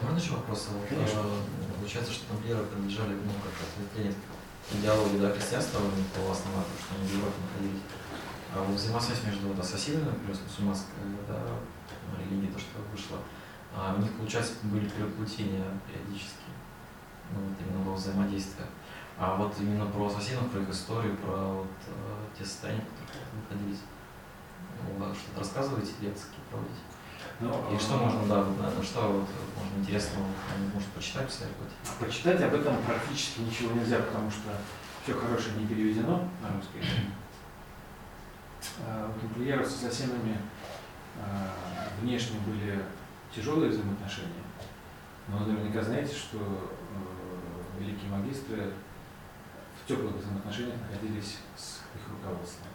[0.02, 0.68] Можно еще вопрос?
[0.88, 1.20] Конечно.
[1.20, 4.14] э, Получается, что тамплиеры принадлежали, ну, как ответвление
[4.72, 7.82] идеологии да, христианства, по основанию, что они в Европе находились.
[8.54, 10.94] А вот взаимосвязь между вот, ассасинами, плюс мусульманской
[11.28, 11.38] да,
[12.18, 13.18] религией, то, что вышло,
[13.74, 16.50] а у них, получается, были переплетения периодически,
[17.32, 18.66] ну, вот именно во взаимодействии.
[19.16, 23.28] А вот именно про ассасинов, про их историю, про вот, э, те состояния, в которых
[23.34, 23.80] находились.
[24.98, 26.89] Ну, что-то рассказываете, лекции проводите?
[27.40, 31.72] Ну, И что можно, да, наверное, что вот, можно интересного, э, может, почитать, посоветовать?
[31.98, 34.50] Прочитать об этом практически ничего нельзя, потому что
[35.02, 37.12] все хорошее не переведено на русский язык.
[38.86, 40.36] А У тамплиеров с ассасинами
[41.18, 41.54] а,
[42.02, 42.84] внешне были
[43.34, 44.44] тяжелые взаимоотношения,
[45.28, 48.74] но вы наверняка знаете, что э, великие магистры
[49.82, 52.68] в теплых взаимоотношениях находились с их руководством.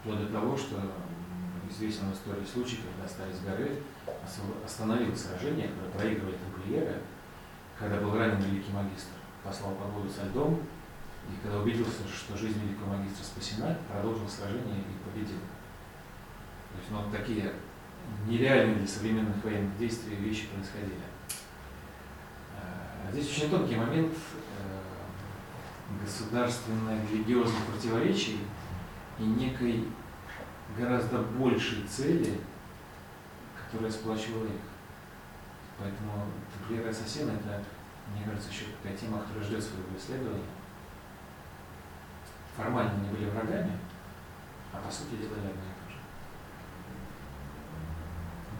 [0.00, 0.78] Вплоть до того, что
[1.72, 3.82] известен в истории случай, когда стали с горы,
[4.64, 7.00] остановил сражение, когда проигрывали тамплиеры,
[7.78, 10.60] когда был ранен великий магистр, послал подводу со льдом,
[11.28, 15.40] и когда убедился, что жизнь великого магистра спасена, продолжил сражение и победил.
[16.70, 17.52] То есть, ну, такие
[18.26, 21.00] нереальные для современных военных действий вещи происходили.
[22.56, 28.38] А Здесь очень тонкий момент э, государственно-религиозных противоречий
[29.18, 29.84] и некой
[30.76, 32.40] гораздо большей цели,
[33.56, 34.60] которая сплачивала их.
[35.78, 37.62] Поэтому тамплиеры и ассасины– это,
[38.14, 40.44] мне кажется, еще такая тема, которая ждет своего исследования.
[42.56, 43.78] Формально они были врагами,
[44.72, 45.98] а по сути делали одно и то же.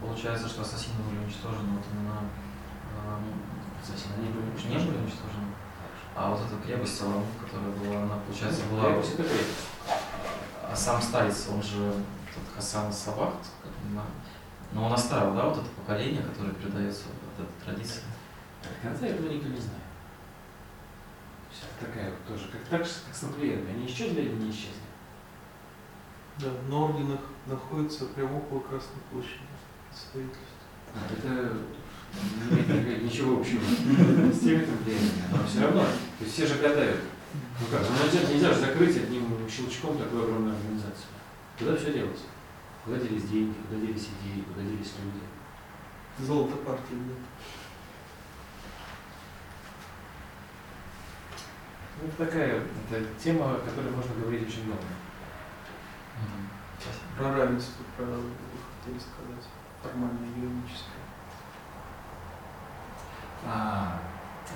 [0.01, 2.17] Получается, что ассасины были уничтожены вот именно
[2.97, 3.23] эм,
[3.81, 4.85] Ассасины не были не уничтожены.
[4.87, 5.47] были уничтожены.
[6.15, 8.89] А вот эта крепость которая была, она, получается, Ну, была...
[8.91, 9.67] крепость это крепость.
[10.73, 11.93] А сам старец, он же
[12.33, 13.35] тот Хасан Сабах,
[14.71, 18.01] но он оставил, да, вот это поколение, которое передается, вот эта традиция.
[18.63, 19.83] До конца этого никто не знает.
[21.51, 23.69] Это такая вот тоже, как, так же, как с тамплиерами.
[23.69, 24.81] Они исчезли или не исчезли?
[26.39, 29.45] Да, на орденах находится прямо около Красной площади
[29.89, 30.47] представительство.
[31.15, 31.55] Это
[32.49, 33.61] не имеет никак- ничего общего
[34.33, 34.67] с теми
[35.31, 35.81] но все равно.
[35.83, 37.12] То есть все же гадают.
[37.33, 41.07] Ну как, ну нельзя, нельзя же закрыть одним щелчком такую огромную организацию.
[41.57, 42.21] Куда все делось?
[42.85, 45.23] Куда делись деньги, куда делись идеи, куда делись люди?
[46.19, 47.17] Золото партии нет.
[52.01, 54.81] Ну, это такая это тема, о которой можно говорить очень долго.
[56.79, 57.05] Спасибо.
[57.17, 58.31] Про равенство, про вы
[58.79, 59.47] хотели сказать.
[59.81, 61.03] Формально юридическое.
[63.45, 63.99] А,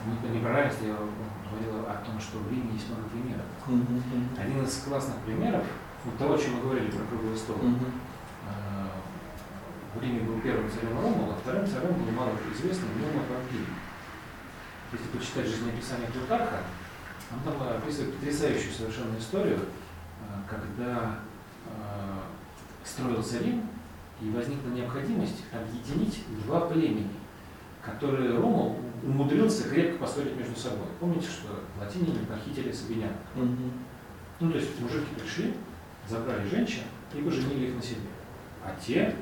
[0.05, 3.45] не, не про равенство, я говорил о том, что в Риме есть много примеров.
[4.37, 5.63] Один из классных примеров,
[6.05, 7.57] вот того, о чем мы говорили про круглый стол.
[8.47, 8.91] А,
[9.95, 13.67] В Риме был первым царем Ромул, а вторым царем был малоизвестный Нума Помпилий.
[14.91, 16.61] Если почитать жизнеописание Плутарха,
[17.31, 19.59] он там описывает потрясающую совершенно историю,
[20.21, 21.19] а, когда
[21.65, 22.23] а,
[22.85, 23.63] строился Рим,
[24.21, 27.07] и возникла необходимость объединить два племени,
[27.83, 30.87] которые Ромул умудрился крепко поссорить между собой.
[30.99, 33.11] Помните, что латиняне похитили сабинян?
[34.39, 35.53] Ну, то есть мужики пришли,
[36.07, 36.83] забрали женщин
[37.13, 38.01] и поженили их на себе.
[38.63, 39.15] А те,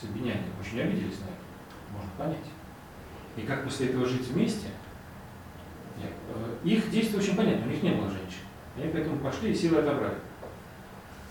[0.00, 2.50] сабиняне, очень обиделись на это, можно понять.
[3.36, 4.68] И как после этого жить вместе,
[6.00, 8.44] э, их действия очень понятны, у них не было женщин.
[8.76, 10.18] Они поэтому пошли и силы отобрали.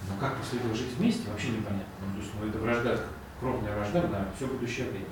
[0.09, 1.85] Но как после этого жить вместе, вообще непонятно.
[2.01, 2.99] Ну, то есть, ну, это вражда,
[3.39, 5.05] кровная вражда на все будущее время.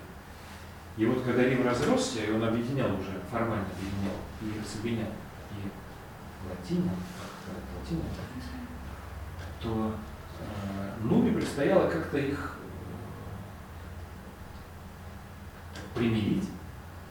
[1.01, 5.07] И вот когда Рим разросся, и он объединял уже, формально объединял и сабинян,
[5.49, 5.67] и
[7.41, 8.05] сказать, латинян,
[9.59, 9.95] то
[10.39, 12.55] э, Нубе предстояло как-то их
[15.73, 16.47] э, примирить.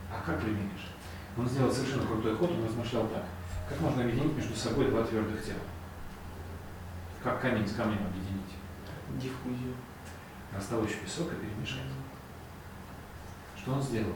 [0.09, 0.93] А как примиришь?
[1.37, 3.25] Он сделал совершенно крутой ход, он размышлял так.
[3.69, 5.59] Как можно объединить между собой два твердых тела?
[7.25, 8.55] Как камень с камнем объединить?
[9.21, 9.75] Диффузию.
[10.55, 11.91] Растолочь песок и перемешать.
[13.63, 14.13] Что он сделал?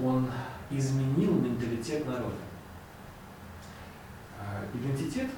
[0.00, 0.30] он
[0.70, 2.36] изменил менталитет народа.
[4.40, 5.28] А Идентитет,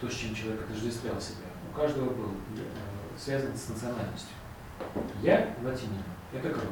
[0.00, 4.34] то, с чем человек отождествлял себя, у каждого был э, связан с национальностью.
[5.22, 6.02] Я латинин,
[6.32, 6.66] это круто.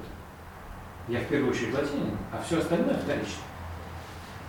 [1.07, 3.43] Я в первую очередь латинин, а все остальное вторично.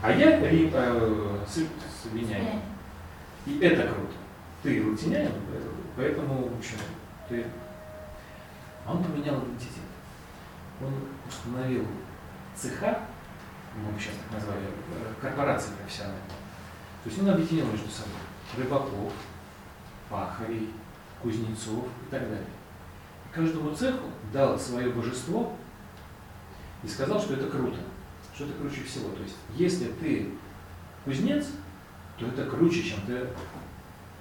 [0.02, 2.62] А я ри, э, с- славянянин.
[3.46, 4.14] И это круто.
[4.64, 5.62] Ты латинянин, э,
[5.96, 6.78] поэтому, в общем,
[7.30, 7.46] ты...
[8.88, 9.83] Он поменял идентитет.
[10.82, 10.94] Он
[11.28, 11.86] установил
[12.56, 13.00] цеха,
[13.76, 16.22] мы сейчас так назвали, э, корпорации профессиональные.
[17.04, 18.20] То есть он объединил между собой
[18.58, 19.14] рыбаков,
[20.10, 20.70] пахарей,
[21.22, 22.46] кузнецов и так далее.
[23.26, 25.56] И каждому цеху дал свое божество
[26.84, 27.80] и сказал, что это круто,
[28.36, 29.10] что это круче всего.
[29.10, 30.30] То есть, если ты
[31.06, 31.48] кузнец,
[32.18, 33.28] то это круче, чем ты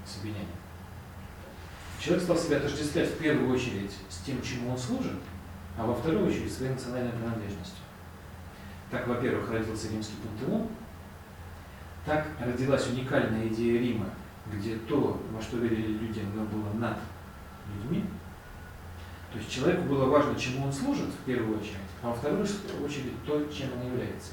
[0.07, 0.47] славянянин.
[2.01, 5.19] Человек стал себя отождествлять в первую очередь с тем, чему он служит,
[5.77, 7.79] а во вторую очередь своей национальной принадлежностью.
[8.91, 10.69] Так, во-первых, родился римский пантеон,
[12.05, 14.11] так родилась уникальная идея Рима,
[14.53, 16.99] где то, во что верили люди, оно было над
[17.75, 18.05] людьми.
[19.33, 23.25] То есть человеку было важно, чему он служит в первую очередь, а во вторую очередь
[23.25, 24.33] то, чем он является.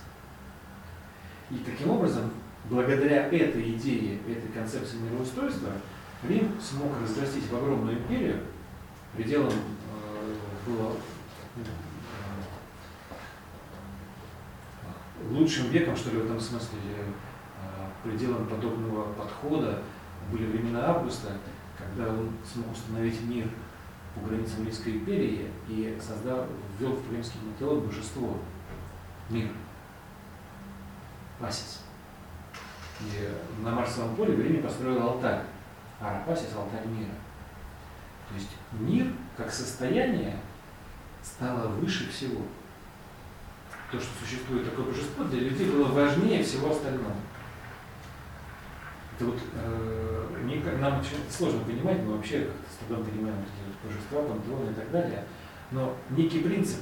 [1.51, 2.31] И таким образом,
[2.69, 5.69] благодаря этой идее, этой концепции мироустройства,
[6.27, 8.41] Рим смог разрастись в огромную империю.
[9.15, 10.33] Пределом э,
[10.67, 10.91] было
[15.31, 17.09] лучшим веком, что ли, в этом смысле, э,
[18.03, 19.81] пределом подобного подхода
[20.31, 21.33] были времена Августа,
[21.77, 23.47] когда он смог установить мир
[24.15, 28.37] по границам Римской империи и создал, ввел в римский пантеон божество
[29.29, 29.51] мира.
[31.39, 31.81] Пасис.
[33.01, 35.43] И на Марсовом поле в Риме построил алтарь.
[36.01, 37.11] Арапасис– алтарь мира.
[38.29, 39.07] То есть мир
[39.37, 40.35] как состояние
[41.23, 42.41] стало выше всего.
[43.91, 47.13] То, что существует такое божество, для людей было важнее всего остального.
[49.15, 53.87] Это вот э, мне как- нам очень сложно понимать, мы вообще с трудом понимаем эти
[53.87, 55.25] божества, пантеоны и так далее.
[55.71, 56.79] Но некий принцип,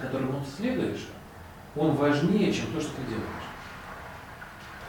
[0.00, 1.06] которому следуешь,
[1.76, 3.48] он важнее, чем то, что ты делаешь.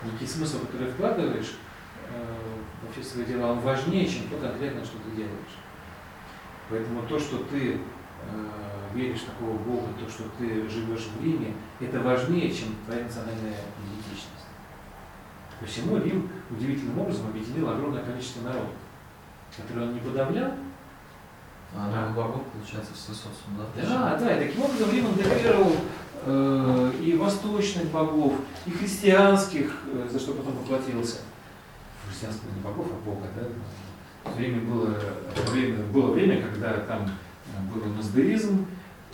[0.04, 1.56] Некий смысл, который вкладываешь
[2.12, 2.36] э,
[2.84, 5.56] во все свои дела, он важнее, чем то конкретно, что ты делаешь.
[6.70, 7.80] Поэтому то, что ты
[8.32, 13.56] э, веришь такого Бога, то, что ты живешь в Риме, это важнее, чем твоя национальная
[13.80, 14.30] идентичность.
[15.60, 18.72] Посему Рим удивительным образом объединил огромное количество народов,
[19.58, 20.54] которые он не подавлял.
[21.76, 23.84] А новых богов, получается, в свой социум, да?
[23.84, 25.76] Да, да, и таким образом Рим интегрировал
[26.26, 28.34] э, и восточных богов,
[28.66, 31.18] и христианских, э, за что потом поплатился.
[32.08, 34.32] Христианских не богов, а Бога, да.
[34.32, 34.96] Время было,
[35.52, 37.12] время, было время, когда там
[37.74, 38.66] был наздаризм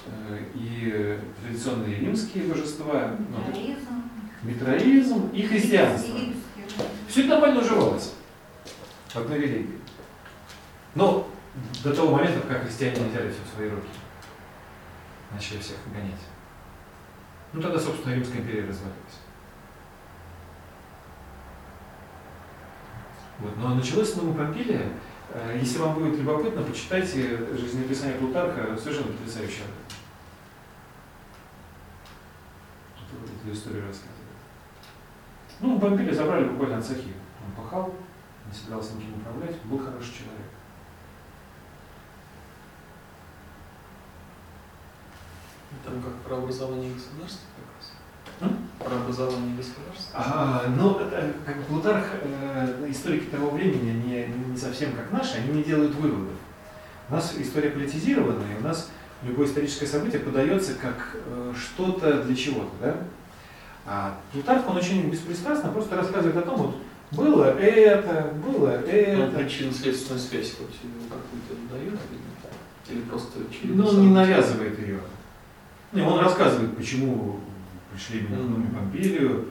[0.08, 3.38] э, и традиционные римские божества, ну,
[5.34, 6.16] и христианство.
[7.08, 8.14] Все это нормально уживалось
[9.08, 9.80] в одной религии.
[10.94, 11.28] Но
[11.84, 13.88] до того момента, пока христиане не взяли все в свои руки,
[15.32, 16.22] начали всех гонять.
[17.54, 19.20] Ну тогда, собственно, Римская империя развалилась.
[23.40, 23.58] Вот.
[23.58, 24.82] Но началось с Нума Помпилия.
[24.82, 24.90] Э,
[25.60, 29.64] Если вам будет любопытно, почитайте жизнеописание Плутарха, совершенно потрясающе.
[33.44, 34.16] Эту историю рассказывает.
[35.60, 37.14] Ну, Помпилия забрали буквально от.
[37.46, 37.94] Он пахал,
[38.48, 40.48] не собирался никем управлять, был хороший человек.
[45.84, 47.48] Там как про образование государства?
[48.40, 50.12] Про образование государства.
[50.14, 55.38] А, ну, это, как бы Плутарх, э, историки того времени, они не совсем как наши,
[55.38, 56.34] они не делают выводов.
[57.10, 58.91] У нас история политизированная, и у нас
[59.24, 62.95] любое историческое событие подается как э, что-то для чего-то, да?
[63.88, 66.76] А Плутарх, он очень беспристрастно просто рассказывает о том, вот,
[67.12, 69.38] было это, было Ну, это.
[69.38, 70.76] причинно-следственную связь хоть
[71.10, 72.28] какую-то дает, видно?
[72.90, 74.99] Или просто через Но он не навязывает ее.
[75.91, 77.40] Не, он рассказывает, почему
[77.96, 79.48] пришли именно к Нуме Помпилию,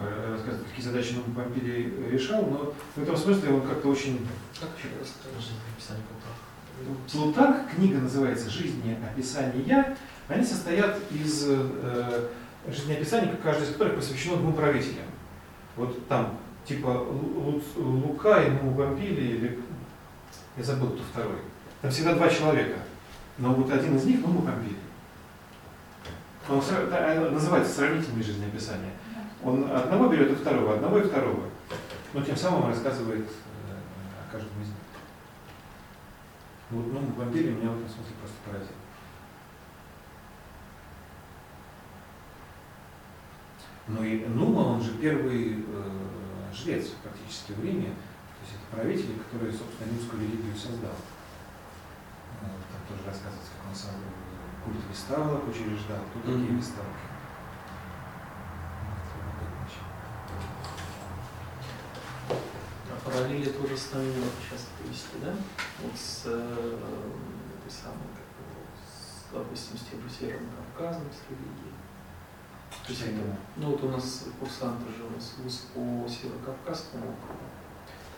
[0.00, 4.26] э, рассказывает, какие задачи Нума Помпилий решал, но в этом смысле он как-то очень...
[4.60, 4.88] Как еще?
[5.74, 6.04] Описание.
[7.10, 9.96] Плутарх, книга называется «Жизнеописания»,
[10.28, 12.28] они состоят из э,
[12.68, 15.06] жизнеописаний, каждый из которых посвящено двум правителям.
[15.76, 19.58] Вот там типа Лу- Лу- Лука и Нума Помпилий, или
[20.56, 21.38] я забыл, кто второй.
[21.82, 22.78] Там всегда два человека,
[23.38, 24.76] но вот один из них Нума Помпилий.
[26.48, 28.92] Он э, называется сравнительные жизнеописания.
[29.44, 31.44] Он одного берет и второго, одного и второго.
[32.14, 33.72] Но тем самым рассказывает э,
[34.22, 34.76] о каждом из них.
[36.70, 38.74] Вот, ну, Помпилий меня в этом смысле просто поразил.
[43.88, 49.16] Ну и Нума, он же первый э, жрец практически в Риме, то есть это правитель,
[49.18, 50.96] который, собственно, римскую религию создал.
[52.42, 53.94] Вот, там тоже рассказывается, как он сам
[54.68, 56.60] культ виставок учреждал, кто такие.
[62.28, 62.90] Вот, любопытно.
[62.90, 64.12] А параллели тоже с нами
[64.50, 65.34] часто привести, да?
[65.82, 66.78] Вот с э,
[67.58, 68.28] этой самой, как
[68.84, 71.74] с, допустим, с тем же Северным Кавказом, с религией.
[72.84, 77.48] То есть это, ну вот у нас курсанты же у нас вуз по Северокавказскому округу.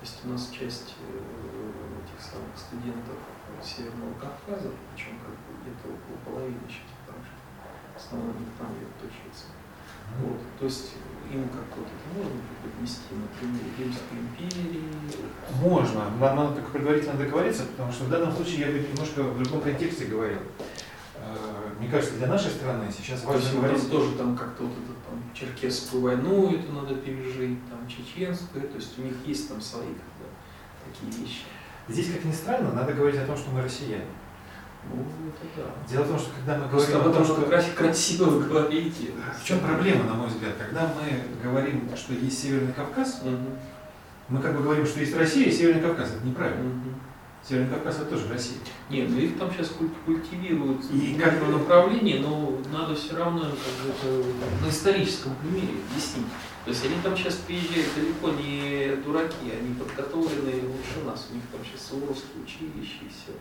[0.00, 1.72] То есть у нас часть э,
[2.02, 3.16] этих самых студентов
[3.62, 6.60] Северного Кавказа, причем как бы где-то около половины.
[7.94, 9.46] В основном они там едут учиться.
[10.18, 10.40] Вот.
[10.58, 10.92] То есть
[11.30, 14.82] им как-то вот это можно преподнести на примере Римской империи.
[15.60, 19.42] Можно, нам надо только предварительно договориться, потому что в данном случае я бы немножко в
[19.42, 20.40] другом контексте говорил.
[21.14, 23.90] Э, Мне кажется, для нашей страны сейчас То важно там говорить...
[23.90, 28.98] тоже там как-то вот эту там черкесскую войну эту надо пережить, там чеченскую, то есть
[28.98, 30.26] у них есть там свои как бы,
[30.86, 31.42] такие вещи.
[31.88, 34.06] Здесь, как ни странно, надо говорить о том, что мы россияне.
[34.92, 35.92] Ну, это да.
[35.92, 37.50] Дело в том, что когда мы Просто говорим об о этом том, что...
[37.50, 39.12] красиво, красиво говорите.
[39.40, 40.54] В чем проблема, на мой взгляд?
[40.58, 43.50] Когда мы говорим, что есть Северный Кавказ, Мгм.
[44.28, 46.14] мы как бы говорим, что есть Россия и Северный Кавказ.
[46.16, 46.62] Это неправильно.
[46.64, 46.94] Мгм.
[47.46, 48.58] Северный Кавказ это тоже Россия.
[48.90, 49.72] Нет, ну их там сейчас
[50.04, 55.74] культивируют И в как направлении, но надо все равно как бы это на историческом примере
[55.90, 56.26] объяснить.
[56.64, 61.28] То есть они там сейчас приезжают далеко не дураки, они подготовленные лучше нас.
[61.30, 63.32] У них там сейчас Суворовское училище и все.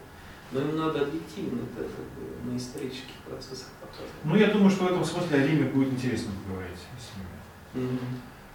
[0.51, 4.11] Но им надо объективно это как бы, на исторических процессах показывать.
[4.23, 7.85] Ну, я думаю, что в этом смысле о Риме будет интересно поговорить с ними.
[7.87, 7.99] Мгм.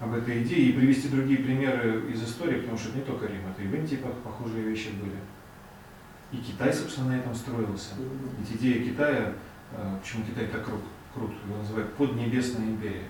[0.01, 3.47] об этой идее и привести другие примеры из истории, потому что это не только Рим,
[3.49, 5.17] это и в Индии пох- похожие вещи были.
[6.33, 7.95] И Китай, собственно, на этом строился.
[7.95, 8.31] Мгм.
[8.41, 9.35] Ведь идея Китая,
[9.71, 10.81] э, почему Китай так крут,
[11.15, 13.09] крут, его называют поднебесная империя.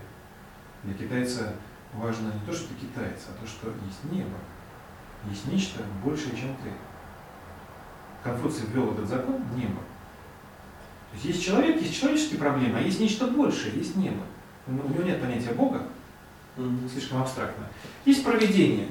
[0.83, 1.55] Для китайца
[1.95, 4.37] важно не то, что ты китаец, а то, что есть небо.
[5.31, 6.69] Есть нечто большее, чем ты.
[8.25, 9.81] Конфуций ввел этот закон небо.
[11.11, 14.23] То есть есть человек, есть человеческие проблемы, а есть нечто большее, есть небо.
[14.67, 15.83] У него нет понятия Бога,
[16.91, 17.67] слишком абстрактно.
[18.07, 18.89] Есть проведение,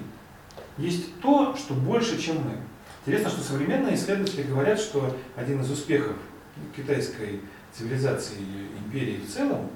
[0.77, 2.57] есть то, что больше, чем мы.
[3.01, 6.15] Интересно, что современные исследователи говорят, что один из успехов
[6.76, 7.41] китайской
[7.73, 9.69] цивилизации и империи в целом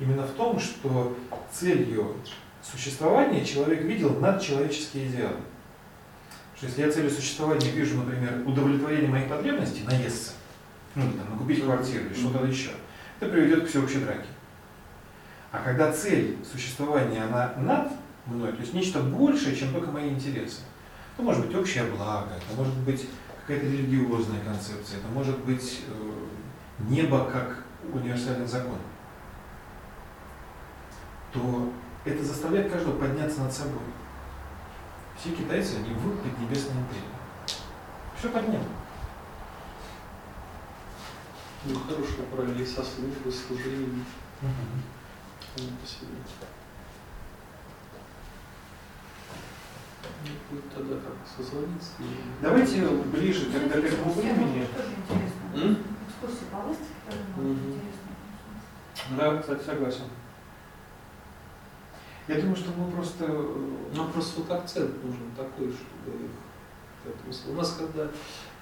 [0.00, 1.16] именно в том, что
[1.52, 2.16] целью
[2.62, 5.36] существования человек видел надчеловеческие идеалы.
[6.64, 10.32] Что если я целью существования вижу, например, удовлетворение моих потребностей, наесться,
[10.94, 12.70] ну, там, накупить квартиру или что-то еще,
[13.20, 14.28] это приведет к всеобщей драке.
[15.52, 17.92] А когда цель существования, она над
[18.24, 20.60] мной, то есть нечто большее, чем только мои интересы,
[21.14, 23.06] это может быть общее благо, это может быть
[23.42, 27.62] какая-то религиозная концепция, это может быть э, небо как
[27.92, 28.78] универсальный закон,
[31.30, 31.70] то
[32.06, 33.82] это заставляет каждого подняться над собой.
[35.18, 37.58] Все китайцы, они в Поднебесной империи.
[38.18, 38.68] Все под небом.
[41.66, 44.04] Ну, хорошая параллель со службой, служением.
[45.56, 46.08] само по себе.
[50.24, 51.92] Ну, будет тогда как созвониться.
[52.42, 54.66] Давайте ближе к, к этому времени.
[54.66, 55.42] Тоже интересно.
[55.54, 55.78] М?
[56.08, 56.92] Экскурсии по выставке
[57.32, 58.10] интересно.
[59.16, 60.04] Да, кстати, согласен.
[62.28, 63.24] Я думаю, что мы просто...
[63.28, 66.30] э, Нам просто вот акцент нужен такой, чтобы их
[67.50, 68.10] У нас когда,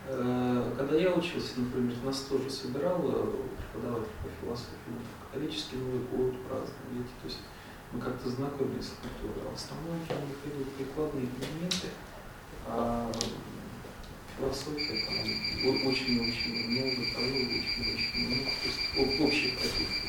[0.08, 3.32] э, когда я учился, например, нас тоже собирал э,
[3.72, 4.98] преподаватель по философии,
[5.30, 7.38] католический Новый год праздновали, то есть
[7.92, 11.88] мы как-то знакомились с культурой, а в основном у них прикладные предметы,
[12.66, 13.12] а
[14.36, 15.18] философия там
[15.86, 20.06] очень-очень много, того очень-очень много, то есть об- общих каких-то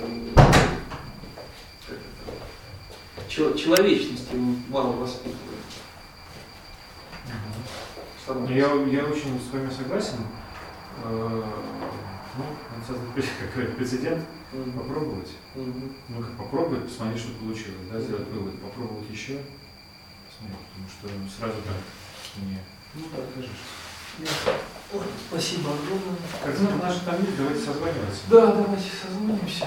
[0.00, 0.32] э,
[1.86, 3.24] как это, чел-
[3.56, 4.34] человечности
[4.68, 5.38] мало воспитываем.
[8.26, 10.18] Само Ну, Я, я очень с вами согласен.
[11.04, 11.42] Э,
[12.36, 14.72] Ну, надо создать пред- как говорят, прецедент, Мгм.
[14.72, 15.30] попробовать.
[15.56, 15.92] Мгм.
[16.08, 19.40] Ну, как попробовать, посмотреть, что получилось, да, сделать вывод, попробовать еще,
[20.28, 20.88] посмотреть, потому
[21.28, 21.76] что сразу так
[22.44, 22.58] не...
[22.94, 24.52] Ну, да, кажется.
[24.90, 26.16] Ой, Спасибо огромное.
[26.42, 28.22] Картинка наша там есть, давайте созваниваться.
[28.30, 29.66] Да, давайте созвонимся.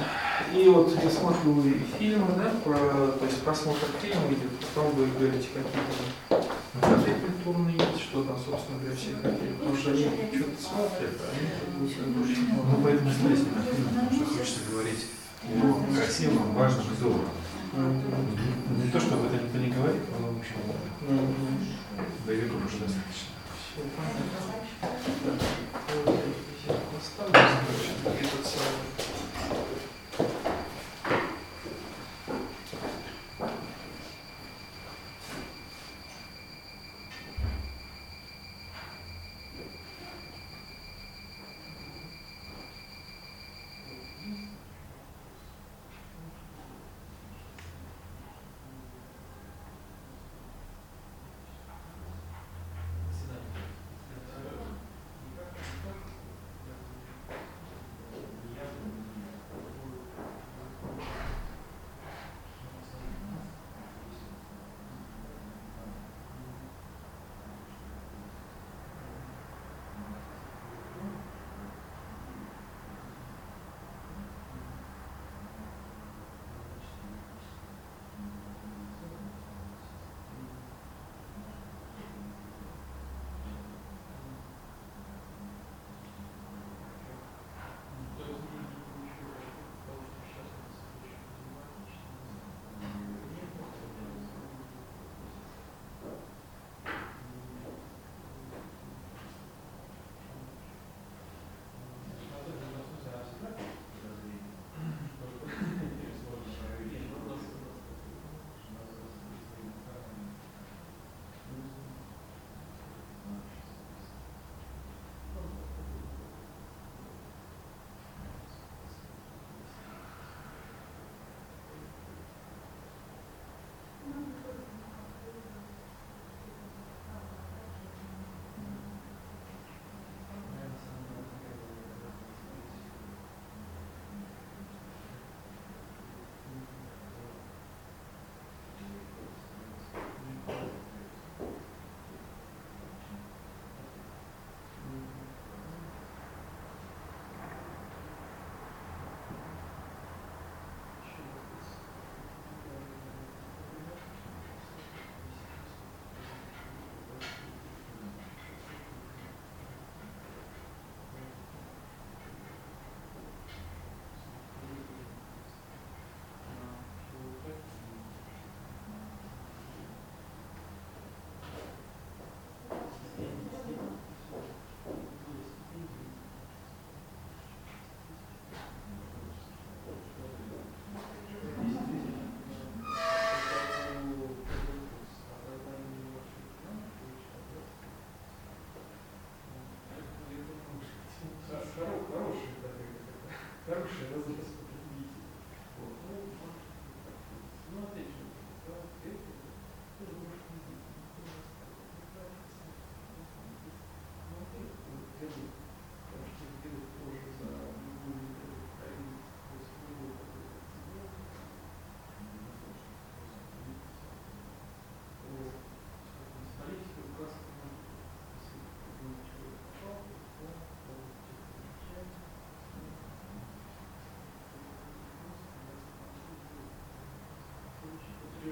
[0.52, 2.78] И вот я смотрю и фильмы, да, про,
[3.14, 8.80] то есть просмотр фильма идет, потом вы говорите какие-то фотографии культурные есть, что там, собственно
[8.80, 9.54] говоря, все хотели.
[9.60, 10.04] Потому что они
[10.34, 12.08] что-то смотрят, а они как
[12.66, 15.06] Ну, поэтому смотрите на фильм, потому что хочется говорить
[15.46, 17.30] о красивом, важном и добром.
[18.84, 20.58] Не то, что об этом никто не говорит, но, в общем,
[22.26, 23.31] до века уже достаточно.
[23.74, 24.26] Все понятно.
[25.24, 26.74] Да.
[26.94, 28.91] Поставлю, короче, этот самый.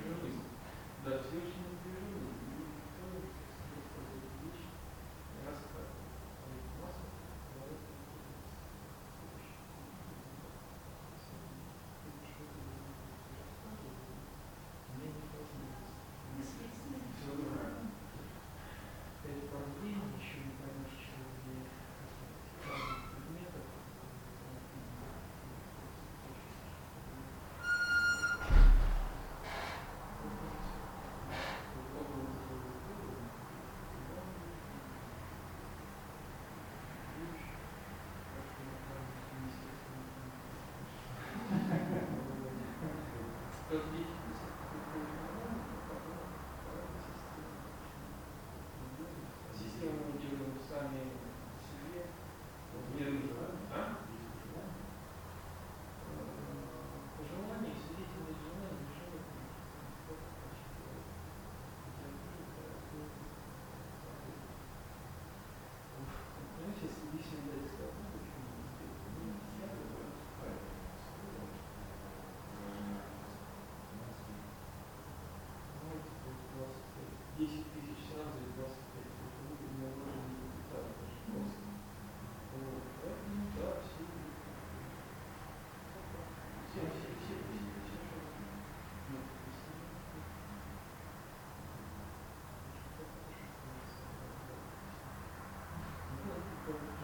[0.06, 0.20] you're.
[1.06, 1.69] The situation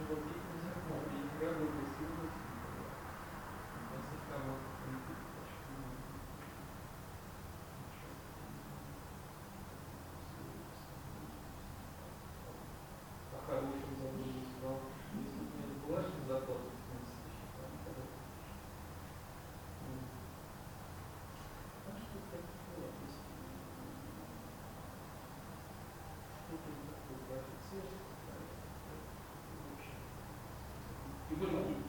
[0.07, 0.19] Thank
[1.39, 1.84] you.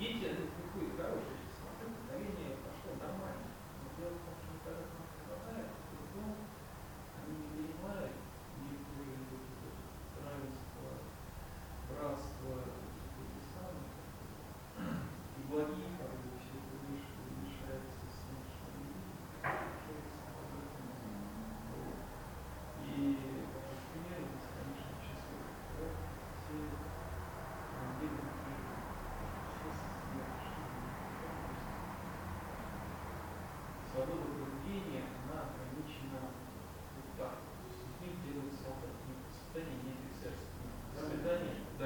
[0.07, 0.46] Gideon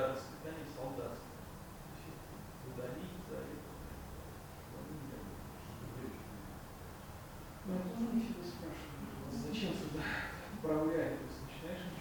[0.00, 1.18] для воспитания солдат.
[2.66, 3.68] Удалить за это.
[7.66, 8.40] Я тоже ничего.
[9.30, 10.02] Зачем сюда
[10.54, 11.18] отправляют?
[11.18, 12.00] То есть начинаешь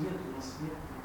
[0.00, 0.99] nascimento, do nascimento, do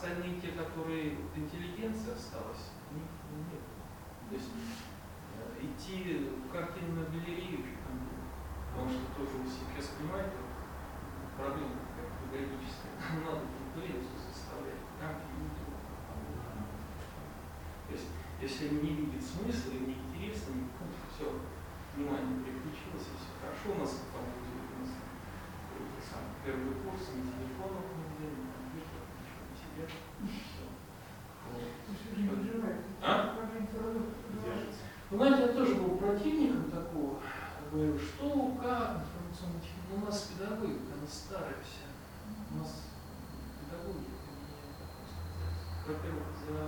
[0.00, 3.60] остальные те, которые интеллигенция осталась, нет.
[4.30, 7.60] То есть э, идти в картинную галерею,
[8.72, 10.40] потому что тоже у сейчас понимаете,
[11.36, 12.96] проблема педагогическая,
[13.28, 15.76] надо конкуренцию составлять, как YouTube.
[17.84, 18.08] То есть,
[18.40, 21.28] если не видит смысла, не интересно, ну, не все,
[21.92, 24.96] внимание переключилось, и все хорошо, у нас там будет у нас
[26.40, 27.99] первый курс, на телефонах
[33.02, 33.34] а?
[35.10, 37.18] Вы знаете, я тоже был противником такого.
[37.72, 39.80] Говорю, что, как, информационная технология.
[39.90, 41.86] Ну, у нас педагогика, она старая вся.
[42.52, 42.82] У нас
[43.58, 44.10] педагогика,
[45.86, 46.58] во-первых, за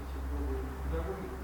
[0.00, 0.54] эти годы
[0.84, 1.39] педагогика